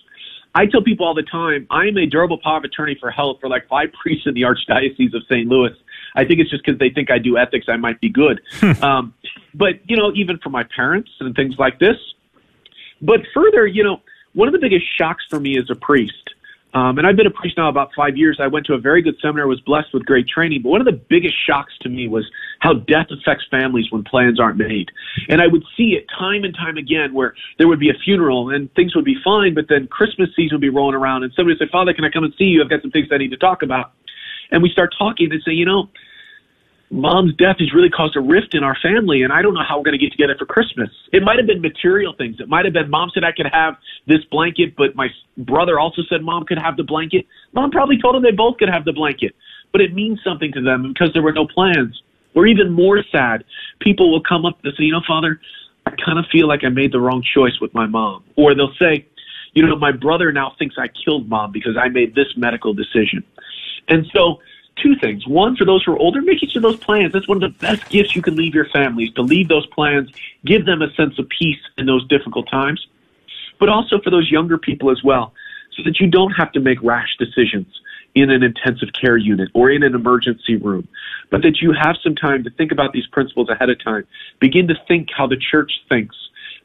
I 0.54 0.64
tell 0.66 0.82
people 0.82 1.06
all 1.06 1.14
the 1.14 1.22
time, 1.22 1.66
I'm 1.70 1.98
a 1.98 2.06
durable 2.06 2.38
power 2.42 2.56
of 2.56 2.64
attorney 2.64 2.96
for 2.98 3.10
health 3.10 3.36
for 3.40 3.48
like 3.50 3.68
five 3.68 3.90
priests 3.92 4.26
in 4.26 4.32
the 4.32 4.42
Archdiocese 4.42 5.14
of 5.14 5.22
St. 5.28 5.46
Louis. 5.46 5.74
I 6.16 6.24
think 6.24 6.40
it's 6.40 6.50
just 6.50 6.64
because 6.64 6.78
they 6.78 6.88
think 6.90 7.10
I 7.10 7.18
do 7.18 7.36
ethics, 7.36 7.66
I 7.68 7.76
might 7.76 8.00
be 8.00 8.08
good. 8.08 8.40
um, 8.82 9.14
but, 9.54 9.74
you 9.84 9.96
know, 9.96 10.12
even 10.14 10.38
for 10.38 10.48
my 10.48 10.64
parents 10.74 11.10
and 11.20 11.36
things 11.36 11.56
like 11.58 11.78
this. 11.78 11.96
But 13.02 13.20
further, 13.34 13.66
you 13.66 13.84
know, 13.84 14.00
one 14.32 14.48
of 14.48 14.52
the 14.52 14.60
biggest 14.60 14.86
shocks 14.96 15.24
for 15.28 15.38
me 15.38 15.58
as 15.58 15.68
a 15.70 15.74
priest 15.74 16.34
um, 16.74 16.98
and 16.98 17.06
I've 17.06 17.16
been 17.16 17.26
a 17.26 17.30
priest 17.30 17.56
now 17.56 17.68
about 17.68 17.90
five 17.96 18.16
years. 18.16 18.38
I 18.40 18.46
went 18.46 18.66
to 18.66 18.74
a 18.74 18.78
very 18.78 19.00
good 19.00 19.16
seminary, 19.22 19.48
was 19.48 19.60
blessed 19.60 19.88
with 19.94 20.04
great 20.04 20.28
training. 20.28 20.62
But 20.62 20.68
one 20.68 20.80
of 20.80 20.84
the 20.84 21.00
biggest 21.08 21.34
shocks 21.46 21.72
to 21.80 21.88
me 21.88 22.08
was 22.08 22.28
how 22.60 22.74
death 22.74 23.06
affects 23.10 23.46
families 23.50 23.86
when 23.90 24.04
plans 24.04 24.38
aren't 24.38 24.58
made. 24.58 24.90
And 25.30 25.40
I 25.40 25.46
would 25.46 25.64
see 25.76 25.96
it 25.96 26.06
time 26.18 26.44
and 26.44 26.54
time 26.54 26.76
again 26.76 27.14
where 27.14 27.34
there 27.56 27.68
would 27.68 27.80
be 27.80 27.88
a 27.88 27.98
funeral 28.04 28.50
and 28.50 28.72
things 28.74 28.94
would 28.94 29.04
be 29.04 29.16
fine, 29.24 29.54
but 29.54 29.64
then 29.68 29.86
Christmas 29.86 30.28
season 30.36 30.56
would 30.56 30.60
be 30.60 30.68
rolling 30.68 30.94
around 30.94 31.22
and 31.22 31.32
somebody 31.34 31.56
would 31.58 31.66
say, 31.66 31.70
Father, 31.72 31.94
can 31.94 32.04
I 32.04 32.10
come 32.10 32.24
and 32.24 32.34
see 32.36 32.44
you? 32.44 32.62
I've 32.62 32.70
got 32.70 32.82
some 32.82 32.90
things 32.90 33.08
I 33.10 33.18
need 33.18 33.30
to 33.30 33.38
talk 33.38 33.62
about. 33.62 33.92
And 34.50 34.62
we 34.62 34.70
start 34.70 34.94
talking 34.98 35.28
and 35.30 35.42
say, 35.44 35.52
you 35.52 35.64
know, 35.64 35.88
mom's 36.90 37.34
death 37.36 37.56
has 37.58 37.72
really 37.74 37.90
caused 37.90 38.16
a 38.16 38.20
rift 38.20 38.54
in 38.54 38.64
our 38.64 38.76
family 38.82 39.22
and 39.22 39.32
I 39.32 39.42
don't 39.42 39.54
know 39.54 39.64
how 39.66 39.78
we're 39.78 39.84
going 39.84 39.98
to 39.98 40.04
get 40.04 40.12
together 40.12 40.34
for 40.38 40.46
Christmas. 40.46 40.88
It 41.12 41.22
might 41.22 41.36
have 41.36 41.46
been 41.46 41.60
material 41.60 42.14
things. 42.16 42.36
It 42.40 42.48
might 42.48 42.64
have 42.64 42.74
been 42.74 42.88
mom 42.88 43.10
said 43.12 43.24
I 43.24 43.32
could 43.32 43.48
have 43.52 43.76
this 44.06 44.24
blanket, 44.30 44.74
but 44.76 44.96
my 44.96 45.08
brother 45.36 45.78
also 45.78 46.02
said 46.08 46.22
mom 46.22 46.44
could 46.44 46.58
have 46.58 46.76
the 46.76 46.84
blanket. 46.84 47.26
Mom 47.52 47.70
probably 47.70 47.98
told 48.00 48.14
them 48.14 48.22
they 48.22 48.32
both 48.32 48.56
could 48.58 48.70
have 48.70 48.84
the 48.84 48.92
blanket, 48.92 49.34
but 49.72 49.80
it 49.80 49.94
means 49.94 50.20
something 50.24 50.52
to 50.52 50.62
them 50.62 50.92
because 50.92 51.12
there 51.12 51.22
were 51.22 51.32
no 51.32 51.46
plans. 51.46 52.00
Or 52.34 52.46
even 52.46 52.70
more 52.70 53.02
sad, 53.10 53.44
people 53.80 54.10
will 54.12 54.22
come 54.22 54.46
up 54.46 54.58
and 54.62 54.72
say, 54.76 54.84
you 54.84 54.92
know, 54.92 55.02
father, 55.06 55.40
I 55.86 55.90
kind 56.04 56.18
of 56.18 56.26
feel 56.30 56.46
like 56.46 56.62
I 56.64 56.68
made 56.68 56.92
the 56.92 57.00
wrong 57.00 57.22
choice 57.34 57.58
with 57.60 57.74
my 57.74 57.86
mom. 57.86 58.24
Or 58.36 58.54
they'll 58.54 58.74
say, 58.78 59.06
you 59.54 59.66
know, 59.66 59.76
my 59.76 59.92
brother 59.92 60.30
now 60.30 60.54
thinks 60.58 60.76
I 60.78 60.88
killed 60.88 61.28
mom 61.28 61.52
because 61.52 61.76
I 61.76 61.88
made 61.88 62.14
this 62.14 62.28
medical 62.36 62.74
decision. 62.74 63.24
And 63.88 64.06
so 64.14 64.40
two 64.82 64.96
things. 64.96 65.26
One, 65.26 65.56
for 65.56 65.64
those 65.64 65.84
who 65.84 65.92
are 65.92 65.98
older, 65.98 66.20
make 66.22 66.42
each 66.42 66.56
of 66.56 66.62
those 66.62 66.76
plans. 66.78 67.12
That's 67.12 67.28
one 67.28 67.42
of 67.42 67.52
the 67.52 67.58
best 67.58 67.88
gifts 67.88 68.14
you 68.16 68.22
can 68.22 68.36
leave 68.36 68.54
your 68.54 68.66
families, 68.66 69.12
to 69.14 69.22
leave 69.22 69.48
those 69.48 69.66
plans, 69.66 70.10
give 70.44 70.66
them 70.66 70.82
a 70.82 70.92
sense 70.94 71.18
of 71.18 71.28
peace 71.28 71.60
in 71.76 71.86
those 71.86 72.06
difficult 72.08 72.48
times. 72.50 72.86
But 73.58 73.68
also 73.68 74.00
for 74.00 74.10
those 74.10 74.30
younger 74.30 74.58
people 74.58 74.90
as 74.90 75.02
well, 75.02 75.32
so 75.76 75.82
that 75.84 76.00
you 76.00 76.06
don't 76.06 76.32
have 76.32 76.52
to 76.52 76.60
make 76.60 76.82
rash 76.82 77.16
decisions 77.18 77.66
in 78.14 78.30
an 78.30 78.42
intensive 78.42 78.88
care 78.92 79.16
unit 79.16 79.48
or 79.54 79.70
in 79.70 79.82
an 79.82 79.94
emergency 79.94 80.56
room, 80.56 80.88
but 81.30 81.42
that 81.42 81.60
you 81.60 81.72
have 81.72 81.96
some 82.02 82.14
time 82.14 82.42
to 82.44 82.50
think 82.50 82.72
about 82.72 82.92
these 82.92 83.06
principles 83.08 83.48
ahead 83.48 83.70
of 83.70 83.82
time. 83.82 84.06
Begin 84.40 84.66
to 84.68 84.74
think 84.88 85.08
how 85.16 85.26
the 85.26 85.36
church 85.36 85.72
thinks. 85.88 86.16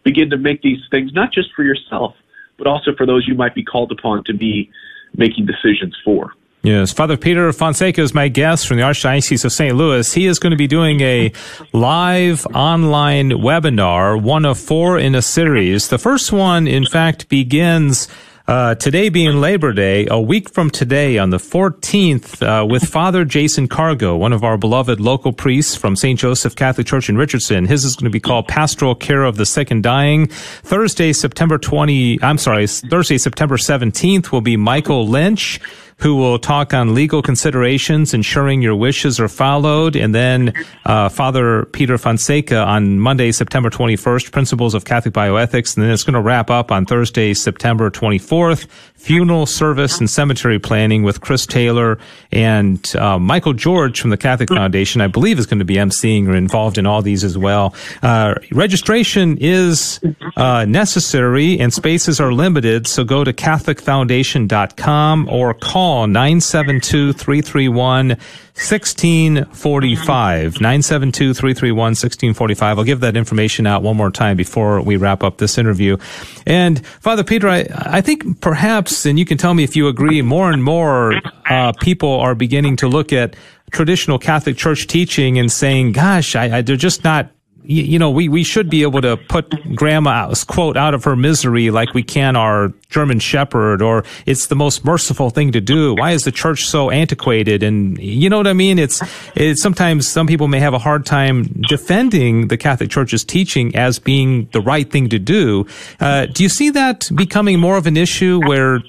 Begin 0.03 0.29
to 0.29 0.37
make 0.37 0.61
these 0.61 0.79
things 0.89 1.13
not 1.13 1.31
just 1.31 1.53
for 1.55 1.63
yourself, 1.63 2.15
but 2.57 2.67
also 2.67 2.93
for 2.95 3.05
those 3.05 3.27
you 3.27 3.35
might 3.35 3.55
be 3.55 3.63
called 3.63 3.91
upon 3.91 4.23
to 4.25 4.33
be 4.33 4.71
making 5.15 5.45
decisions 5.45 5.95
for. 6.03 6.33
Yes, 6.65 6.93
Father 6.93 7.17
Peter 7.17 7.51
Fonseca 7.51 7.99
is 7.99 8.13
my 8.13 8.29
guest 8.29 8.69
from 8.69 8.77
the 8.77 8.83
Archdiocese 8.83 9.43
of 9.43 9.51
St. 9.51 9.75
Louis. 9.75 10.13
He 10.13 10.27
is 10.27 10.39
going 10.39 10.51
to 10.51 10.57
be 10.57 10.65
doing 10.65 11.01
a 11.01 11.33
live 11.73 12.47
online 12.55 13.31
webinar, 13.31 14.21
one 14.21 14.45
of 14.45 14.57
four 14.57 14.97
in 14.97 15.13
a 15.13 15.21
series. 15.21 15.89
The 15.89 15.97
first 15.97 16.31
one, 16.31 16.65
in 16.65 16.85
fact, 16.85 17.27
begins 17.27 18.07
uh, 18.47 18.75
today 18.75 19.09
being 19.09 19.41
Labor 19.41 19.73
Day, 19.73 20.07
a 20.09 20.21
week 20.21 20.53
from 20.53 20.69
today 20.69 21.17
on 21.17 21.31
the 21.31 21.37
14th, 21.37 22.41
uh, 22.41 22.65
with 22.65 22.85
Father 22.85 23.25
Jason 23.25 23.67
Cargo, 23.67 24.15
one 24.15 24.31
of 24.31 24.45
our 24.45 24.57
beloved 24.57 25.01
local 25.01 25.33
priests 25.33 25.75
from 25.75 25.97
St. 25.97 26.17
Joseph 26.17 26.55
Catholic 26.55 26.87
Church 26.87 27.09
in 27.09 27.17
Richardson. 27.17 27.65
His 27.65 27.83
is 27.83 27.97
going 27.97 28.05
to 28.05 28.09
be 28.09 28.21
called 28.21 28.47
Pastoral 28.47 28.95
Care 28.95 29.23
of 29.23 29.35
the 29.35 29.45
Sick 29.45 29.69
and 29.69 29.83
Dying. 29.83 30.27
Thursday, 30.27 31.11
September 31.11 31.57
20, 31.57 32.23
I'm 32.23 32.37
sorry, 32.37 32.67
Thursday, 32.67 33.17
September 33.17 33.57
17th 33.57 34.31
will 34.31 34.41
be 34.41 34.55
Michael 34.55 35.05
Lynch 35.05 35.59
who 36.03 36.15
will 36.15 36.37
talk 36.37 36.73
on 36.73 36.93
legal 36.93 37.21
considerations, 37.21 38.13
ensuring 38.13 38.61
your 38.61 38.75
wishes 38.75 39.21
are 39.21 39.29
followed, 39.29 39.95
and 39.95 40.13
then 40.13 40.51
uh, 40.83 41.07
Father 41.07 41.63
Peter 41.71 41.97
Fonseca 41.97 42.57
on 42.57 42.99
Monday, 42.99 43.31
September 43.31 43.69
21st, 43.69 44.33
Principles 44.33 44.73
of 44.73 44.83
Catholic 44.83 45.13
Bioethics, 45.13 45.77
and 45.77 45.85
then 45.85 45.93
it's 45.93 46.03
going 46.03 46.13
to 46.15 46.21
wrap 46.21 46.49
up 46.49 46.73
on 46.73 46.85
Thursday, 46.85 47.33
September 47.33 47.89
24th, 47.89 48.67
Funeral 49.03 49.45
Service 49.45 49.99
and 49.99 50.09
Cemetery 50.09 50.59
Planning 50.59 51.03
with 51.03 51.21
Chris 51.21 51.45
Taylor 51.45 51.99
and 52.31 52.95
uh, 52.95 53.19
Michael 53.19 53.53
George 53.53 54.01
from 54.01 54.09
the 54.09 54.17
Catholic 54.17 54.49
Foundation, 54.49 54.99
I 54.99 55.07
believe 55.07 55.37
is 55.37 55.45
going 55.45 55.59
to 55.59 55.65
be 55.65 55.75
emceeing 55.75 56.27
or 56.27 56.35
involved 56.35 56.77
in 56.77 56.85
all 56.85 57.01
these 57.01 57.23
as 57.23 57.37
well. 57.37 57.75
Uh, 58.01 58.33
registration 58.51 59.37
is 59.39 59.99
uh, 60.37 60.65
necessary 60.65 61.59
and 61.59 61.73
spaces 61.73 62.19
are 62.19 62.33
limited, 62.33 62.87
so 62.87 63.03
go 63.03 63.23
to 63.23 63.31
CatholicFoundation.com 63.31 65.29
or 65.29 65.53
call 65.53 65.83
call 65.83 66.07
972 66.07 67.13
331 67.13 68.17
1645. 68.55 70.61
972 70.61 71.33
331 71.33 71.77
1645. 71.77 72.77
I'll 72.77 72.83
give 72.83 72.99
that 72.99 73.17
information 73.17 73.65
out 73.65 73.81
one 73.81 73.97
more 73.97 74.11
time 74.11 74.37
before 74.37 74.79
we 74.81 74.95
wrap 74.95 75.23
up 75.23 75.39
this 75.39 75.57
interview. 75.57 75.97
And 76.45 76.85
Father 76.85 77.23
Peter, 77.23 77.49
I, 77.49 77.65
I 77.71 78.01
think 78.01 78.41
perhaps, 78.41 79.07
and 79.07 79.17
you 79.17 79.25
can 79.25 79.39
tell 79.39 79.55
me 79.55 79.63
if 79.63 79.75
you 79.75 79.87
agree, 79.87 80.21
more 80.21 80.51
and 80.51 80.63
more 80.63 81.15
uh, 81.49 81.73
people 81.81 82.19
are 82.19 82.35
beginning 82.35 82.75
to 82.77 82.87
look 82.87 83.11
at 83.11 83.35
traditional 83.71 84.19
Catholic 84.19 84.55
Church 84.55 84.85
teaching 84.85 85.39
and 85.39 85.51
saying, 85.51 85.93
gosh, 85.93 86.35
I, 86.35 86.57
I, 86.57 86.61
they're 86.61 86.75
just 86.75 87.03
not 87.03 87.31
you, 87.63 87.83
you 87.83 87.99
know, 87.99 88.09
we, 88.09 88.29
we 88.29 88.43
should 88.43 88.69
be 88.69 88.83
able 88.83 89.01
to 89.01 89.17
put 89.17 89.49
grandma's 89.75 90.43
quote 90.43 90.77
out 90.77 90.93
of 90.93 91.03
her 91.03 91.15
misery 91.15 91.71
like 91.71 91.93
we 91.93 92.03
can 92.03 92.35
our 92.35 92.73
German 92.89 93.19
Shepherd, 93.19 93.81
or 93.81 94.03
it's 94.25 94.47
the 94.47 94.55
most 94.55 94.85
merciful 94.85 95.29
thing 95.29 95.51
to 95.51 95.61
do. 95.61 95.95
Why 95.95 96.11
is 96.11 96.23
the 96.23 96.31
church 96.31 96.65
so 96.65 96.91
antiquated? 96.91 97.63
And 97.63 97.97
you 97.97 98.29
know 98.29 98.37
what 98.37 98.47
I 98.47 98.53
mean? 98.53 98.79
It's, 98.79 99.01
it's 99.35 99.61
sometimes 99.61 100.07
some 100.07 100.27
people 100.27 100.47
may 100.47 100.59
have 100.59 100.73
a 100.73 100.79
hard 100.79 101.05
time 101.05 101.43
defending 101.67 102.47
the 102.47 102.57
Catholic 102.57 102.89
Church's 102.89 103.23
teaching 103.23 103.75
as 103.75 103.99
being 103.99 104.47
the 104.53 104.61
right 104.61 104.89
thing 104.89 105.09
to 105.09 105.19
do. 105.19 105.65
Uh, 105.99 106.27
do 106.27 106.43
you 106.43 106.49
see 106.49 106.69
that 106.71 107.09
becoming 107.15 107.59
more 107.59 107.77
of 107.77 107.87
an 107.87 107.97
issue 107.97 108.39
where 108.45 108.81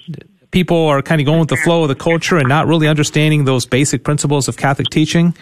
people 0.50 0.86
are 0.86 1.02
kind 1.02 1.20
of 1.20 1.24
going 1.24 1.40
with 1.40 1.48
the 1.48 1.56
flow 1.58 1.82
of 1.82 1.88
the 1.88 1.94
culture 1.94 2.38
and 2.38 2.48
not 2.48 2.66
really 2.66 2.86
understanding 2.86 3.44
those 3.44 3.66
basic 3.66 4.04
principles 4.04 4.48
of 4.48 4.56
Catholic 4.56 4.88
teaching? 4.88 5.34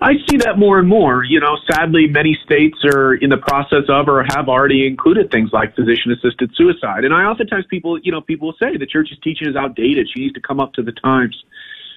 I 0.00 0.12
see 0.28 0.36
that 0.38 0.58
more 0.58 0.78
and 0.78 0.86
more. 0.86 1.24
You 1.24 1.40
know, 1.40 1.56
sadly, 1.70 2.06
many 2.06 2.38
states 2.44 2.76
are 2.84 3.14
in 3.14 3.30
the 3.30 3.38
process 3.38 3.84
of 3.88 4.08
or 4.08 4.24
have 4.28 4.48
already 4.48 4.86
included 4.86 5.30
things 5.30 5.50
like 5.52 5.74
physician 5.74 6.12
assisted 6.12 6.54
suicide. 6.54 7.04
And 7.04 7.14
I 7.14 7.24
oftentimes 7.24 7.64
people, 7.70 7.98
you 7.98 8.12
know, 8.12 8.20
people 8.20 8.48
will 8.48 8.56
say 8.58 8.76
the 8.76 8.86
church's 8.86 9.18
teaching 9.22 9.48
is 9.48 9.56
outdated. 9.56 10.08
She 10.12 10.20
needs 10.20 10.34
to 10.34 10.40
come 10.40 10.60
up 10.60 10.74
to 10.74 10.82
the 10.82 10.92
times. 10.92 11.42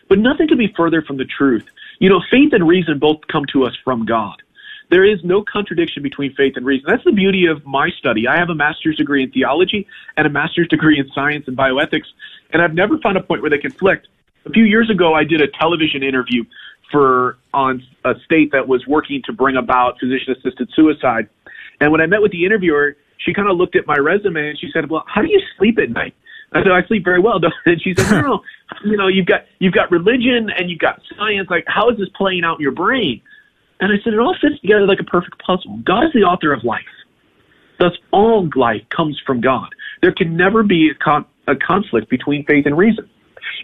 But 0.08 0.20
nothing 0.20 0.47
could 0.47 0.58
be 0.58 0.74
further 0.78 1.02
from 1.02 1.18
the 1.18 1.26
truth. 1.26 1.66
You 2.00 2.10
know, 2.10 2.22
faith 2.32 2.54
and 2.54 2.66
reason 2.66 3.00
both 3.00 3.20
come 3.30 3.43
to 3.52 3.66
us 3.66 3.76
from 3.84 4.06
God. 4.06 4.41
There 4.89 5.04
is 5.04 5.20
no 5.24 5.43
contradiction 5.43 6.02
between 6.02 6.34
faith 6.34 6.54
and 6.56 6.66
reason. 6.66 6.86
That's 6.88 7.04
the 7.04 7.12
beauty 7.12 7.45
of 7.45 7.64
my 7.66 7.89
study. 8.00 8.28
I 8.28 8.38
have 8.38 8.50
a 8.50 8.56
master's 8.56 8.95
degree 8.95 9.24
in 9.24 9.32
theology 9.32 9.86
and 10.18 10.26
a 10.26 10.30
master's 10.30 10.68
degree 10.70 10.97
in 10.97 11.08
science 11.14 11.47
and 11.47 11.56
bioethics, 11.56 12.08
and 12.52 12.62
I've 12.62 12.74
never 12.74 12.97
found 13.00 13.18
a 13.18 13.22
point 13.22 13.41
where 13.41 13.52
they 13.52 13.60
conflict. 13.60 14.08
A 14.45 14.50
few 14.50 14.64
years 14.64 14.89
ago, 14.89 15.14
I 15.14 15.26
did 15.26 15.41
a 15.41 15.47
television 15.47 16.02
interview 16.02 16.43
for 16.92 17.38
on 17.54 17.84
a 18.06 18.14
state 18.26 18.52
that 18.52 18.68
was 18.68 18.86
working 18.88 19.22
to 19.26 19.34
bring 19.34 19.58
about 19.58 20.00
physician 20.00 20.36
assisted 20.38 20.70
suicide. 20.76 21.30
And 21.82 21.92
when 21.92 22.02
I 22.02 22.06
met 22.06 22.22
with 22.22 22.32
the 22.32 22.46
interviewer, 22.46 22.96
she 23.18 23.34
kind 23.34 23.50
of 23.50 23.58
looked 23.58 23.76
at 23.76 23.86
my 23.88 23.96
resume 23.96 24.50
and 24.50 24.60
she 24.60 24.70
said, 24.74 24.90
"Well, 24.90 25.04
how 25.08 25.22
do 25.22 25.30
you 25.30 25.42
sleep 25.58 25.78
at 25.80 25.90
night?" 25.90 26.14
I 26.54 26.64
said, 26.64 26.72
"I 26.72 26.86
sleep 26.88 27.04
very 27.04 27.20
well." 27.20 27.40
And 27.66 27.82
she 27.82 27.94
said, 27.96 28.12
"No, 28.12 28.22
no, 28.22 28.42
you 28.84 28.98
know, 28.98 29.08
you've 29.08 29.28
got 29.28 29.42
you've 29.60 29.74
got 29.74 29.92
religion 29.92 30.50
and 30.58 30.70
you've 30.70 30.80
got 30.80 31.02
science. 31.18 31.50
Like, 31.50 31.66
how 31.68 31.90
is 31.90 31.98
this 31.98 32.10
playing 32.16 32.44
out 32.44 32.60
in 32.60 32.62
your 32.62 32.72
brain?" 32.72 33.22
And 33.80 33.92
I 33.92 34.04
said, 34.04 34.14
"It 34.14 34.20
all 34.20 34.36
fits 34.42 34.60
together 34.62 34.86
like 34.86 35.00
a 35.00 35.06
perfect 35.06 35.40
puzzle. 35.40 35.80
God 35.86 36.06
is 36.06 36.14
the 36.14 36.24
author 36.24 36.54
of 36.54 36.64
life. 36.64 36.82
Thus, 37.80 37.94
all 38.12 38.50
life 38.56 38.82
comes 38.90 39.20
from 39.26 39.40
God. 39.42 39.70
There 40.02 40.12
can 40.12 40.36
never 40.36 40.64
be 40.64 40.90
a, 40.90 40.96
con- 40.96 41.26
a 41.48 41.56
conflict 41.56 42.10
between 42.10 42.46
faith 42.46 42.66
and 42.66 42.78
reason." 42.78 43.10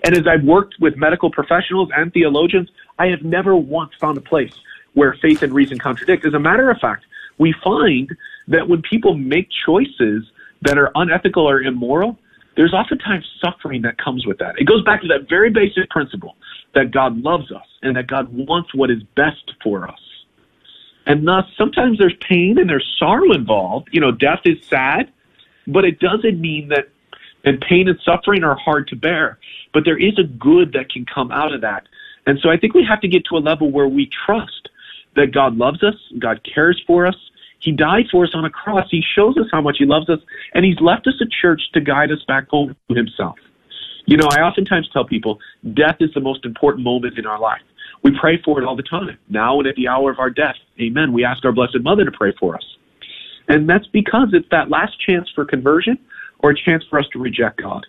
And 0.04 0.16
as 0.16 0.28
I've 0.28 0.44
worked 0.44 0.76
with 0.80 0.98
medical 0.98 1.32
professionals 1.32 1.90
and 1.96 2.12
theologians, 2.14 2.70
I 3.00 3.08
have 3.08 3.24
never 3.24 3.56
once 3.56 3.92
found 4.00 4.18
a 4.18 4.22
place 4.22 4.54
where 4.94 5.18
faith 5.22 5.44
and 5.44 5.54
reason 5.54 5.78
contradict. 5.78 6.26
As 6.26 6.34
a 6.34 6.40
matter 6.40 6.70
of 6.70 6.78
fact, 6.80 7.06
we 7.38 7.54
find 7.64 8.16
that 8.48 8.68
when 8.68 8.82
people 8.82 9.16
make 9.16 9.50
choices 9.66 10.24
that 10.62 10.78
are 10.78 10.92
unethical 10.96 11.48
or 11.48 11.62
immoral, 11.62 12.18
there's 12.56 12.74
oftentimes 12.74 13.28
suffering 13.44 13.82
that 13.82 13.98
comes 13.98 14.26
with 14.26 14.38
that. 14.38 14.56
It 14.58 14.66
goes 14.66 14.84
back 14.84 15.02
to 15.02 15.08
that 15.10 15.28
very 15.30 15.50
basic 15.50 15.90
principle 15.90 16.36
that 16.74 16.92
God 16.92 17.18
loves 17.18 17.52
us 17.52 17.66
and 17.82 17.96
that 17.96 18.08
God 18.08 18.30
wants 18.32 18.74
what 18.74 18.90
is 18.90 19.04
best 19.16 19.52
for 19.62 19.88
us. 19.90 20.00
And 21.06 21.28
thus, 21.28 21.46
sometimes 21.58 22.00
there's 22.00 22.16
pain 22.20 22.58
and 22.58 22.70
there's 22.70 22.96
sorrow 22.98 23.32
involved. 23.34 23.90
You 23.92 24.02
know, 24.02 24.12
death 24.12 24.42
is 24.46 24.58
sad, 24.68 25.12
but 25.68 25.86
it 25.86 26.00
doesn't 26.00 26.40
mean 26.40 26.70
that, 26.70 26.90
and 27.44 27.62
pain 27.62 27.88
and 27.88 28.00
suffering 28.04 28.44
are 28.44 28.56
hard 28.56 28.88
to 28.88 28.96
bear. 28.96 29.38
But 29.76 29.84
there 29.84 29.98
is 29.98 30.18
a 30.18 30.24
good 30.24 30.72
that 30.72 30.90
can 30.90 31.06
come 31.06 31.34
out 31.34 31.54
of 31.54 31.60
that 31.60 31.86
And 32.26 32.40
so 32.40 32.50
I 32.50 32.56
think 32.58 32.74
we 32.74 32.86
have 32.86 33.02
to 33.02 33.10
get 33.10 33.26
to 33.26 33.36
a 33.36 33.44
level 33.44 33.70
where 33.70 33.90
we 33.90 34.10
trust 34.26 34.70
that 35.18 35.34
God 35.34 35.58
loves 35.58 35.84
us, 35.84 35.96
God 36.18 36.40
cares 36.44 36.82
for 36.88 37.06
us. 37.06 37.16
He 37.60 37.74
died 37.74 38.06
for 38.10 38.24
us 38.24 38.32
on 38.34 38.46
a 38.46 38.50
cross. 38.50 38.88
He 38.90 39.04
shows 39.16 39.38
us 39.38 39.48
how 39.52 39.60
much 39.60 39.76
He 39.80 39.86
loves 39.86 40.10
us, 40.10 40.20
and 40.54 40.64
He's 40.64 40.80
left 40.80 41.08
us 41.08 41.16
a 41.22 41.26
church 41.26 41.62
to 41.74 41.82
guide 41.82 42.10
us 42.10 42.24
back 42.26 42.48
home 42.48 42.76
to 42.88 42.96
Himself. 42.96 43.36
You 44.06 44.16
know, 44.16 44.30
I 44.32 44.42
oftentimes 44.42 44.88
tell 44.94 45.04
people 45.04 45.40
death 45.74 45.98
is 46.00 46.14
the 46.14 46.22
most 46.22 46.46
important 46.46 46.86
moment 46.86 47.18
in 47.18 47.26
our 47.26 47.40
life. 47.40 47.62
We 48.02 48.18
pray 48.18 48.42
for 48.44 48.62
it 48.62 48.66
all 48.66 48.78
the 48.78 48.84
time. 48.84 49.18
Now 49.30 49.60
and 49.60 49.68
at 49.68 49.76
the 49.76 49.90
hour 49.90 50.10
of 50.10 50.20
our 50.20 50.30
death, 50.30 50.56
amen. 50.80 51.12
We 51.12 51.26
ask 51.26 51.44
our 51.44 51.52
Blessed 51.52 51.82
Mother 51.82 52.06
to 52.06 52.12
pray 52.12 52.34
for 52.40 52.56
us. 52.56 52.78
And 53.50 53.68
that's 53.68 53.88
because 53.88 54.30
it's 54.32 54.48
that 54.52 54.70
last 54.70 54.94
chance 55.06 55.30
for 55.36 55.44
conversion 55.44 55.98
or 56.40 56.52
a 56.52 56.56
chance 56.56 56.84
for 56.90 56.98
us 56.98 57.08
to 57.14 57.20
reject 57.20 57.62
God. 57.62 57.86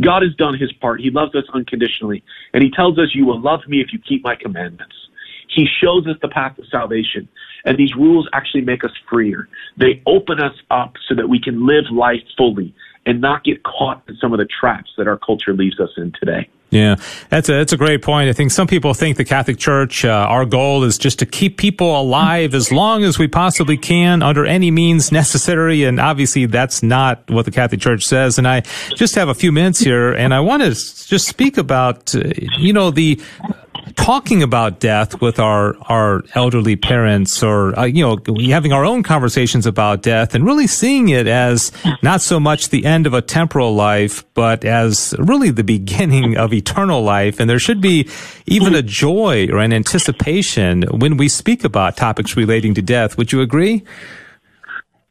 God 0.00 0.22
has 0.22 0.34
done 0.34 0.58
his 0.58 0.72
part. 0.72 1.00
He 1.00 1.10
loves 1.10 1.34
us 1.34 1.44
unconditionally. 1.52 2.22
And 2.52 2.62
he 2.62 2.70
tells 2.70 2.98
us, 2.98 3.14
You 3.14 3.26
will 3.26 3.40
love 3.40 3.60
me 3.66 3.80
if 3.80 3.92
you 3.92 3.98
keep 3.98 4.24
my 4.24 4.36
commandments. 4.36 4.94
He 5.48 5.66
shows 5.80 6.06
us 6.06 6.16
the 6.20 6.28
path 6.28 6.58
of 6.58 6.66
salvation. 6.70 7.28
And 7.64 7.76
these 7.76 7.94
rules 7.96 8.28
actually 8.32 8.60
make 8.60 8.84
us 8.84 8.92
freer. 9.10 9.48
They 9.76 10.02
open 10.06 10.40
us 10.40 10.54
up 10.70 10.94
so 11.08 11.14
that 11.14 11.28
we 11.28 11.40
can 11.40 11.66
live 11.66 11.84
life 11.90 12.22
fully 12.36 12.74
and 13.06 13.20
not 13.20 13.44
get 13.44 13.62
caught 13.62 14.02
in 14.08 14.16
some 14.16 14.32
of 14.32 14.38
the 14.38 14.46
traps 14.46 14.90
that 14.98 15.08
our 15.08 15.18
culture 15.18 15.54
leaves 15.54 15.80
us 15.80 15.90
in 15.96 16.12
today. 16.12 16.48
Yeah, 16.70 16.96
that's 17.30 17.48
a 17.48 17.52
that's 17.52 17.72
a 17.72 17.78
great 17.78 18.02
point. 18.02 18.28
I 18.28 18.34
think 18.34 18.50
some 18.50 18.66
people 18.66 18.92
think 18.92 19.16
the 19.16 19.24
Catholic 19.24 19.58
Church, 19.58 20.04
uh, 20.04 20.10
our 20.10 20.44
goal 20.44 20.84
is 20.84 20.98
just 20.98 21.18
to 21.20 21.26
keep 21.26 21.56
people 21.56 21.98
alive 21.98 22.54
as 22.54 22.70
long 22.70 23.04
as 23.04 23.18
we 23.18 23.26
possibly 23.26 23.78
can 23.78 24.22
under 24.22 24.44
any 24.44 24.70
means 24.70 25.10
necessary, 25.10 25.84
and 25.84 25.98
obviously 25.98 26.44
that's 26.44 26.82
not 26.82 27.22
what 27.30 27.46
the 27.46 27.50
Catholic 27.50 27.80
Church 27.80 28.04
says. 28.04 28.36
And 28.36 28.46
I 28.46 28.64
just 28.96 29.14
have 29.14 29.30
a 29.30 29.34
few 29.34 29.50
minutes 29.50 29.80
here, 29.80 30.12
and 30.12 30.34
I 30.34 30.40
want 30.40 30.62
to 30.62 30.70
just 30.70 31.26
speak 31.26 31.56
about, 31.56 32.14
uh, 32.14 32.24
you 32.58 32.74
know, 32.74 32.90
the 32.90 33.18
talking 33.96 34.42
about 34.42 34.80
death 34.80 35.20
with 35.20 35.38
our 35.38 35.76
our 35.88 36.22
elderly 36.34 36.76
parents 36.76 37.42
or 37.42 37.78
uh, 37.78 37.84
you 37.84 38.02
know 38.02 38.18
having 38.48 38.72
our 38.72 38.84
own 38.84 39.02
conversations 39.02 39.66
about 39.66 40.02
death 40.02 40.34
and 40.34 40.44
really 40.44 40.66
seeing 40.66 41.08
it 41.08 41.26
as 41.26 41.72
not 42.02 42.20
so 42.20 42.38
much 42.38 42.68
the 42.70 42.84
end 42.84 43.06
of 43.06 43.14
a 43.14 43.22
temporal 43.22 43.74
life 43.74 44.24
but 44.34 44.64
as 44.64 45.14
really 45.18 45.50
the 45.50 45.64
beginning 45.64 46.36
of 46.36 46.52
eternal 46.52 47.02
life 47.02 47.40
and 47.40 47.48
there 47.48 47.58
should 47.58 47.80
be 47.80 48.08
even 48.46 48.74
a 48.74 48.82
joy 48.82 49.46
or 49.50 49.58
an 49.58 49.72
anticipation 49.72 50.82
when 50.84 51.16
we 51.16 51.28
speak 51.28 51.64
about 51.64 51.96
topics 51.96 52.36
relating 52.36 52.74
to 52.74 52.82
death 52.82 53.16
would 53.16 53.32
you 53.32 53.40
agree 53.40 53.84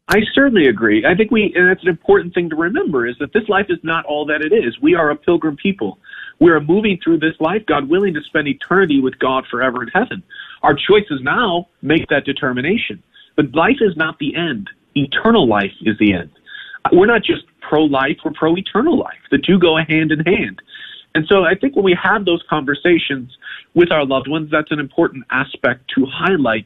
I 0.09 0.19
certainly 0.33 0.67
agree. 0.67 1.05
I 1.05 1.15
think 1.15 1.31
we, 1.31 1.51
and 1.53 1.69
that's 1.69 1.83
an 1.83 1.89
important 1.89 2.33
thing 2.33 2.49
to 2.51 2.55
remember, 2.55 3.05
is 3.05 3.17
that 3.19 3.33
this 3.33 3.43
life 3.49 3.65
is 3.67 3.77
not 3.83 4.05
all 4.05 4.25
that 4.27 4.41
it 4.41 4.53
is. 4.53 4.79
We 4.81 4.95
are 4.95 5.09
a 5.09 5.17
pilgrim 5.17 5.57
people. 5.57 5.99
We 6.39 6.51
are 6.51 6.59
moving 6.59 6.99
through 7.03 7.19
this 7.19 7.33
life, 7.39 7.63
God 7.67 7.89
willing, 7.89 8.13
to 8.13 8.21
spend 8.21 8.47
eternity 8.47 9.01
with 9.01 9.17
God 9.19 9.45
forever 9.49 9.81
in 9.81 9.89
heaven. 9.89 10.23
Our 10.63 10.75
choices 10.75 11.19
now 11.21 11.67
make 11.81 12.07
that 12.09 12.25
determination. 12.25 13.01
But 13.35 13.53
life 13.55 13.77
is 13.81 13.95
not 13.95 14.19
the 14.19 14.35
end. 14.35 14.69
Eternal 14.95 15.47
life 15.47 15.71
is 15.81 15.97
the 15.99 16.13
end. 16.13 16.31
We're 16.91 17.07
not 17.07 17.23
just 17.23 17.43
pro 17.61 17.83
life, 17.83 18.17
we're 18.23 18.31
pro 18.31 18.55
eternal 18.55 18.97
life. 18.97 19.19
The 19.29 19.39
two 19.39 19.59
go 19.59 19.77
hand 19.77 20.11
in 20.11 20.19
hand. 20.19 20.61
And 21.15 21.25
so 21.27 21.43
I 21.43 21.55
think 21.55 21.75
when 21.75 21.83
we 21.83 21.97
have 22.01 22.25
those 22.25 22.43
conversations 22.49 23.35
with 23.73 23.91
our 23.91 24.05
loved 24.05 24.27
ones, 24.27 24.49
that's 24.51 24.71
an 24.71 24.79
important 24.79 25.25
aspect 25.31 25.89
to 25.95 26.05
highlight. 26.05 26.65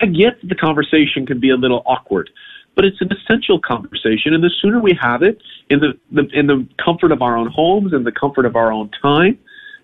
I 0.00 0.06
get 0.06 0.34
the 0.46 0.54
conversation 0.54 1.26
can 1.26 1.40
be 1.40 1.50
a 1.50 1.56
little 1.56 1.82
awkward 1.86 2.30
but 2.78 2.84
it's 2.84 3.00
an 3.00 3.10
essential 3.10 3.58
conversation. 3.58 4.34
And 4.34 4.44
the 4.44 4.52
sooner 4.62 4.78
we 4.78 4.96
have 5.02 5.24
it 5.24 5.42
in 5.68 5.80
the, 5.80 5.98
the 6.12 6.28
in 6.32 6.46
the 6.46 6.64
comfort 6.80 7.10
of 7.10 7.22
our 7.22 7.36
own 7.36 7.50
homes 7.50 7.92
and 7.92 8.06
the 8.06 8.12
comfort 8.12 8.46
of 8.46 8.54
our 8.54 8.70
own 8.70 8.88
time, 9.02 9.36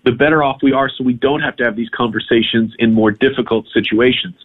the 0.04 0.12
better 0.12 0.44
off 0.44 0.58
we 0.62 0.72
are. 0.72 0.88
So 0.88 1.02
we 1.02 1.12
don't 1.12 1.40
have 1.40 1.56
to 1.56 1.64
have 1.64 1.74
these 1.74 1.88
conversations 1.88 2.72
in 2.78 2.94
more 2.94 3.10
difficult 3.10 3.66
situations. 3.74 4.36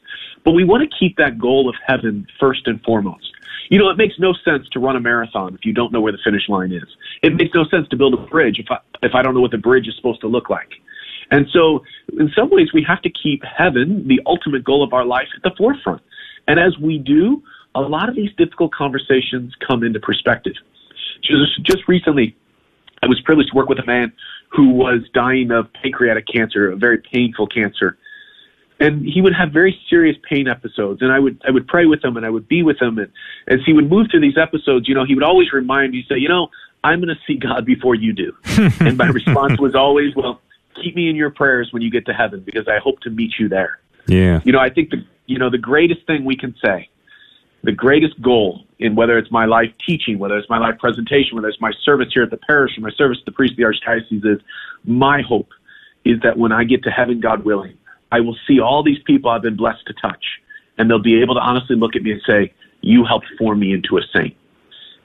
But 0.44 0.54
we 0.54 0.64
want 0.64 0.82
to 0.82 0.98
keep 0.98 1.16
that 1.18 1.38
goal 1.38 1.70
of 1.70 1.76
heaven 1.86 2.26
first 2.40 2.66
and 2.66 2.82
foremost. 2.82 3.32
You 3.70 3.78
know, 3.78 3.92
it 3.92 3.98
makes 3.98 4.16
no 4.18 4.34
sense 4.44 4.68
to 4.70 4.80
run 4.80 4.96
a 4.96 5.00
marathon 5.00 5.54
if 5.54 5.64
you 5.64 5.72
don't 5.72 5.94
know 5.94 6.02
where 6.02 6.12
the 6.12 6.18
finish 6.24 6.50
line 6.50 6.72
is. 6.72 6.90
It 7.22 7.36
makes 7.36 7.54
no 7.54 7.66
sense 7.66 7.88
to 7.90 7.98
build 7.98 8.16
a 8.16 8.26
bridge 8.32 8.58
if 8.58 8.66
I, 8.72 8.80
if 9.04 9.14
I 9.14 9.22
don't 9.22 9.36
know 9.36 9.42
what 9.42 9.52
the 9.52 9.60
bridge 9.60 9.88
is 9.88 9.96
supposed 9.96 10.22
to 10.22 10.28
look 10.28 10.50
like. 10.50 10.72
And 11.30 11.46
so, 11.54 11.84
in 12.18 12.32
some 12.36 12.50
ways, 12.50 12.74
we 12.74 12.84
have 12.88 13.04
to 13.04 13.12
keep 13.12 13.44
heaven, 13.44 14.08
the 14.08 14.20
ultimate 14.26 14.64
goal 14.64 14.82
of 14.82 14.92
our 14.92 15.06
life, 15.06 15.28
at 15.36 15.44
the 15.44 15.52
forefront. 15.56 16.02
And 16.48 16.60
as 16.60 16.76
we 16.80 16.98
do, 16.98 17.44
a 17.76 17.82
lot 17.82 18.10
of 18.10 18.16
these 18.16 18.32
difficult 18.38 18.74
conversations 18.74 19.54
come 19.66 19.84
into 19.84 20.00
perspective. 20.00 20.54
Just, 21.22 21.64
just 21.64 21.88
recently, 21.88 22.36
I 23.04 23.08
was 23.08 23.20
privileged 23.22 23.52
to 23.52 23.56
work 23.56 23.70
with 23.70 23.80
a 23.80 23.86
man 23.86 24.14
who 24.50 24.70
was 24.70 25.02
dying 25.14 25.52
of 25.52 25.72
pancreatic 25.74 26.26
cancer, 26.28 26.72
a 26.72 26.76
very 26.76 26.98
painful 26.98 27.48
cancer. 27.48 27.98
And 28.80 29.06
he 29.06 29.22
would 29.22 29.36
have 29.36 29.52
very 29.52 29.78
serious 29.90 30.16
pain 30.28 30.48
episodes, 30.48 31.02
and 31.02 31.12
I 31.12 31.20
would 31.20 31.42
I 31.46 31.52
would 31.52 31.68
pray 31.68 31.86
with 31.86 32.04
him, 32.04 32.16
and 32.16 32.26
I 32.26 32.30
would 32.30 32.48
be 32.48 32.64
with 32.64 32.82
him, 32.82 32.98
and 32.98 33.12
as 33.48 33.60
he 33.66 33.74
would 33.74 33.90
move 33.90 34.08
through 34.10 34.22
these 34.22 34.38
episodes, 34.38 34.88
you 34.88 34.96
know, 34.96 35.04
he 35.04 35.16
would 35.16 35.24
always 35.24 35.52
remind 35.52 35.92
me, 35.92 36.06
say, 36.08 36.16
you 36.18 36.30
know, 36.30 36.48
I'm 36.82 37.02
going 37.02 37.14
to 37.14 37.22
see 37.28 37.38
God 37.38 37.66
before 37.66 37.96
you 37.96 38.14
do. 38.14 38.34
and 38.80 38.98
my 38.98 39.08
response 39.08 39.60
was 39.60 39.76
always, 39.76 40.16
well, 40.16 40.40
keep 40.82 40.96
me 40.96 41.10
in 41.10 41.18
your 41.18 41.30
prayers 41.30 41.74
when 41.74 41.82
you 41.82 41.92
get 41.92 42.06
to 42.06 42.14
heaven, 42.14 42.40
because 42.40 42.70
I 42.70 42.80
hope 42.80 43.02
to 43.02 43.10
meet 43.10 43.34
you 43.38 43.50
there. 43.50 43.80
Yeah. 44.08 44.40
You 44.46 44.54
know, 44.54 44.60
I 44.60 44.70
think 44.70 44.92
the 44.92 45.06
you 45.26 45.38
know 45.38 45.50
the 45.50 45.58
greatest 45.58 46.08
thing 46.08 46.24
we 46.24 46.38
can 46.38 46.56
say 46.64 46.89
the 47.64 47.72
greatest 47.72 48.22
goal 48.22 48.66
in 48.80 48.96
whether 48.96 49.18
it's 49.18 49.32
my 49.32 49.46
life 49.46 49.72
teaching, 49.86 50.18
whether 50.18 50.38
it's 50.38 50.50
my 50.50 50.58
life 50.58 50.80
presentation, 50.80 51.36
whether 51.36 51.50
it's 51.50 51.60
my 51.60 51.72
service 51.84 52.08
here 52.14 52.24
at 52.24 52.32
the 52.32 52.38
parish 52.38 52.78
or 52.78 52.82
my 52.82 52.92
service 52.92 53.18
to 53.20 53.26
the 53.26 53.32
priest 53.32 53.54
of 53.54 53.58
the 53.58 53.64
archdiocese 53.64 54.26
is 54.26 54.42
my 54.86 55.22
hope 55.22 55.50
is 56.06 56.22
that 56.22 56.38
when 56.38 56.52
I 56.52 56.64
get 56.64 56.84
to 56.84 56.90
heaven, 56.90 57.20
God 57.20 57.44
willing, 57.44 57.78
I 58.12 58.22
will 58.22 58.38
see 58.48 58.60
all 58.60 58.84
these 58.84 59.00
people 59.06 59.30
I've 59.30 59.42
been 59.42 59.58
blessed 59.58 59.86
to 59.88 59.94
touch 59.94 60.26
and 60.78 60.90
they'll 60.90 61.00
be 61.00 61.22
able 61.22 61.36
to 61.36 61.42
honestly 61.42 61.76
look 61.76 61.96
at 61.96 62.02
me 62.02 62.12
and 62.12 62.22
say, 62.26 62.54
you 62.82 63.04
helped 63.04 63.28
form 63.38 63.60
me 63.60 63.74
into 63.74 63.98
a 63.98 64.02
saint. 64.14 64.36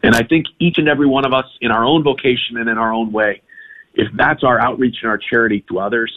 And 0.04 0.14
I 0.14 0.22
think 0.22 0.46
each 0.60 0.78
and 0.78 0.88
every 0.88 1.06
one 1.06 1.24
of 1.24 1.32
us 1.32 1.46
in 1.60 1.72
our 1.72 1.84
own 1.84 2.04
vocation 2.04 2.56
and 2.56 2.68
in 2.68 2.78
our 2.78 2.92
own 2.92 3.10
way, 3.10 3.42
if 3.94 4.08
that's 4.14 4.44
our 4.44 4.60
outreach 4.60 4.98
and 5.02 5.10
our 5.10 5.18
charity 5.18 5.64
to 5.68 5.80
others, 5.80 6.12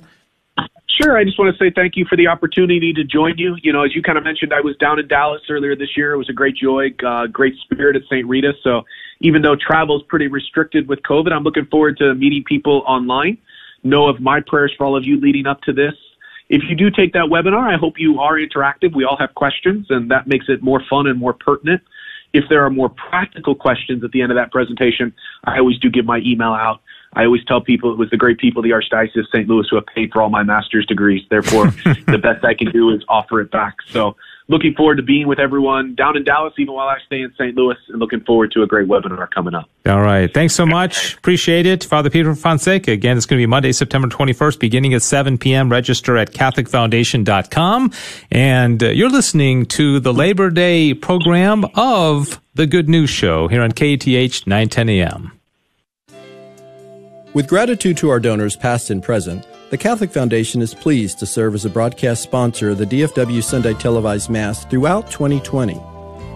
Sure. 1.02 1.18
I 1.18 1.24
just 1.24 1.40
want 1.40 1.56
to 1.56 1.64
say 1.64 1.72
thank 1.74 1.96
you 1.96 2.06
for 2.06 2.16
the 2.16 2.28
opportunity 2.28 2.94
to 2.94 3.04
join 3.04 3.38
you. 3.38 3.58
You 3.64 3.74
know, 3.74 3.84
as 3.84 3.96
you 3.96 4.04
kind 4.04 4.18
of 4.18 4.24
mentioned, 4.24 4.54
I 4.54 4.62
was 4.62 4.76
down 4.78 5.00
in 5.00 5.08
Dallas 5.08 5.42
earlier 5.50 5.76
this 5.76 5.98
year. 5.98 6.14
It 6.14 6.18
was 6.18 6.30
a 6.30 6.34
great 6.34 6.56
joy, 6.56 6.90
uh, 7.06 7.26
great 7.28 7.56
spirit 7.62 7.96
at 7.96 8.04
St. 8.04 8.28
Rita. 8.28 8.54
So 8.64 8.84
even 9.20 9.42
though 9.42 9.56
travel 9.56 9.98
is 9.98 10.04
pretty 10.08 10.28
restricted 10.28 10.88
with 10.88 11.02
COVID, 11.02 11.32
I'm 11.32 11.44
looking 11.44 11.66
forward 11.66 11.98
to 11.98 12.14
meeting 12.14 12.44
people 12.44 12.84
online. 12.86 13.40
Know 13.84 14.08
of 14.08 14.22
my 14.22 14.40
prayers 14.46 14.74
for 14.78 14.86
all 14.86 14.96
of 14.96 15.04
you 15.04 15.20
leading 15.20 15.48
up 15.48 15.62
to 15.62 15.74
this. 15.74 15.94
If 16.50 16.62
you 16.70 16.76
do 16.76 16.92
take 16.92 17.14
that 17.14 17.26
webinar, 17.26 17.74
I 17.74 17.78
hope 17.78 17.96
you 17.98 18.20
are 18.20 18.36
interactive. 18.36 18.94
We 18.94 19.04
all 19.04 19.18
have 19.18 19.34
questions, 19.34 19.88
and 19.90 20.12
that 20.12 20.28
makes 20.28 20.46
it 20.48 20.62
more 20.62 20.82
fun 20.88 21.08
and 21.08 21.18
more 21.18 21.34
pertinent. 21.34 21.82
If 22.34 22.44
there 22.50 22.64
are 22.64 22.70
more 22.70 22.90
practical 22.90 23.56
questions 23.56 24.04
at 24.04 24.12
the 24.12 24.22
end 24.22 24.32
of 24.32 24.36
that 24.36 24.52
presentation, 24.52 25.14
I 25.46 25.58
always 25.58 25.80
do 25.80 25.90
give 25.90 26.06
my 26.06 26.20
email 26.20 26.54
out. 26.54 26.82
I 27.16 27.26
always 27.26 27.44
tell 27.46 27.62
people 27.62 27.92
it 27.92 27.98
was 27.98 28.10
the 28.10 28.18
great 28.18 28.38
people 28.38 28.60
of 28.60 28.64
the 28.64 28.72
Archdiocese 28.72 29.20
of 29.20 29.28
St. 29.34 29.48
Louis 29.48 29.68
who 29.70 29.76
have 29.76 29.86
paid 29.86 30.12
for 30.12 30.22
all 30.22 30.30
my 30.30 30.44
master's 30.44 30.86
degrees. 30.86 31.22
Therefore, 31.30 31.68
the 32.08 32.20
best 32.22 32.44
I 32.44 32.54
can 32.54 32.72
do 32.72 32.90
is 32.92 33.04
offer 33.08 33.40
it 33.42 33.52
back. 33.52 33.78
So 33.90 34.16
looking 34.48 34.74
forward 34.74 34.96
to 34.96 35.04
being 35.04 35.28
with 35.28 35.40
everyone 35.40 35.96
down 35.96 36.18
in 36.18 36.24
Dallas, 36.24 36.54
even 36.58 36.74
while 36.74 36.88
I 36.88 36.98
stay 37.06 37.22
in 37.22 37.32
St. 37.34 37.56
Louis, 37.56 37.78
and 37.90 38.00
looking 38.00 38.22
forward 38.22 38.52
to 38.54 38.64
a 38.64 38.68
great 38.68 38.88
webinar 38.88 39.30
coming 39.30 39.54
up. 39.54 39.70
All 39.86 40.02
right. 40.02 40.34
Thanks 40.34 40.56
so 40.56 40.66
much. 40.66 41.16
Appreciate 41.16 41.66
it. 41.66 41.84
Father 41.84 42.10
Peter 42.10 42.34
Fonseca. 42.36 42.92
Again, 42.92 43.18
it's 43.18 43.26
going 43.26 43.40
to 43.40 43.42
be 43.42 43.48
Monday, 43.48 43.72
September 43.72 44.08
21st, 44.08 44.60
beginning 44.60 44.94
at 44.94 45.02
7 45.02 45.38
p.m. 45.38 45.70
Register 45.70 46.18
at 46.18 46.32
CatholicFoundation.com. 46.32 47.92
And 48.32 48.84
uh, 48.84 48.90
you're 48.90 49.10
listening 49.10 49.66
to 49.68 50.00
the 50.00 50.14
Labor 50.14 50.50
Day 50.50 50.94
program 50.94 51.66
of 51.76 52.42
The 52.56 52.68
Good 52.68 52.90
News 52.90 53.10
Show 53.10 53.48
here 53.48 53.62
on 53.62 53.72
KATH 53.72 54.48
910 54.48 54.90
a.m. 54.90 55.32
With 57.34 57.48
gratitude 57.48 57.98
to 57.98 58.10
our 58.10 58.20
donors, 58.20 58.56
past 58.56 58.92
and 58.92 59.02
present, 59.02 59.48
the 59.72 59.78
Catholic 59.78 60.12
Foundation 60.12 60.62
is 60.62 60.76
pleased 60.76 61.18
to 61.18 61.26
serve 61.26 61.56
as 61.56 61.66
a 61.66 61.70
broadcast 61.70 62.22
sponsor 62.22 62.70
of 62.70 62.78
the 62.78 62.86
DFW 62.86 63.44
Sunday 63.44 63.74
televised 63.74 64.30
Mass 64.30 64.66
throughout 64.66 65.10
2020. 65.10 65.82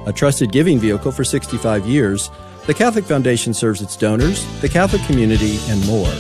A 0.07 0.11
trusted 0.11 0.51
giving 0.51 0.79
vehicle 0.79 1.11
for 1.11 1.23
65 1.23 1.85
years, 1.85 2.31
the 2.65 2.73
Catholic 2.73 3.05
Foundation 3.05 3.53
serves 3.53 3.79
its 3.79 3.95
donors, 3.95 4.43
the 4.59 4.67
Catholic 4.67 5.03
community, 5.03 5.59
and 5.69 5.85
more. 5.85 6.11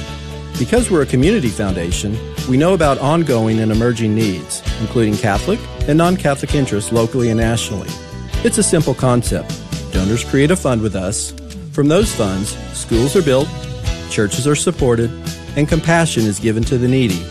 Because 0.59 0.91
we're 0.91 1.01
a 1.01 1.07
community 1.07 1.49
foundation, 1.49 2.15
we 2.47 2.55
know 2.55 2.75
about 2.75 2.99
ongoing 2.99 3.59
and 3.59 3.71
emerging 3.71 4.13
needs, 4.13 4.61
including 4.79 5.17
Catholic 5.17 5.59
and 5.87 5.97
non 5.97 6.15
Catholic 6.15 6.53
interests 6.53 6.91
locally 6.91 7.29
and 7.29 7.39
nationally. 7.39 7.89
It's 8.43 8.59
a 8.59 8.63
simple 8.63 8.93
concept. 8.93 9.59
Donors 9.91 10.23
create 10.23 10.51
a 10.51 10.55
fund 10.55 10.83
with 10.83 10.95
us. 10.95 11.31
From 11.71 11.87
those 11.87 12.13
funds, 12.13 12.55
schools 12.77 13.15
are 13.15 13.23
built, 13.23 13.47
churches 14.09 14.47
are 14.47 14.55
supported, 14.55 15.11
and 15.55 15.67
compassion 15.67 16.23
is 16.23 16.39
given 16.39 16.63
to 16.63 16.77
the 16.77 16.87
needy. 16.87 17.23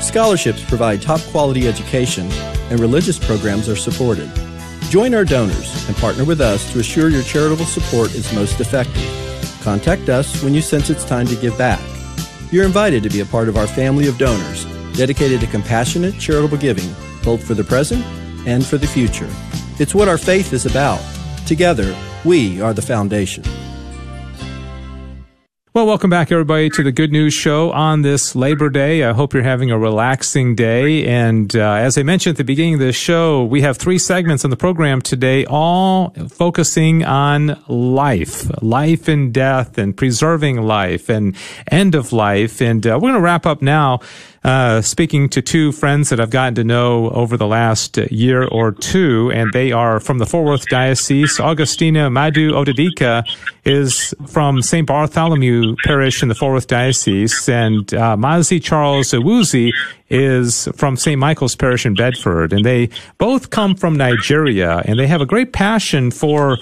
Scholarships 0.00 0.64
provide 0.64 1.02
top 1.02 1.20
quality 1.30 1.68
education, 1.68 2.30
and 2.70 2.80
religious 2.80 3.18
programs 3.18 3.68
are 3.68 3.76
supported. 3.76 4.30
Join 4.90 5.14
our 5.14 5.24
donors 5.24 5.86
and 5.88 5.96
partner 5.96 6.24
with 6.24 6.40
us 6.40 6.72
to 6.72 6.80
assure 6.80 7.08
your 7.08 7.22
charitable 7.22 7.64
support 7.64 8.14
is 8.14 8.32
most 8.32 8.60
effective. 8.60 9.08
Contact 9.62 10.08
us 10.08 10.42
when 10.42 10.54
you 10.54 10.62
sense 10.62 10.90
it's 10.90 11.04
time 11.04 11.26
to 11.26 11.36
give 11.36 11.56
back. 11.58 11.80
You're 12.50 12.64
invited 12.64 13.02
to 13.04 13.10
be 13.10 13.20
a 13.20 13.26
part 13.26 13.48
of 13.48 13.56
our 13.56 13.66
family 13.66 14.08
of 14.08 14.18
donors 14.18 14.64
dedicated 14.94 15.40
to 15.40 15.46
compassionate 15.46 16.18
charitable 16.18 16.58
giving, 16.58 16.92
both 17.22 17.46
for 17.46 17.54
the 17.54 17.64
present 17.64 18.04
and 18.46 18.64
for 18.64 18.78
the 18.78 18.86
future. 18.86 19.28
It's 19.78 19.94
what 19.94 20.08
our 20.08 20.18
faith 20.18 20.52
is 20.52 20.66
about. 20.66 21.00
Together, 21.46 21.96
we 22.24 22.60
are 22.60 22.74
the 22.74 22.82
foundation. 22.82 23.44
Well, 25.72 25.86
welcome 25.86 26.10
back, 26.10 26.32
everybody, 26.32 26.68
to 26.70 26.82
the 26.82 26.90
Good 26.90 27.12
News 27.12 27.32
Show 27.32 27.70
on 27.70 28.02
this 28.02 28.34
Labor 28.34 28.70
Day. 28.70 29.04
I 29.04 29.12
hope 29.12 29.32
you're 29.32 29.44
having 29.44 29.70
a 29.70 29.78
relaxing 29.78 30.56
day. 30.56 31.06
And 31.06 31.54
uh, 31.54 31.74
as 31.74 31.96
I 31.96 32.02
mentioned 32.02 32.34
at 32.34 32.38
the 32.38 32.44
beginning 32.44 32.74
of 32.74 32.80
the 32.80 32.92
show, 32.92 33.44
we 33.44 33.60
have 33.60 33.76
three 33.76 33.96
segments 33.96 34.44
on 34.44 34.50
the 34.50 34.56
program 34.56 35.00
today, 35.00 35.44
all 35.44 36.10
focusing 36.28 37.04
on 37.04 37.56
life, 37.68 38.50
life 38.60 39.06
and 39.06 39.32
death, 39.32 39.78
and 39.78 39.96
preserving 39.96 40.60
life, 40.60 41.08
and 41.08 41.36
end 41.70 41.94
of 41.94 42.12
life. 42.12 42.60
And 42.60 42.84
uh, 42.84 42.98
we're 43.00 43.10
going 43.10 43.14
to 43.14 43.20
wrap 43.20 43.46
up 43.46 43.62
now 43.62 44.00
uh, 44.42 44.80
speaking 44.80 45.28
to 45.28 45.42
two 45.42 45.70
friends 45.70 46.08
that 46.08 46.18
I've 46.18 46.30
gotten 46.30 46.54
to 46.54 46.64
know 46.64 47.10
over 47.10 47.36
the 47.36 47.46
last 47.46 47.98
year 48.10 48.44
or 48.44 48.72
two, 48.72 49.30
and 49.34 49.52
they 49.52 49.70
are 49.70 50.00
from 50.00 50.18
the 50.18 50.26
Fort 50.26 50.46
Worth 50.46 50.66
Diocese. 50.68 51.38
Augustina 51.38 52.08
Madu 52.08 52.52
Odedika 52.52 53.22
is 53.64 54.14
from 54.26 54.62
St. 54.62 54.86
Bartholomew 54.86 55.76
Parish 55.84 56.22
in 56.22 56.28
the 56.28 56.34
Fort 56.34 56.54
Worth 56.54 56.66
Diocese, 56.68 57.48
and 57.48 57.92
uh, 57.92 58.16
Mazi 58.16 58.62
Charles 58.62 59.10
Ewuzi 59.10 59.72
is 60.08 60.68
from 60.74 60.96
St. 60.96 61.18
Michael's 61.18 61.54
Parish 61.54 61.84
in 61.84 61.94
Bedford, 61.94 62.52
and 62.54 62.64
they 62.64 62.88
both 63.18 63.50
come 63.50 63.74
from 63.74 63.96
Nigeria, 63.96 64.78
and 64.86 64.98
they 64.98 65.06
have 65.06 65.20
a 65.20 65.26
great 65.26 65.52
passion 65.52 66.10
for 66.10 66.56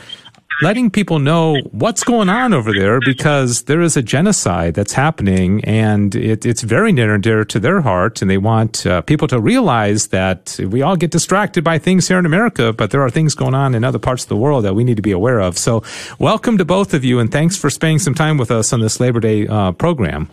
letting 0.62 0.90
people 0.90 1.18
know 1.18 1.56
what's 1.70 2.02
going 2.02 2.28
on 2.28 2.52
over 2.52 2.72
there 2.72 3.00
because 3.00 3.64
there 3.64 3.80
is 3.80 3.96
a 3.96 4.02
genocide 4.02 4.74
that's 4.74 4.92
happening 4.92 5.64
and 5.64 6.14
it, 6.14 6.44
it's 6.44 6.62
very 6.62 6.92
near 6.92 7.14
and 7.14 7.22
dear 7.22 7.44
to 7.44 7.60
their 7.60 7.80
heart. 7.80 8.20
And 8.22 8.30
they 8.30 8.38
want 8.38 8.86
uh, 8.86 9.02
people 9.02 9.28
to 9.28 9.40
realize 9.40 10.08
that 10.08 10.58
we 10.60 10.82
all 10.82 10.96
get 10.96 11.10
distracted 11.10 11.62
by 11.62 11.78
things 11.78 12.08
here 12.08 12.18
in 12.18 12.26
America, 12.26 12.72
but 12.72 12.90
there 12.90 13.02
are 13.02 13.10
things 13.10 13.34
going 13.34 13.54
on 13.54 13.74
in 13.74 13.84
other 13.84 13.98
parts 13.98 14.24
of 14.24 14.28
the 14.28 14.36
world 14.36 14.64
that 14.64 14.74
we 14.74 14.84
need 14.84 14.96
to 14.96 15.02
be 15.02 15.12
aware 15.12 15.40
of. 15.40 15.56
So, 15.56 15.82
welcome 16.18 16.58
to 16.58 16.64
both 16.64 16.94
of 16.94 17.04
you 17.04 17.18
and 17.18 17.30
thanks 17.30 17.56
for 17.56 17.70
spending 17.70 17.98
some 17.98 18.14
time 18.14 18.36
with 18.36 18.50
us 18.50 18.72
on 18.72 18.80
this 18.80 19.00
Labor 19.00 19.20
Day 19.20 19.46
uh, 19.46 19.72
program. 19.72 20.28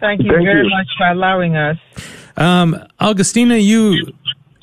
Thank 0.00 0.22
you 0.22 0.30
Thank 0.30 0.44
very 0.44 0.64
you. 0.64 0.70
much 0.70 0.86
for 0.96 1.08
allowing 1.08 1.56
us. 1.56 1.78
Um, 2.36 2.76
Augustina, 3.00 3.56
you 3.56 4.12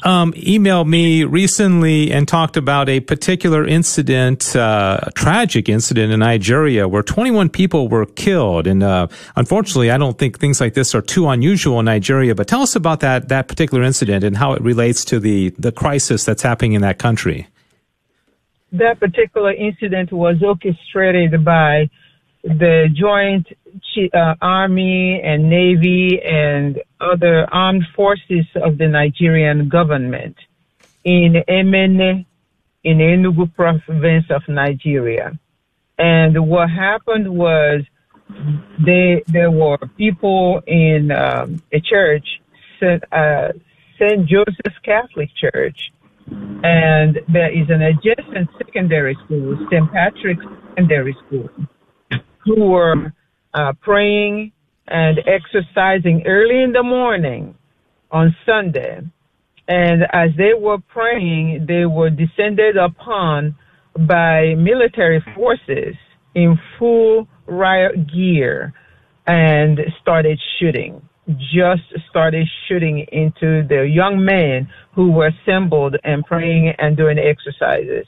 um, 0.05 0.33
emailed 0.33 0.87
me 0.87 1.23
recently 1.23 2.11
and 2.11 2.27
talked 2.27 2.55
about 2.55 2.87
a 2.87 2.99
particular 2.99 3.65
incident, 3.65 4.55
uh, 4.55 4.99
a 5.01 5.11
tragic 5.11 5.67
incident 5.67 6.13
in 6.13 6.19
Nigeria 6.19 6.87
where 6.87 7.01
21 7.01 7.49
people 7.49 7.87
were 7.89 8.05
killed. 8.05 8.67
And 8.67 8.83
uh, 8.83 9.07
unfortunately, 9.35 9.89
I 9.89 9.97
don't 9.97 10.17
think 10.17 10.39
things 10.39 10.61
like 10.61 10.75
this 10.75 10.93
are 10.93 11.01
too 11.01 11.27
unusual 11.27 11.79
in 11.79 11.85
Nigeria. 11.85 12.35
But 12.35 12.47
tell 12.47 12.61
us 12.61 12.75
about 12.75 12.99
that 12.99 13.29
that 13.29 13.47
particular 13.47 13.83
incident 13.83 14.23
and 14.23 14.37
how 14.37 14.53
it 14.53 14.61
relates 14.61 15.03
to 15.05 15.19
the 15.19 15.49
the 15.57 15.71
crisis 15.71 16.23
that's 16.23 16.43
happening 16.43 16.73
in 16.73 16.81
that 16.83 16.99
country. 16.99 17.47
That 18.71 18.99
particular 18.99 19.53
incident 19.53 20.11
was 20.11 20.43
orchestrated 20.43 21.43
by 21.43 21.89
the 22.45 22.87
Joint 22.93 23.47
uh, 24.13 24.35
Army 24.39 25.19
and 25.23 25.49
Navy 25.49 26.21
and 26.23 26.79
other 27.01 27.47
armed 27.51 27.83
forces 27.95 28.45
of 28.55 28.77
the 28.77 28.87
Nigerian 28.87 29.67
government 29.67 30.35
in 31.03 31.43
Emene, 31.49 32.25
in 32.83 32.97
Enugu 32.99 33.53
province 33.55 34.25
of 34.29 34.43
Nigeria. 34.47 35.37
And 35.97 36.47
what 36.47 36.69
happened 36.69 37.35
was 37.35 37.81
they, 38.85 39.23
there 39.27 39.51
were 39.51 39.79
people 39.97 40.61
in 40.67 41.11
um, 41.11 41.61
a 41.73 41.79
church, 41.79 42.41
St. 42.79 43.03
Uh, 43.11 43.53
St. 43.99 44.27
Joseph's 44.27 44.77
Catholic 44.83 45.29
Church, 45.35 45.91
and 46.27 47.19
there 47.31 47.51
is 47.51 47.69
an 47.69 47.81
adjacent 47.81 48.49
secondary 48.57 49.15
school, 49.25 49.57
St. 49.71 49.91
Patrick's 49.91 50.45
Secondary 50.69 51.15
School, 51.25 51.49
who 52.45 52.69
were 52.69 53.13
uh, 53.53 53.73
praying 53.81 54.51
and 54.87 55.19
exercising 55.25 56.23
early 56.25 56.61
in 56.61 56.71
the 56.71 56.83
morning 56.83 57.55
on 58.11 58.35
Sunday. 58.45 59.01
And 59.67 60.03
as 60.13 60.29
they 60.37 60.53
were 60.53 60.77
praying, 60.77 61.65
they 61.67 61.85
were 61.85 62.11
descended 62.11 62.77
upon 62.77 63.55
by 63.97 64.53
military 64.55 65.23
forces 65.33 65.95
in 66.35 66.59
full 66.77 67.27
riot 67.47 68.11
gear 68.13 68.73
and 69.25 69.79
started 70.01 70.39
shooting. 70.59 71.01
Just 71.27 71.81
started 72.09 72.47
shooting 72.67 72.99
into 73.11 73.65
the 73.67 73.89
young 73.91 74.23
men 74.23 74.69
who 74.93 75.11
were 75.11 75.31
assembled 75.41 75.95
and 76.03 76.23
praying 76.23 76.73
and 76.77 76.95
doing 76.95 77.17
exercises. 77.17 78.05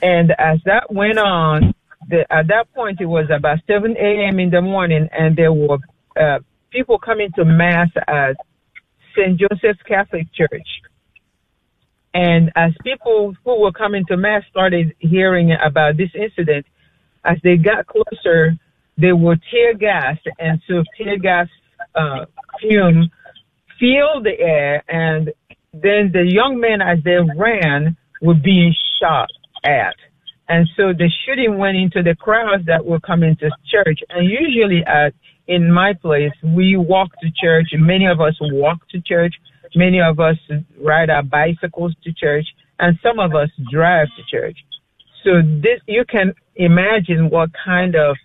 And 0.00 0.32
as 0.38 0.58
that 0.64 0.90
went 0.90 1.18
on, 1.18 1.74
the, 2.08 2.26
at 2.30 2.48
that 2.48 2.72
point 2.74 3.00
it 3.00 3.06
was 3.06 3.26
about 3.34 3.58
7 3.66 3.96
a.m. 3.96 4.38
in 4.38 4.50
the 4.50 4.60
morning, 4.60 5.08
and 5.12 5.36
there 5.36 5.52
were 5.52 5.78
uh, 6.18 6.38
people 6.70 6.98
coming 6.98 7.30
to 7.36 7.44
mass 7.44 7.88
at 8.06 8.36
St. 9.16 9.38
Joseph's 9.38 9.82
Catholic 9.86 10.26
Church. 10.34 10.66
And 12.14 12.50
as 12.56 12.72
people 12.84 13.34
who 13.44 13.60
were 13.60 13.72
coming 13.72 14.04
to 14.08 14.16
mass 14.16 14.42
started 14.50 14.94
hearing 14.98 15.52
about 15.52 15.96
this 15.96 16.10
incident, 16.14 16.66
as 17.24 17.38
they 17.42 17.56
got 17.56 17.86
closer, 17.86 18.52
they 18.98 19.12
were 19.12 19.36
tear 19.50 19.74
gassed, 19.74 20.26
and 20.38 20.60
so 20.68 20.82
tear 20.96 21.18
gas 21.18 21.48
uh, 21.94 22.26
fume 22.60 23.10
filled 23.80 24.24
the 24.24 24.38
air, 24.38 24.84
and 24.88 25.32
then 25.72 26.10
the 26.12 26.24
young 26.28 26.60
men, 26.60 26.82
as 26.82 26.98
they 27.04 27.16
ran, 27.36 27.96
were 28.20 28.34
being 28.34 28.74
shot 29.00 29.28
at. 29.64 29.96
And 30.48 30.68
so 30.76 30.92
the 30.92 31.10
shooting 31.24 31.58
went 31.58 31.76
into 31.76 32.02
the 32.02 32.14
crowds 32.16 32.66
that 32.66 32.84
were 32.84 33.00
coming 33.00 33.36
to 33.36 33.50
church. 33.70 34.00
And 34.10 34.28
usually 34.28 34.82
at 34.86 35.14
in 35.48 35.72
my 35.72 35.92
place, 35.92 36.32
we 36.42 36.76
walk 36.76 37.10
to 37.20 37.30
church. 37.30 37.68
Many 37.72 38.06
of 38.06 38.20
us 38.20 38.34
walk 38.40 38.88
to 38.90 39.00
church. 39.00 39.34
Many 39.74 40.00
of 40.00 40.20
us 40.20 40.36
ride 40.80 41.10
our 41.10 41.22
bicycles 41.22 41.94
to 42.04 42.12
church, 42.12 42.46
and 42.78 42.98
some 43.02 43.18
of 43.18 43.34
us 43.34 43.48
drive 43.70 44.08
to 44.16 44.22
church. 44.30 44.56
So 45.24 45.40
this, 45.42 45.80
you 45.86 46.04
can 46.08 46.34
imagine 46.56 47.30
what 47.30 47.50
kind 47.64 47.94
of 47.96 48.16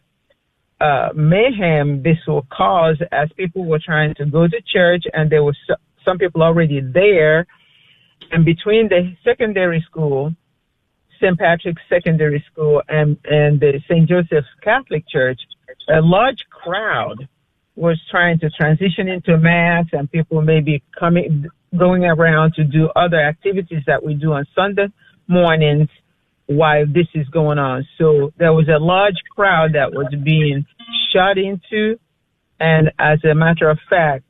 uh, 0.82 1.10
mayhem 1.16 2.04
this 2.04 2.18
will 2.28 2.46
cause 2.52 2.98
as 3.12 3.30
people 3.38 3.66
were 3.66 3.80
trying 3.84 4.14
to 4.16 4.26
go 4.26 4.48
to 4.48 4.62
church, 4.72 5.04
and 5.14 5.30
there 5.30 5.44
were 5.44 5.56
so, 5.68 5.76
some 6.04 6.18
people 6.18 6.44
already 6.44 6.82
there. 6.82 7.48
And 8.32 8.44
between 8.44 8.90
the 8.90 9.16
secondary 9.24 9.84
school, 9.90 10.34
St. 11.20 11.38
Patrick's 11.38 11.82
Secondary 11.90 12.44
School, 12.52 12.82
and 12.88 13.18
and 13.26 13.60
the 13.60 13.82
St. 13.90 14.08
Joseph's 14.08 14.48
Catholic 14.62 15.08
Church, 15.08 15.40
a 15.90 16.02
large 16.02 16.46
crowd 16.50 17.28
was 17.78 18.02
trying 18.10 18.40
to 18.40 18.50
transition 18.50 19.08
into 19.08 19.38
mass 19.38 19.86
and 19.94 20.12
people 20.12 20.42
may 20.42 20.60
be 20.60 20.82
coming 20.98 21.46
going 21.78 22.04
around 22.06 22.54
to 22.56 22.64
do 22.64 22.90
other 22.96 23.20
activities 23.20 23.84
that 23.86 24.04
we 24.04 24.16
do 24.16 24.34
on 24.34 24.46
Sunday 24.56 24.88
mornings 25.28 25.88
while 26.48 26.86
this 26.88 27.08
is 27.14 27.28
going 27.30 27.60
on. 27.60 27.88
So 27.98 28.34
there 28.38 28.54
was 28.54 28.68
a 28.68 28.80
large 28.80 29.18
crowd 29.36 29.74
that 29.74 29.94
was 29.94 30.08
being 30.24 30.66
shot 31.14 31.38
into 31.38 32.00
and 32.60 32.92
as 32.98 33.24
a 33.24 33.36
matter 33.36 33.70
of 33.70 33.78
fact 33.90 34.24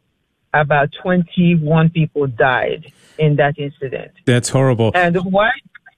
about 0.54 0.90
21 1.02 1.90
people 1.92 2.28
died 2.28 2.92
in 3.18 3.38
that 3.38 3.58
incident. 3.58 4.12
That's 4.26 4.50
horrible. 4.50 4.92
And 4.94 5.16
why 5.32 5.52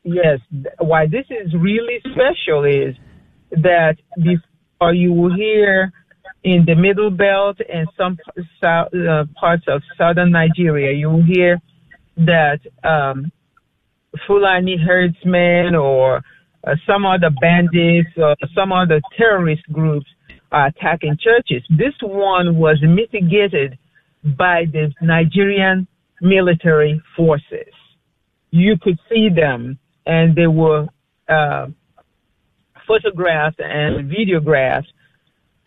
yes, 0.04 0.39
why 0.80 1.06
this 1.06 1.26
is 1.30 1.54
really 1.54 2.00
special 2.02 2.64
is 2.66 2.95
that 3.52 3.95
before 4.18 4.93
you 4.93 5.14
will 5.14 5.36
hear 5.36 5.91
in 6.43 6.64
the 6.66 6.76
middle 6.76 7.12
belt 7.12 7.58
and 7.72 7.88
some 7.97 8.18
south, 8.62 8.93
uh, 8.93 9.26
parts 9.39 9.64
of 9.68 9.82
southern 9.97 10.32
Nigeria, 10.32 10.93
you 10.93 11.10
will 11.10 11.24
hear 11.24 11.60
that 12.18 12.60
um, 12.84 13.32
Fulani 14.26 14.78
herdsmen 14.78 15.76
or 15.76 16.22
uh, 16.66 16.76
some 16.86 17.06
other 17.06 17.30
bandits 17.41 18.10
or 18.18 18.36
some 18.56 18.72
other 18.72 19.02
terrorist 19.18 19.64
groups 19.72 20.08
are 20.52 20.68
attacking 20.68 21.18
churches. 21.22 21.64
This 21.70 21.93
one 22.02 22.58
was 22.58 22.78
mitigated 22.82 23.78
by 24.24 24.66
the 24.72 24.91
Nigerian 25.02 25.88
military 26.22 27.02
forces. 27.16 27.74
You 28.52 28.78
could 28.82 29.00
see 29.10 29.30
them 29.34 29.78
and 30.10 30.36
they 30.36 30.47
were 30.47 30.88
uh, 31.38 31.68
photographed 32.88 33.60
and 33.60 34.12
videographed 34.12 34.88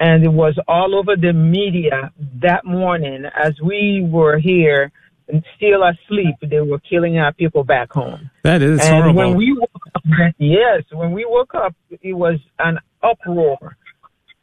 and 0.01 0.25
it 0.25 0.33
was 0.33 0.59
all 0.67 0.97
over 0.97 1.15
the 1.17 1.33
media 1.33 2.13
that 2.41 2.65
morning 2.65 3.25
as 3.37 3.53
we 3.63 4.05
were 4.11 4.37
here 4.37 4.91
and 5.29 5.45
still 5.57 5.83
asleep. 5.85 6.35
They 6.43 6.61
were 6.61 6.81
killing 6.81 7.19
our 7.19 7.33
people 7.33 7.63
back 7.63 7.93
home. 7.93 8.29
That 8.43 8.63
is 8.63 8.81
and 8.81 9.05
horrible. 9.05 9.15
When 9.31 9.37
we 9.37 9.57
woke 9.57 9.87
up, 9.95 10.03
yes, 10.39 10.83
when 10.93 11.13
we 11.13 11.25
woke 11.25 11.55
up, 11.55 11.75
it 11.91 12.15
was 12.15 12.39
an 12.59 12.79
uproar 13.01 13.77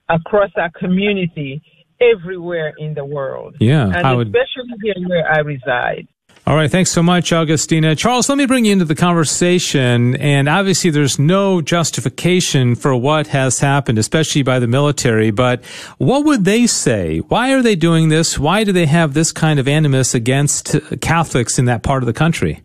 across 0.08 0.50
our 0.56 0.72
community 0.72 1.62
everywhere 2.00 2.74
in 2.78 2.94
the 2.94 3.04
world. 3.04 3.58
Yeah, 3.60 3.88
and 3.88 4.08
I 4.08 4.16
would- 4.16 4.28
especially 4.28 4.74
here 4.82 4.96
where 5.10 5.30
I 5.30 5.40
reside. 5.40 6.08
All 6.50 6.56
right, 6.56 6.70
thanks 6.70 6.92
so 6.92 7.04
much, 7.04 7.32
Augustina. 7.32 7.96
Charles, 7.96 8.28
let 8.28 8.38
me 8.38 8.48
bring 8.48 8.66
you 8.66 8.74
into 8.74 8.84
the 8.84 8.96
conversation. 8.96 10.16
And 10.16 10.50
obviously, 10.50 10.90
there's 10.90 11.20
no 11.20 11.62
justification 11.62 12.74
for 12.76 12.96
what 12.96 13.28
has 13.28 13.60
happened, 13.60 14.00
especially 14.00 14.42
by 14.42 14.58
the 14.58 14.68
military. 14.68 15.30
But 15.30 15.64
what 16.00 16.26
would 16.26 16.46
they 16.46 16.66
say? 16.66 17.20
Why 17.20 17.54
are 17.54 17.62
they 17.62 17.76
doing 17.76 18.10
this? 18.10 18.40
Why 18.40 18.64
do 18.64 18.72
they 18.72 18.88
have 18.88 19.14
this 19.14 19.32
kind 19.32 19.60
of 19.60 19.68
animus 19.68 20.16
against 20.16 20.76
Catholics 21.00 21.60
in 21.60 21.66
that 21.66 21.84
part 21.84 22.02
of 22.04 22.08
the 22.08 22.14
country? 22.14 22.64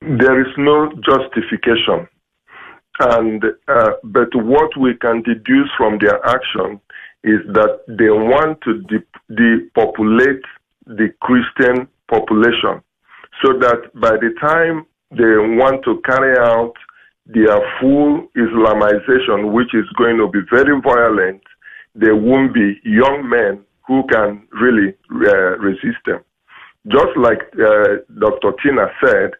there 0.00 0.40
is 0.40 0.52
no 0.56 0.90
justification. 1.04 2.08
And 2.98 3.44
uh, 3.68 3.92
but 4.04 4.28
what 4.34 4.76
we 4.76 4.94
can 4.94 5.22
deduce 5.22 5.70
from 5.76 5.98
their 5.98 6.24
action 6.26 6.80
is 7.22 7.40
that 7.52 7.80
they 7.86 8.10
want 8.10 8.60
to 8.62 8.82
depopulate 9.28 10.42
the 10.86 11.12
Christian 11.20 11.88
population, 12.10 12.82
so 13.42 13.54
that 13.60 13.90
by 13.94 14.16
the 14.20 14.34
time 14.40 14.84
they 15.10 15.56
want 15.56 15.82
to 15.84 16.00
carry 16.04 16.36
out 16.38 16.74
their 17.26 17.58
full 17.80 18.26
Islamization, 18.36 19.52
which 19.52 19.72
is 19.74 19.86
going 19.96 20.18
to 20.18 20.28
be 20.28 20.40
very 20.50 20.80
violent, 20.80 21.42
there 21.94 22.16
won't 22.16 22.52
be 22.52 22.80
young 22.84 23.28
men 23.28 23.64
who 23.86 24.02
can 24.12 24.46
really 24.52 24.94
uh, 25.10 25.58
resist 25.58 25.98
them. 26.06 26.20
Just 26.88 27.16
like 27.16 27.40
uh, 27.54 28.02
Dr. 28.18 28.52
Tina 28.62 28.86
said, 29.04 29.30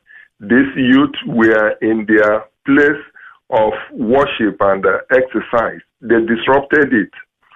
these 0.40 0.72
youth 0.76 1.14
were 1.26 1.70
in 1.80 2.06
their 2.06 2.44
place 2.66 3.02
of 3.50 3.72
worship 3.92 4.56
and 4.60 4.84
uh, 4.84 4.98
exercise. 5.10 5.80
They 6.00 6.20
disrupted 6.26 6.92
it. 6.92 7.10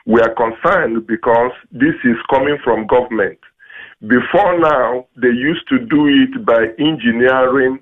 We 0.07 0.21
are 0.21 0.35
concerned 0.35 1.07
because 1.07 1.53
this 1.73 1.95
is 2.05 2.17
coming 2.31 2.59
from 2.63 2.87
government. 2.87 3.39
Before 4.09 4.59
now, 4.59 5.07
they 5.17 5.29
used 5.29 5.67
to 5.69 5.79
do 5.79 6.07
it 6.09 6.45
by 6.45 6.67
engineering 6.79 7.79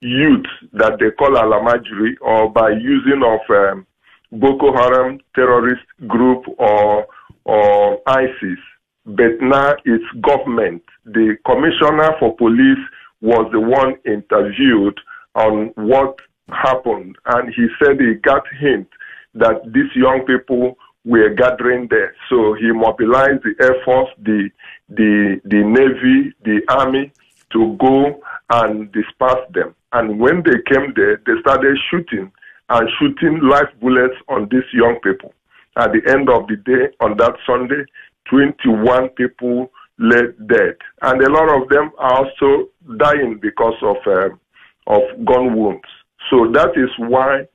youth 0.00 0.46
that 0.72 0.98
they 1.00 1.10
call 1.10 1.32
almajiri 1.32 2.14
or 2.20 2.50
by 2.50 2.70
using 2.70 3.22
of 3.24 3.40
um, 3.50 3.86
Boko 4.32 4.72
Haram 4.72 5.18
terrorist 5.34 5.84
group 6.06 6.44
or 6.58 7.06
or 7.44 8.00
ISIS. 8.06 8.58
But 9.04 9.40
now 9.40 9.74
it's 9.84 10.04
government. 10.22 10.82
The 11.04 11.36
commissioner 11.44 12.10
for 12.20 12.36
police 12.36 12.84
was 13.20 13.50
the 13.52 13.60
one 13.60 13.96
interviewed 14.06 14.98
on 15.34 15.72
what 15.74 16.16
happened, 16.48 17.16
and 17.26 17.52
he 17.54 17.66
said 17.78 18.00
he 18.00 18.14
got 18.14 18.42
hint 18.60 18.88
that 19.34 19.60
these 19.72 19.94
young 19.94 20.24
people 20.26 20.76
were 21.04 21.30
gathering 21.30 21.86
there. 21.88 22.14
So 22.28 22.54
he 22.54 22.72
mobilized 22.72 23.44
the 23.44 23.54
Air 23.62 23.76
Force, 23.84 24.10
the 24.22 24.50
the 24.88 25.40
the 25.44 25.62
Navy, 25.64 26.34
the 26.44 26.60
Army 26.68 27.12
to 27.52 27.76
go 27.80 28.20
and 28.50 28.90
disperse 28.92 29.46
them. 29.52 29.74
And 29.92 30.18
when 30.18 30.42
they 30.44 30.58
came 30.72 30.92
there, 30.94 31.20
they 31.26 31.40
started 31.40 31.76
shooting 31.90 32.30
and 32.68 32.88
shooting 32.98 33.40
live 33.42 33.68
bullets 33.80 34.16
on 34.28 34.48
these 34.50 34.68
young 34.72 34.98
people. 35.02 35.32
At 35.76 35.92
the 35.92 36.02
end 36.10 36.28
of 36.28 36.46
the 36.48 36.56
day, 36.56 36.94
on 37.00 37.16
that 37.18 37.34
Sunday, 37.46 37.84
21 38.30 39.10
people 39.10 39.70
lay 39.98 40.22
dead, 40.46 40.76
and 41.02 41.22
a 41.22 41.30
lot 41.30 41.62
of 41.62 41.68
them 41.68 41.90
are 41.98 42.24
also 42.24 42.68
dying 42.98 43.38
because 43.40 43.74
of 43.82 43.96
um, 44.06 44.40
of 44.86 45.02
gun 45.24 45.56
wounds. 45.56 45.88
So 46.30 46.50
that 46.52 46.70
is 46.76 46.90
why 46.98 47.46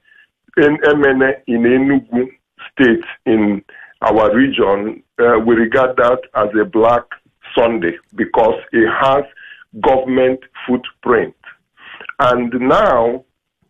in 0.57 0.77
Emene 0.77 1.33
in 1.47 1.63
Enugu 1.63 2.27
state 2.71 3.05
in 3.25 3.63
our 4.01 4.35
region, 4.35 5.03
uh, 5.19 5.39
we 5.45 5.55
regard 5.55 5.95
that 5.97 6.19
as 6.35 6.49
a 6.59 6.65
Black 6.65 7.03
Sunday 7.57 7.97
because 8.15 8.59
it 8.71 8.87
has 9.01 9.23
government 9.79 10.39
footprint. 10.67 11.35
And 12.19 12.53
now 12.59 13.23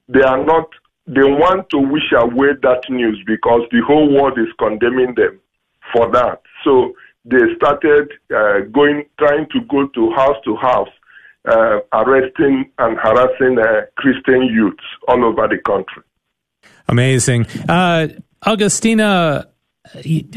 they 0.08 0.22
are 0.22 0.44
not, 0.44 0.68
they 1.08 1.24
want 1.24 1.70
to 1.70 1.78
wish 1.78 2.12
away 2.16 2.50
that 2.62 2.82
news 2.90 3.22
because 3.26 3.62
the 3.72 3.82
whole 3.86 4.12
world 4.14 4.38
is 4.38 4.48
condemning 4.58 5.16
them 5.16 5.40
for 5.94 6.12
that. 6.12 6.42
So 6.64 6.94
they 7.26 7.38
started 7.56 8.12
uh, 8.34 8.62
going, 8.72 9.06
trying 9.20 9.48
to 9.52 9.62
go 9.70 9.88
to 9.88 10.12
house 10.12 10.38
to 10.46 10.56
house, 10.56 10.90
uh, 11.48 11.80
arresting 11.94 12.72
and 12.78 12.98
harassing 12.98 13.58
uh, 13.60 13.86
Christian 13.98 14.44
youths 14.44 14.84
all 15.08 15.24
over 15.26 15.48
the 15.48 15.58
country. 15.66 16.04
Amazing. 16.88 17.48
Uh, 17.68 18.08
Augustina, 18.46 19.48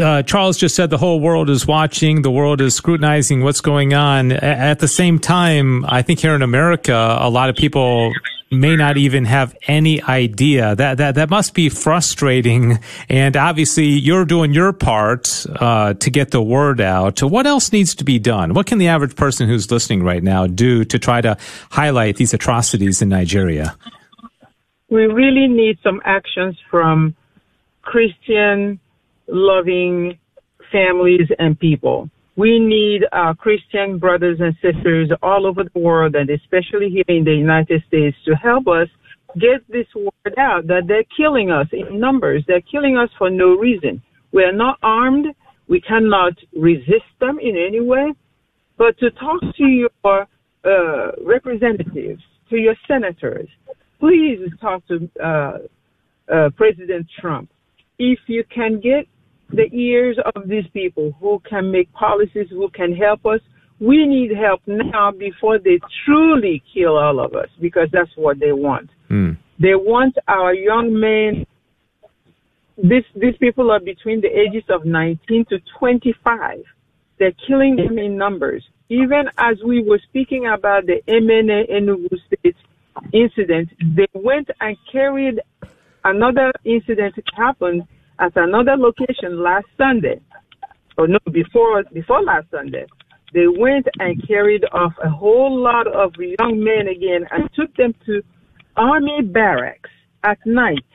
uh, 0.00 0.22
Charles 0.22 0.56
just 0.56 0.74
said 0.74 0.90
the 0.90 0.98
whole 0.98 1.20
world 1.20 1.50
is 1.50 1.66
watching, 1.66 2.22
the 2.22 2.30
world 2.30 2.60
is 2.60 2.74
scrutinizing 2.74 3.42
what's 3.42 3.60
going 3.60 3.92
on. 3.92 4.32
At 4.32 4.78
the 4.78 4.88
same 4.88 5.18
time, 5.18 5.84
I 5.86 6.02
think 6.02 6.20
here 6.20 6.34
in 6.34 6.42
America, 6.42 7.16
a 7.20 7.28
lot 7.28 7.50
of 7.50 7.56
people 7.56 8.12
may 8.50 8.74
not 8.74 8.96
even 8.96 9.24
have 9.26 9.54
any 9.66 10.02
idea. 10.02 10.74
That 10.76 10.98
that 10.98 11.16
that 11.16 11.28
must 11.28 11.54
be 11.54 11.68
frustrating. 11.68 12.78
And 13.08 13.36
obviously, 13.36 13.86
you're 13.86 14.24
doing 14.24 14.54
your 14.54 14.72
part 14.72 15.46
uh, 15.56 15.94
to 15.94 16.10
get 16.10 16.30
the 16.30 16.42
word 16.42 16.80
out. 16.80 17.22
What 17.22 17.46
else 17.46 17.72
needs 17.72 17.94
to 17.96 18.04
be 18.04 18.18
done? 18.18 18.54
What 18.54 18.66
can 18.66 18.78
the 18.78 18.88
average 18.88 19.14
person 19.14 19.48
who's 19.48 19.70
listening 19.70 20.02
right 20.02 20.22
now 20.22 20.46
do 20.46 20.84
to 20.84 20.98
try 20.98 21.20
to 21.20 21.36
highlight 21.70 22.16
these 22.16 22.32
atrocities 22.32 23.02
in 23.02 23.08
Nigeria? 23.10 23.76
we 24.94 25.06
really 25.06 25.48
need 25.48 25.78
some 25.82 26.00
actions 26.04 26.56
from 26.70 27.16
Christian 27.82 28.78
loving 29.34 30.18
families 30.70 31.28
and 31.38 31.58
people. 31.58 32.08
We 32.36 32.58
need 32.58 33.02
our 33.12 33.34
Christian 33.34 33.98
brothers 33.98 34.38
and 34.40 34.54
sisters 34.62 35.10
all 35.22 35.46
over 35.46 35.62
the 35.64 35.78
world 35.78 36.14
and 36.14 36.30
especially 36.30 36.88
here 36.88 37.04
in 37.08 37.24
the 37.24 37.34
United 37.34 37.82
States 37.86 38.16
to 38.24 38.34
help 38.34 38.66
us 38.66 38.88
get 39.34 39.66
this 39.68 39.86
word 39.94 40.38
out 40.38 40.66
that 40.68 40.82
they're 40.86 41.04
killing 41.16 41.50
us 41.50 41.66
in 41.72 41.98
numbers. 42.00 42.44
They're 42.46 42.60
killing 42.60 42.96
us 42.96 43.10
for 43.18 43.30
no 43.30 43.56
reason. 43.56 44.02
We 44.32 44.42
are 44.44 44.52
not 44.52 44.78
armed. 44.82 45.26
We 45.68 45.80
cannot 45.80 46.34
resist 46.56 47.10
them 47.20 47.38
in 47.40 47.56
any 47.56 47.80
way. 47.80 48.12
But 48.78 48.98
to 48.98 49.10
talk 49.12 49.40
to 49.40 49.64
your 49.64 50.26
uh, 50.64 51.12
representatives, 51.24 52.22
to 52.50 52.56
your 52.56 52.74
senators, 52.88 53.48
please 54.00 54.40
talk 54.60 54.82
to 54.88 55.08
uh, 55.22 55.58
uh, 56.32 56.50
President 56.56 57.06
Trump. 57.20 57.50
If 57.98 58.18
you 58.26 58.44
can 58.52 58.80
get 58.80 59.06
the 59.56 59.74
ears 59.76 60.18
of 60.34 60.48
these 60.48 60.66
people 60.72 61.14
who 61.20 61.40
can 61.48 61.70
make 61.70 61.92
policies, 61.92 62.46
who 62.50 62.68
can 62.70 62.94
help 62.94 63.24
us, 63.26 63.40
we 63.80 64.06
need 64.06 64.30
help 64.36 64.60
now 64.66 65.10
before 65.10 65.58
they 65.58 65.78
truly 66.04 66.62
kill 66.72 66.96
all 66.96 67.20
of 67.20 67.34
us 67.34 67.48
because 67.60 67.88
that's 67.92 68.10
what 68.16 68.38
they 68.38 68.52
want. 68.52 68.88
Hmm. 69.08 69.32
They 69.58 69.74
want 69.74 70.16
our 70.28 70.54
young 70.54 70.98
men 70.98 71.46
this, 72.76 73.04
these 73.14 73.36
people 73.38 73.70
are 73.70 73.80
between 73.80 74.20
the 74.20 74.28
ages 74.28 74.64
of 74.68 74.84
19 74.84 75.46
to 75.50 75.58
25. 75.78 76.58
They're 77.18 77.32
killing 77.46 77.76
them 77.76 77.98
in 77.98 78.18
numbers. 78.18 78.64
Even 78.88 79.26
as 79.38 79.56
we 79.64 79.82
were 79.82 80.00
speaking 80.08 80.46
about 80.52 80.86
the 80.86 81.00
Emene 81.08 81.70
Enugu 81.70 82.16
State 82.26 82.56
incident, 83.12 83.70
they 83.96 84.06
went 84.12 84.48
and 84.60 84.76
carried 84.90 85.40
another 86.04 86.52
incident 86.64 87.14
happened 87.36 87.84
at 88.18 88.32
another 88.36 88.76
location 88.76 89.42
last 89.42 89.66
Sunday, 89.76 90.20
or 90.96 91.08
no, 91.08 91.18
before 91.30 91.84
before 91.92 92.22
last 92.22 92.46
Sunday. 92.50 92.86
They 93.32 93.48
went 93.48 93.86
and 93.98 94.22
carried 94.28 94.64
off 94.72 94.92
a 95.02 95.08
whole 95.08 95.58
lot 95.60 95.88
of 95.88 96.14
young 96.16 96.62
men 96.62 96.86
again 96.86 97.26
and 97.32 97.50
took 97.54 97.74
them 97.74 97.92
to 98.06 98.22
army 98.76 99.22
barracks 99.22 99.90
at 100.22 100.38
night, 100.46 100.86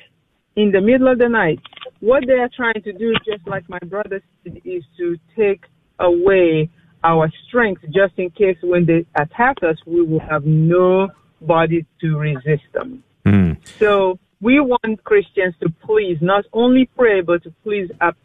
in 0.56 0.72
the 0.72 0.80
middle 0.80 1.10
of 1.10 1.20
the 1.20 1.28
night. 1.28 1.60
What 2.00 2.24
they 2.28 2.34
are 2.34 2.50
trying 2.56 2.82
to 2.84 2.94
do, 2.94 3.14
just 3.26 3.46
like 3.46 3.68
my 3.68 3.80
brother 3.80 4.22
said, 4.44 4.62
is 4.64 4.84
to 4.98 5.18
take 5.36 5.66
away 6.00 6.70
our 7.04 7.32
strength 7.48 7.82
just 7.88 8.14
in 8.18 8.30
case 8.30 8.58
when 8.62 8.86
they 8.86 9.06
attack 9.16 9.58
us, 9.64 9.78
we 9.86 10.02
will 10.02 10.20
have 10.22 10.46
nobody 10.46 11.86
to 12.02 12.18
resist 12.18 12.64
them. 12.74 13.04
Mm. 13.26 13.58
So 13.80 14.18
we 14.42 14.60
want 14.60 15.04
Christians 15.04 15.54
to 15.62 15.70
please 15.86 16.18
not 16.22 16.46
only 16.54 16.90
pray, 16.98 17.22
but 17.22 17.44
to 17.44 17.54
please 17.64 17.90
up. 18.02 18.16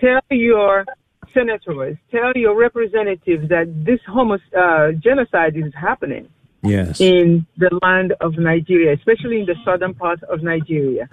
Tell 0.00 0.20
your 0.30 0.84
senators, 1.34 1.96
tell 2.10 2.32
your 2.34 2.56
representatives 2.56 3.48
that 3.48 3.66
this 3.84 4.00
homo- 4.06 4.38
uh, 4.56 4.92
genocide 4.92 5.56
is 5.56 5.72
happening 5.74 6.28
Yes. 6.62 7.00
in 7.00 7.46
the 7.58 7.70
land 7.82 8.14
of 8.20 8.38
Nigeria, 8.38 8.92
especially 8.94 9.40
in 9.40 9.46
the 9.46 9.56
southern 9.64 9.94
part 9.94 10.22
of 10.24 10.42
Nigeria, 10.42 11.08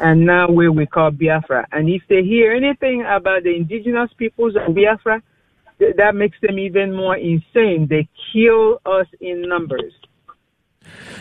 and 0.00 0.26
now 0.26 0.50
where 0.50 0.72
we 0.72 0.86
call 0.86 1.10
Biafra. 1.10 1.66
And 1.72 1.88
if 1.88 2.02
they 2.08 2.22
hear 2.22 2.52
anything 2.52 3.04
about 3.08 3.44
the 3.44 3.54
indigenous 3.54 4.10
peoples 4.18 4.54
of 4.56 4.74
Biafra, 4.74 5.22
th- 5.78 5.94
that 5.96 6.14
makes 6.14 6.38
them 6.40 6.58
even 6.58 6.92
more 6.94 7.16
insane. 7.16 7.86
They 7.88 8.08
kill 8.32 8.80
us 8.84 9.06
in 9.20 9.42
numbers. 9.42 9.92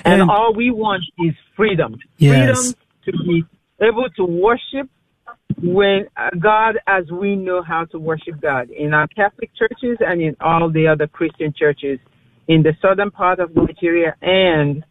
And, 0.05 0.21
And- 0.21 0.31
all 0.31 0.53
we 0.53 0.71
want 0.71 1.03
is 1.19 1.33
freedom. 1.55 1.97
Yes. 2.17 2.57
Freedom 2.57 2.73
to 3.05 3.11
be 3.25 3.43
able 3.81 4.09
to 4.17 4.23
worship 4.25 4.89
when 5.61 6.07
uh, 6.17 6.29
God 6.39 6.77
as 6.87 7.09
we 7.11 7.35
know 7.35 7.61
how 7.63 7.85
to 7.85 7.99
worship 7.99 8.39
God 8.41 8.69
in 8.69 8.93
our 8.93 9.07
Catholic 9.07 9.49
churches 9.55 9.97
and 9.99 10.21
in 10.21 10.35
all 10.41 10.69
the 10.69 10.87
other 10.87 11.07
Christian 11.07 11.53
churches 11.57 11.99
in 12.47 12.63
the 12.63 12.73
southern 12.81 13.11
part 13.11 13.39
of 13.39 13.55
Nigeria 13.55 14.15
and 14.21 14.83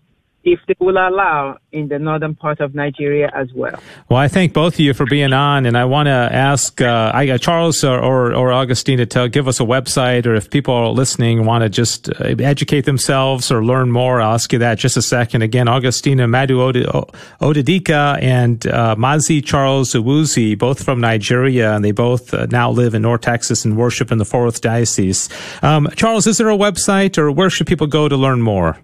if 0.47 0.61
they 0.69 0.77
will 0.79 0.97
allow 0.97 1.59
in 1.73 1.89
the 1.89 1.99
northern 1.99 2.35
part 2.35 2.61
of 2.61 2.73
Nigeria 2.73 3.29
as 3.35 3.53
well. 3.53 3.83
Well, 4.09 4.21
I 4.21 4.29
thank 4.29 4.53
both 4.53 4.75
of 4.75 4.81
you 4.81 4.95
for 4.95 5.05
being 5.05 5.33
on, 5.33 5.67
and 5.67 5.77
I 5.77 5.85
want 5.85 6.07
to 6.07 6.13
ask 6.13 6.81
uh, 6.81 7.11
I, 7.13 7.29
uh, 7.31 7.39
Charles 7.39 7.83
or, 7.83 7.99
or, 7.99 8.33
or 8.33 8.53
Augustina 8.53 8.99
to 8.99 9.07
tell, 9.07 9.29
give 9.29 9.49
us 9.49 9.59
a 9.59 9.65
website, 9.65 10.25
or 10.25 10.37
if 10.37 10.49
people 10.49 10.73
are 10.73 10.89
listening 10.89 11.45
want 11.45 11.63
to 11.63 11.69
just 11.69 12.09
uh, 12.09 12.37
educate 12.39 12.83
themselves 12.83 13.51
or 13.51 13.65
learn 13.65 13.91
more, 13.91 14.21
I'll 14.21 14.35
ask 14.35 14.53
you 14.53 14.61
that 14.61 14.79
just 14.79 14.97
a 14.97 15.03
second. 15.03 15.43
Again, 15.43 15.67
Augustina 15.67 16.29
Madu 16.29 16.61
Od- 16.61 17.11
Odedika 17.41 18.23
and 18.23 18.65
uh, 18.69 18.95
Mazi 18.97 19.45
Charles 19.45 19.95
Uwuzi, 19.95 20.57
both 20.57 20.85
from 20.85 21.01
Nigeria, 21.01 21.75
and 21.75 21.85
they 21.85 21.91
both 21.91 22.33
uh, 22.33 22.47
now 22.51 22.71
live 22.71 22.95
in 22.95 23.03
North 23.03 23.23
Texas 23.23 23.65
and 23.65 23.77
worship 23.77 24.13
in 24.13 24.19
the 24.19 24.25
Fort 24.25 24.45
Worth 24.45 24.61
Diocese. 24.61 25.29
Um, 25.63 25.89
Charles, 25.97 26.29
is 26.29 26.39
there 26.39 26.51
a 26.51 26.57
website, 26.57 27.19
or 27.19 27.33
where 27.33 27.51
should 27.51 27.67
people 27.67 27.89
go 27.89 28.09
to 28.09 28.17
learn 28.17 28.41
more? 28.43 28.79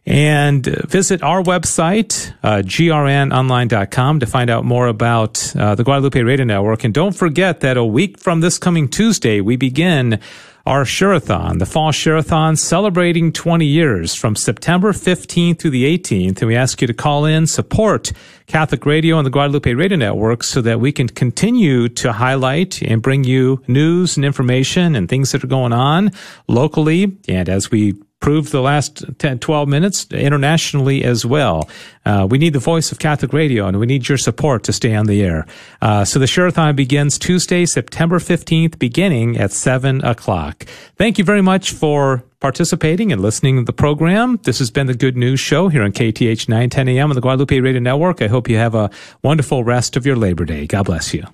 And 0.07 0.63
visit 0.63 1.23
our 1.23 1.41
website, 1.41 2.31
uh, 2.43 2.57
grnonline.com, 2.57 4.19
to 4.19 4.25
find 4.27 4.49
out 4.51 4.63
more 4.63 4.87
about 4.87 5.55
uh, 5.55 5.73
the 5.73 5.83
Guadalupe 5.83 6.21
Radio 6.21 6.45
Network. 6.45 6.83
And 6.83 6.93
don't 6.93 7.15
forget 7.15 7.61
that 7.61 7.75
a 7.75 7.83
week 7.83 8.19
from 8.19 8.41
this 8.41 8.59
coming 8.59 8.87
Tuesday, 8.87 9.41
we 9.41 9.55
begin 9.55 10.19
our 10.65 10.83
Sharathon, 10.83 11.59
the 11.59 11.65
Fall 11.65 11.91
Sharathon, 11.91 12.57
celebrating 12.57 13.31
20 13.31 13.65
years 13.65 14.15
from 14.15 14.35
September 14.35 14.93
15th 14.93 15.59
through 15.59 15.69
the 15.69 15.85
18th. 15.97 16.41
And 16.41 16.47
we 16.47 16.55
ask 16.55 16.81
you 16.81 16.87
to 16.87 16.93
call 16.93 17.25
in, 17.25 17.45
support 17.45 18.11
Catholic 18.47 18.85
Radio 18.85 19.17
and 19.17 19.25
the 19.25 19.29
Guadalupe 19.29 19.71
Radio 19.73 19.97
Network 19.97 20.43
so 20.43 20.61
that 20.61 20.79
we 20.79 20.91
can 20.91 21.07
continue 21.07 21.87
to 21.89 22.13
highlight 22.13 22.81
and 22.81 23.01
bring 23.01 23.23
you 23.23 23.61
news 23.67 24.17
and 24.17 24.25
information 24.25 24.95
and 24.95 25.07
things 25.07 25.31
that 25.31 25.43
are 25.43 25.47
going 25.47 25.73
on 25.73 26.11
locally. 26.47 27.15
And 27.27 27.47
as 27.47 27.69
we 27.69 27.93
proved 28.25 28.51
the 28.51 28.59
last 28.59 29.05
10, 29.19 29.37
12 29.37 29.69
minutes 29.69 30.07
internationally 30.09 31.03
as 31.03 31.23
well. 31.23 31.69
Uh, 32.07 32.25
we 32.27 32.39
need 32.39 32.53
the 32.53 32.59
voice 32.59 32.91
of 32.91 32.97
Catholic 32.97 33.33
Radio 33.33 33.67
and 33.67 33.79
we 33.79 33.85
need 33.85 34.09
your 34.09 34.17
support 34.17 34.63
to 34.63 34.73
stay 34.73 34.95
on 34.95 35.05
the 35.05 35.21
air. 35.21 35.45
Uh, 35.79 36.03
so 36.03 36.17
the 36.17 36.25
Sharathon 36.25 36.75
begins 36.75 37.19
Tuesday, 37.19 37.67
September 37.67 38.17
15th, 38.17 38.79
beginning 38.79 39.37
at 39.37 39.51
7 39.51 40.03
o'clock. 40.03 40.65
Thank 40.95 41.19
you 41.19 41.23
very 41.23 41.43
much 41.43 41.71
for 41.71 42.23
participating 42.39 43.11
and 43.11 43.21
listening 43.21 43.57
to 43.57 43.63
the 43.63 43.73
program. 43.73 44.39
This 44.41 44.57
has 44.57 44.71
been 44.71 44.87
the 44.87 44.95
Good 44.95 45.15
News 45.15 45.39
Show 45.39 45.67
here 45.67 45.83
on 45.83 45.91
KATH 45.91 46.49
910 46.49 46.89
AM 46.89 47.11
on 47.11 47.15
the 47.15 47.21
Guadalupe 47.21 47.59
Radio 47.59 47.79
Network. 47.79 48.23
I 48.23 48.27
hope 48.27 48.49
you 48.49 48.57
have 48.57 48.73
a 48.73 48.89
wonderful 49.21 49.63
rest 49.63 49.95
of 49.95 50.03
your 50.03 50.15
Labor 50.15 50.45
Day. 50.45 50.65
God 50.65 50.85
bless 50.85 51.13
you. 51.13 51.27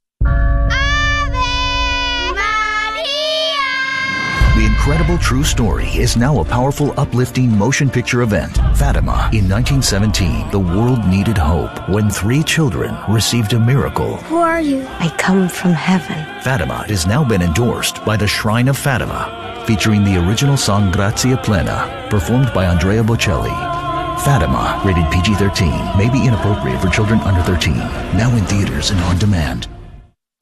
Incredible 4.88 5.18
true 5.18 5.44
story 5.44 5.90
is 5.98 6.16
now 6.16 6.40
a 6.40 6.46
powerful, 6.46 6.98
uplifting 6.98 7.52
motion 7.52 7.90
picture 7.90 8.22
event. 8.22 8.56
Fatima. 8.78 9.30
In 9.34 9.50
1917, 9.50 10.50
the 10.50 10.60
world 10.60 11.06
needed 11.06 11.38
hope 11.38 11.90
when 11.90 12.10
three 12.10 12.42
children 12.42 12.96
received 13.10 13.52
a 13.52 13.60
miracle. 13.60 14.16
Who 14.16 14.38
are 14.38 14.62
you? 14.62 14.88
I 15.00 15.14
come 15.18 15.50
from 15.50 15.74
heaven. 15.74 16.16
Fatima 16.42 16.86
has 16.88 17.06
now 17.06 17.26
been 17.26 17.42
endorsed 17.42 18.06
by 18.06 18.16
the 18.16 18.28
Shrine 18.28 18.70
of 18.70 18.78
Fatima, 18.78 19.64
featuring 19.68 20.06
the 20.06 20.26
original 20.26 20.56
song 20.56 20.90
Gratia 20.94 21.36
Plena, 21.36 22.08
performed 22.10 22.54
by 22.54 22.64
Andrea 22.64 23.04
Bocelli. 23.04 23.52
Fatima, 24.24 24.82
rated 24.86 25.12
PG 25.12 25.36
13, 25.36 25.70
may 25.98 26.10
be 26.10 26.26
inappropriate 26.26 26.80
for 26.82 26.88
children 26.88 27.20
under 27.20 27.42
13. 27.42 27.76
Now 28.16 28.34
in 28.38 28.46
theaters 28.46 28.92
and 28.92 29.02
on 29.02 29.18
demand. 29.18 29.68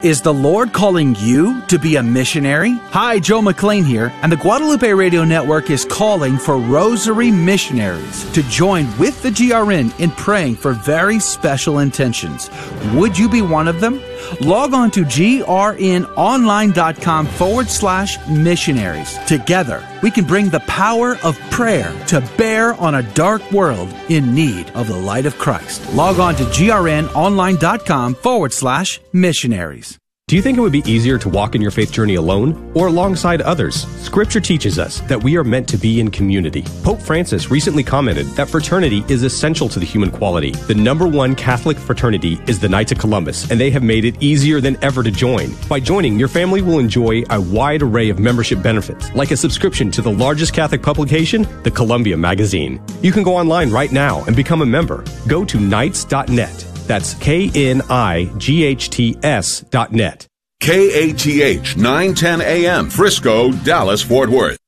Is 0.02 0.20
the 0.20 0.34
Lord 0.34 0.74
calling 0.74 1.16
you 1.18 1.62
to 1.68 1.78
be 1.78 1.96
a 1.96 2.02
missionary? 2.02 2.72
Hi, 2.90 3.18
Joe 3.18 3.40
McLean 3.40 3.82
here, 3.82 4.12
and 4.20 4.30
the 4.30 4.36
Guadalupe 4.36 4.92
Radio 4.92 5.24
Network 5.24 5.70
is 5.70 5.86
calling 5.86 6.36
for 6.36 6.58
Rosary 6.58 7.30
missionaries 7.30 8.30
to 8.32 8.42
join 8.42 8.86
with 8.98 9.22
the 9.22 9.30
GRN 9.30 9.98
in 9.98 10.10
praying 10.10 10.56
for 10.56 10.74
very 10.74 11.18
special 11.18 11.78
intentions. 11.78 12.50
Would 12.92 13.18
you 13.18 13.26
be 13.26 13.40
one 13.40 13.68
of 13.68 13.80
them? 13.80 13.98
Log 14.40 14.74
on 14.74 14.90
to 14.92 15.04
grnonline.com 15.04 17.26
forward 17.26 17.68
slash 17.68 18.18
missionaries. 18.28 19.18
Together, 19.26 19.86
we 20.02 20.10
can 20.10 20.24
bring 20.24 20.48
the 20.48 20.60
power 20.60 21.16
of 21.22 21.38
prayer 21.50 21.92
to 22.08 22.20
bear 22.36 22.74
on 22.74 22.96
a 22.96 23.14
dark 23.14 23.52
world 23.52 23.94
in 24.08 24.34
need 24.34 24.70
of 24.70 24.88
the 24.88 24.96
light 24.96 25.26
of 25.26 25.38
Christ. 25.38 25.94
Log 25.94 26.18
on 26.18 26.34
to 26.36 26.44
grnonline.com 26.44 28.14
forward 28.14 28.52
slash 28.52 29.00
missionaries. 29.12 29.98
Do 30.28 30.34
you 30.34 30.42
think 30.42 30.58
it 30.58 30.60
would 30.60 30.72
be 30.72 30.90
easier 30.90 31.18
to 31.18 31.28
walk 31.28 31.54
in 31.54 31.62
your 31.62 31.70
faith 31.70 31.92
journey 31.92 32.16
alone 32.16 32.72
or 32.74 32.88
alongside 32.88 33.40
others? 33.42 33.86
Scripture 34.02 34.40
teaches 34.40 34.76
us 34.76 34.98
that 35.02 35.22
we 35.22 35.36
are 35.36 35.44
meant 35.44 35.68
to 35.68 35.76
be 35.76 36.00
in 36.00 36.10
community. 36.10 36.64
Pope 36.82 37.00
Francis 37.00 37.48
recently 37.48 37.84
commented 37.84 38.26
that 38.30 38.48
fraternity 38.48 39.04
is 39.06 39.22
essential 39.22 39.68
to 39.68 39.78
the 39.78 39.86
human 39.86 40.10
quality. 40.10 40.50
The 40.50 40.74
number 40.74 41.06
one 41.06 41.36
Catholic 41.36 41.78
fraternity 41.78 42.40
is 42.48 42.58
the 42.58 42.68
Knights 42.68 42.90
of 42.90 42.98
Columbus, 42.98 43.48
and 43.52 43.60
they 43.60 43.70
have 43.70 43.84
made 43.84 44.04
it 44.04 44.20
easier 44.20 44.60
than 44.60 44.76
ever 44.82 45.04
to 45.04 45.12
join. 45.12 45.54
By 45.68 45.78
joining, 45.78 46.18
your 46.18 46.26
family 46.26 46.60
will 46.60 46.80
enjoy 46.80 47.22
a 47.30 47.40
wide 47.40 47.82
array 47.82 48.08
of 48.08 48.18
membership 48.18 48.60
benefits, 48.60 49.14
like 49.14 49.30
a 49.30 49.36
subscription 49.36 49.92
to 49.92 50.02
the 50.02 50.10
largest 50.10 50.52
Catholic 50.52 50.82
publication, 50.82 51.46
the 51.62 51.70
Columbia 51.70 52.16
Magazine. 52.16 52.82
You 53.00 53.12
can 53.12 53.22
go 53.22 53.36
online 53.36 53.70
right 53.70 53.92
now 53.92 54.24
and 54.24 54.34
become 54.34 54.62
a 54.62 54.66
member. 54.66 55.04
Go 55.28 55.44
to 55.44 55.60
knights.net. 55.60 56.75
That's 56.86 57.14
K 57.14 57.50
N 57.54 57.82
I 57.90 58.30
G 58.38 58.64
H 58.64 58.90
T 58.90 59.16
S 59.22 59.60
dot 59.60 59.92
net. 59.92 60.26
KATH 60.60 61.76
910 61.76 62.40
AM, 62.40 62.90
Frisco, 62.90 63.52
Dallas, 63.52 64.02
Fort 64.02 64.30
Worth. 64.30 64.58